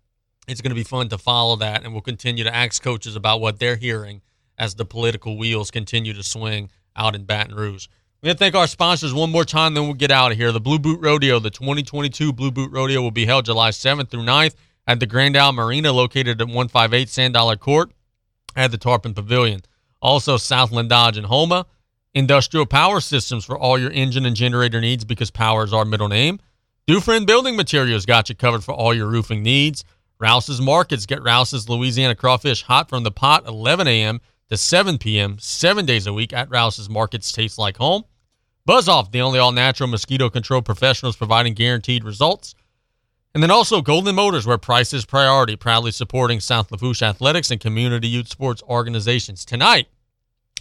[0.48, 3.40] it's going to be fun to follow that, and we'll continue to ask coaches about
[3.40, 4.23] what they're hearing
[4.59, 7.89] as the political wheels continue to swing out in Baton Rouge.
[8.23, 10.52] We're going to thank our sponsors one more time, then we'll get out of here.
[10.52, 14.24] The Blue Boot Rodeo, the 2022 Blue Boot Rodeo, will be held July 7th through
[14.24, 14.55] 9th
[14.86, 17.93] at the Grand Isle Marina, located at 158 Sand Dollar Court
[18.55, 19.62] at the Tarpon Pavilion.
[20.02, 21.66] Also, Southland Dodge and Houma.
[22.15, 26.09] Industrial Power Systems for all your engine and generator needs because power is our middle
[26.09, 26.41] name.
[26.87, 29.85] Dufresne Building Materials got you covered for all your roofing needs.
[30.19, 31.07] Rouse's Markets.
[31.07, 34.20] Get Rouse's Louisiana crawfish hot from the pot 11 a.m.
[34.49, 35.39] to 7 p.m.
[35.39, 37.31] seven days a week at Rouse's Markets.
[37.31, 38.03] Tastes like home.
[38.66, 42.55] Buzz Off, the only all natural mosquito control professionals providing guaranteed results.
[43.35, 47.61] And then also Golden Motors, where price is priority, proudly supporting South Lafourche athletics and
[47.61, 49.45] community youth sports organizations.
[49.45, 49.87] Tonight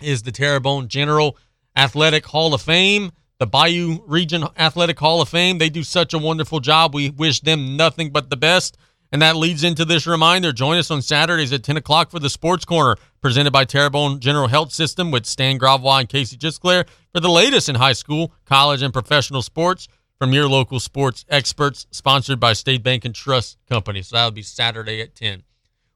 [0.02, 1.38] is the Terrebonne General
[1.76, 5.58] Athletic Hall of Fame, the Bayou Region Athletic Hall of Fame.
[5.58, 6.94] They do such a wonderful job.
[6.94, 8.78] We wish them nothing but the best.
[9.12, 10.52] And that leads into this reminder.
[10.52, 14.48] Join us on Saturdays at 10 o'clock for the Sports Corner, presented by Terrebonne General
[14.48, 18.82] Health System with Stan Gravois and Casey Gisclair for the latest in high school, college,
[18.82, 19.88] and professional sports
[20.20, 24.02] from your local sports experts, sponsored by State Bank and Trust Company.
[24.02, 25.44] So that'll be Saturday at 10.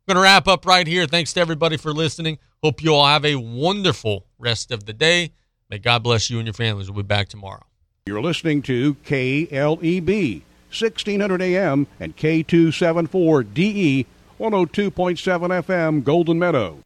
[0.06, 1.08] We're going to wrap up right here.
[1.08, 2.38] Thanks to everybody for listening.
[2.62, 5.32] Hope you all have a wonderful rest of the day.
[5.70, 6.92] May God bless you and your families.
[6.92, 7.64] We'll be back tomorrow.
[8.06, 10.42] You're listening to KLEB.
[10.68, 14.06] 1600 AM and K274DE
[14.38, 16.84] 102.7 FM Golden Meadow.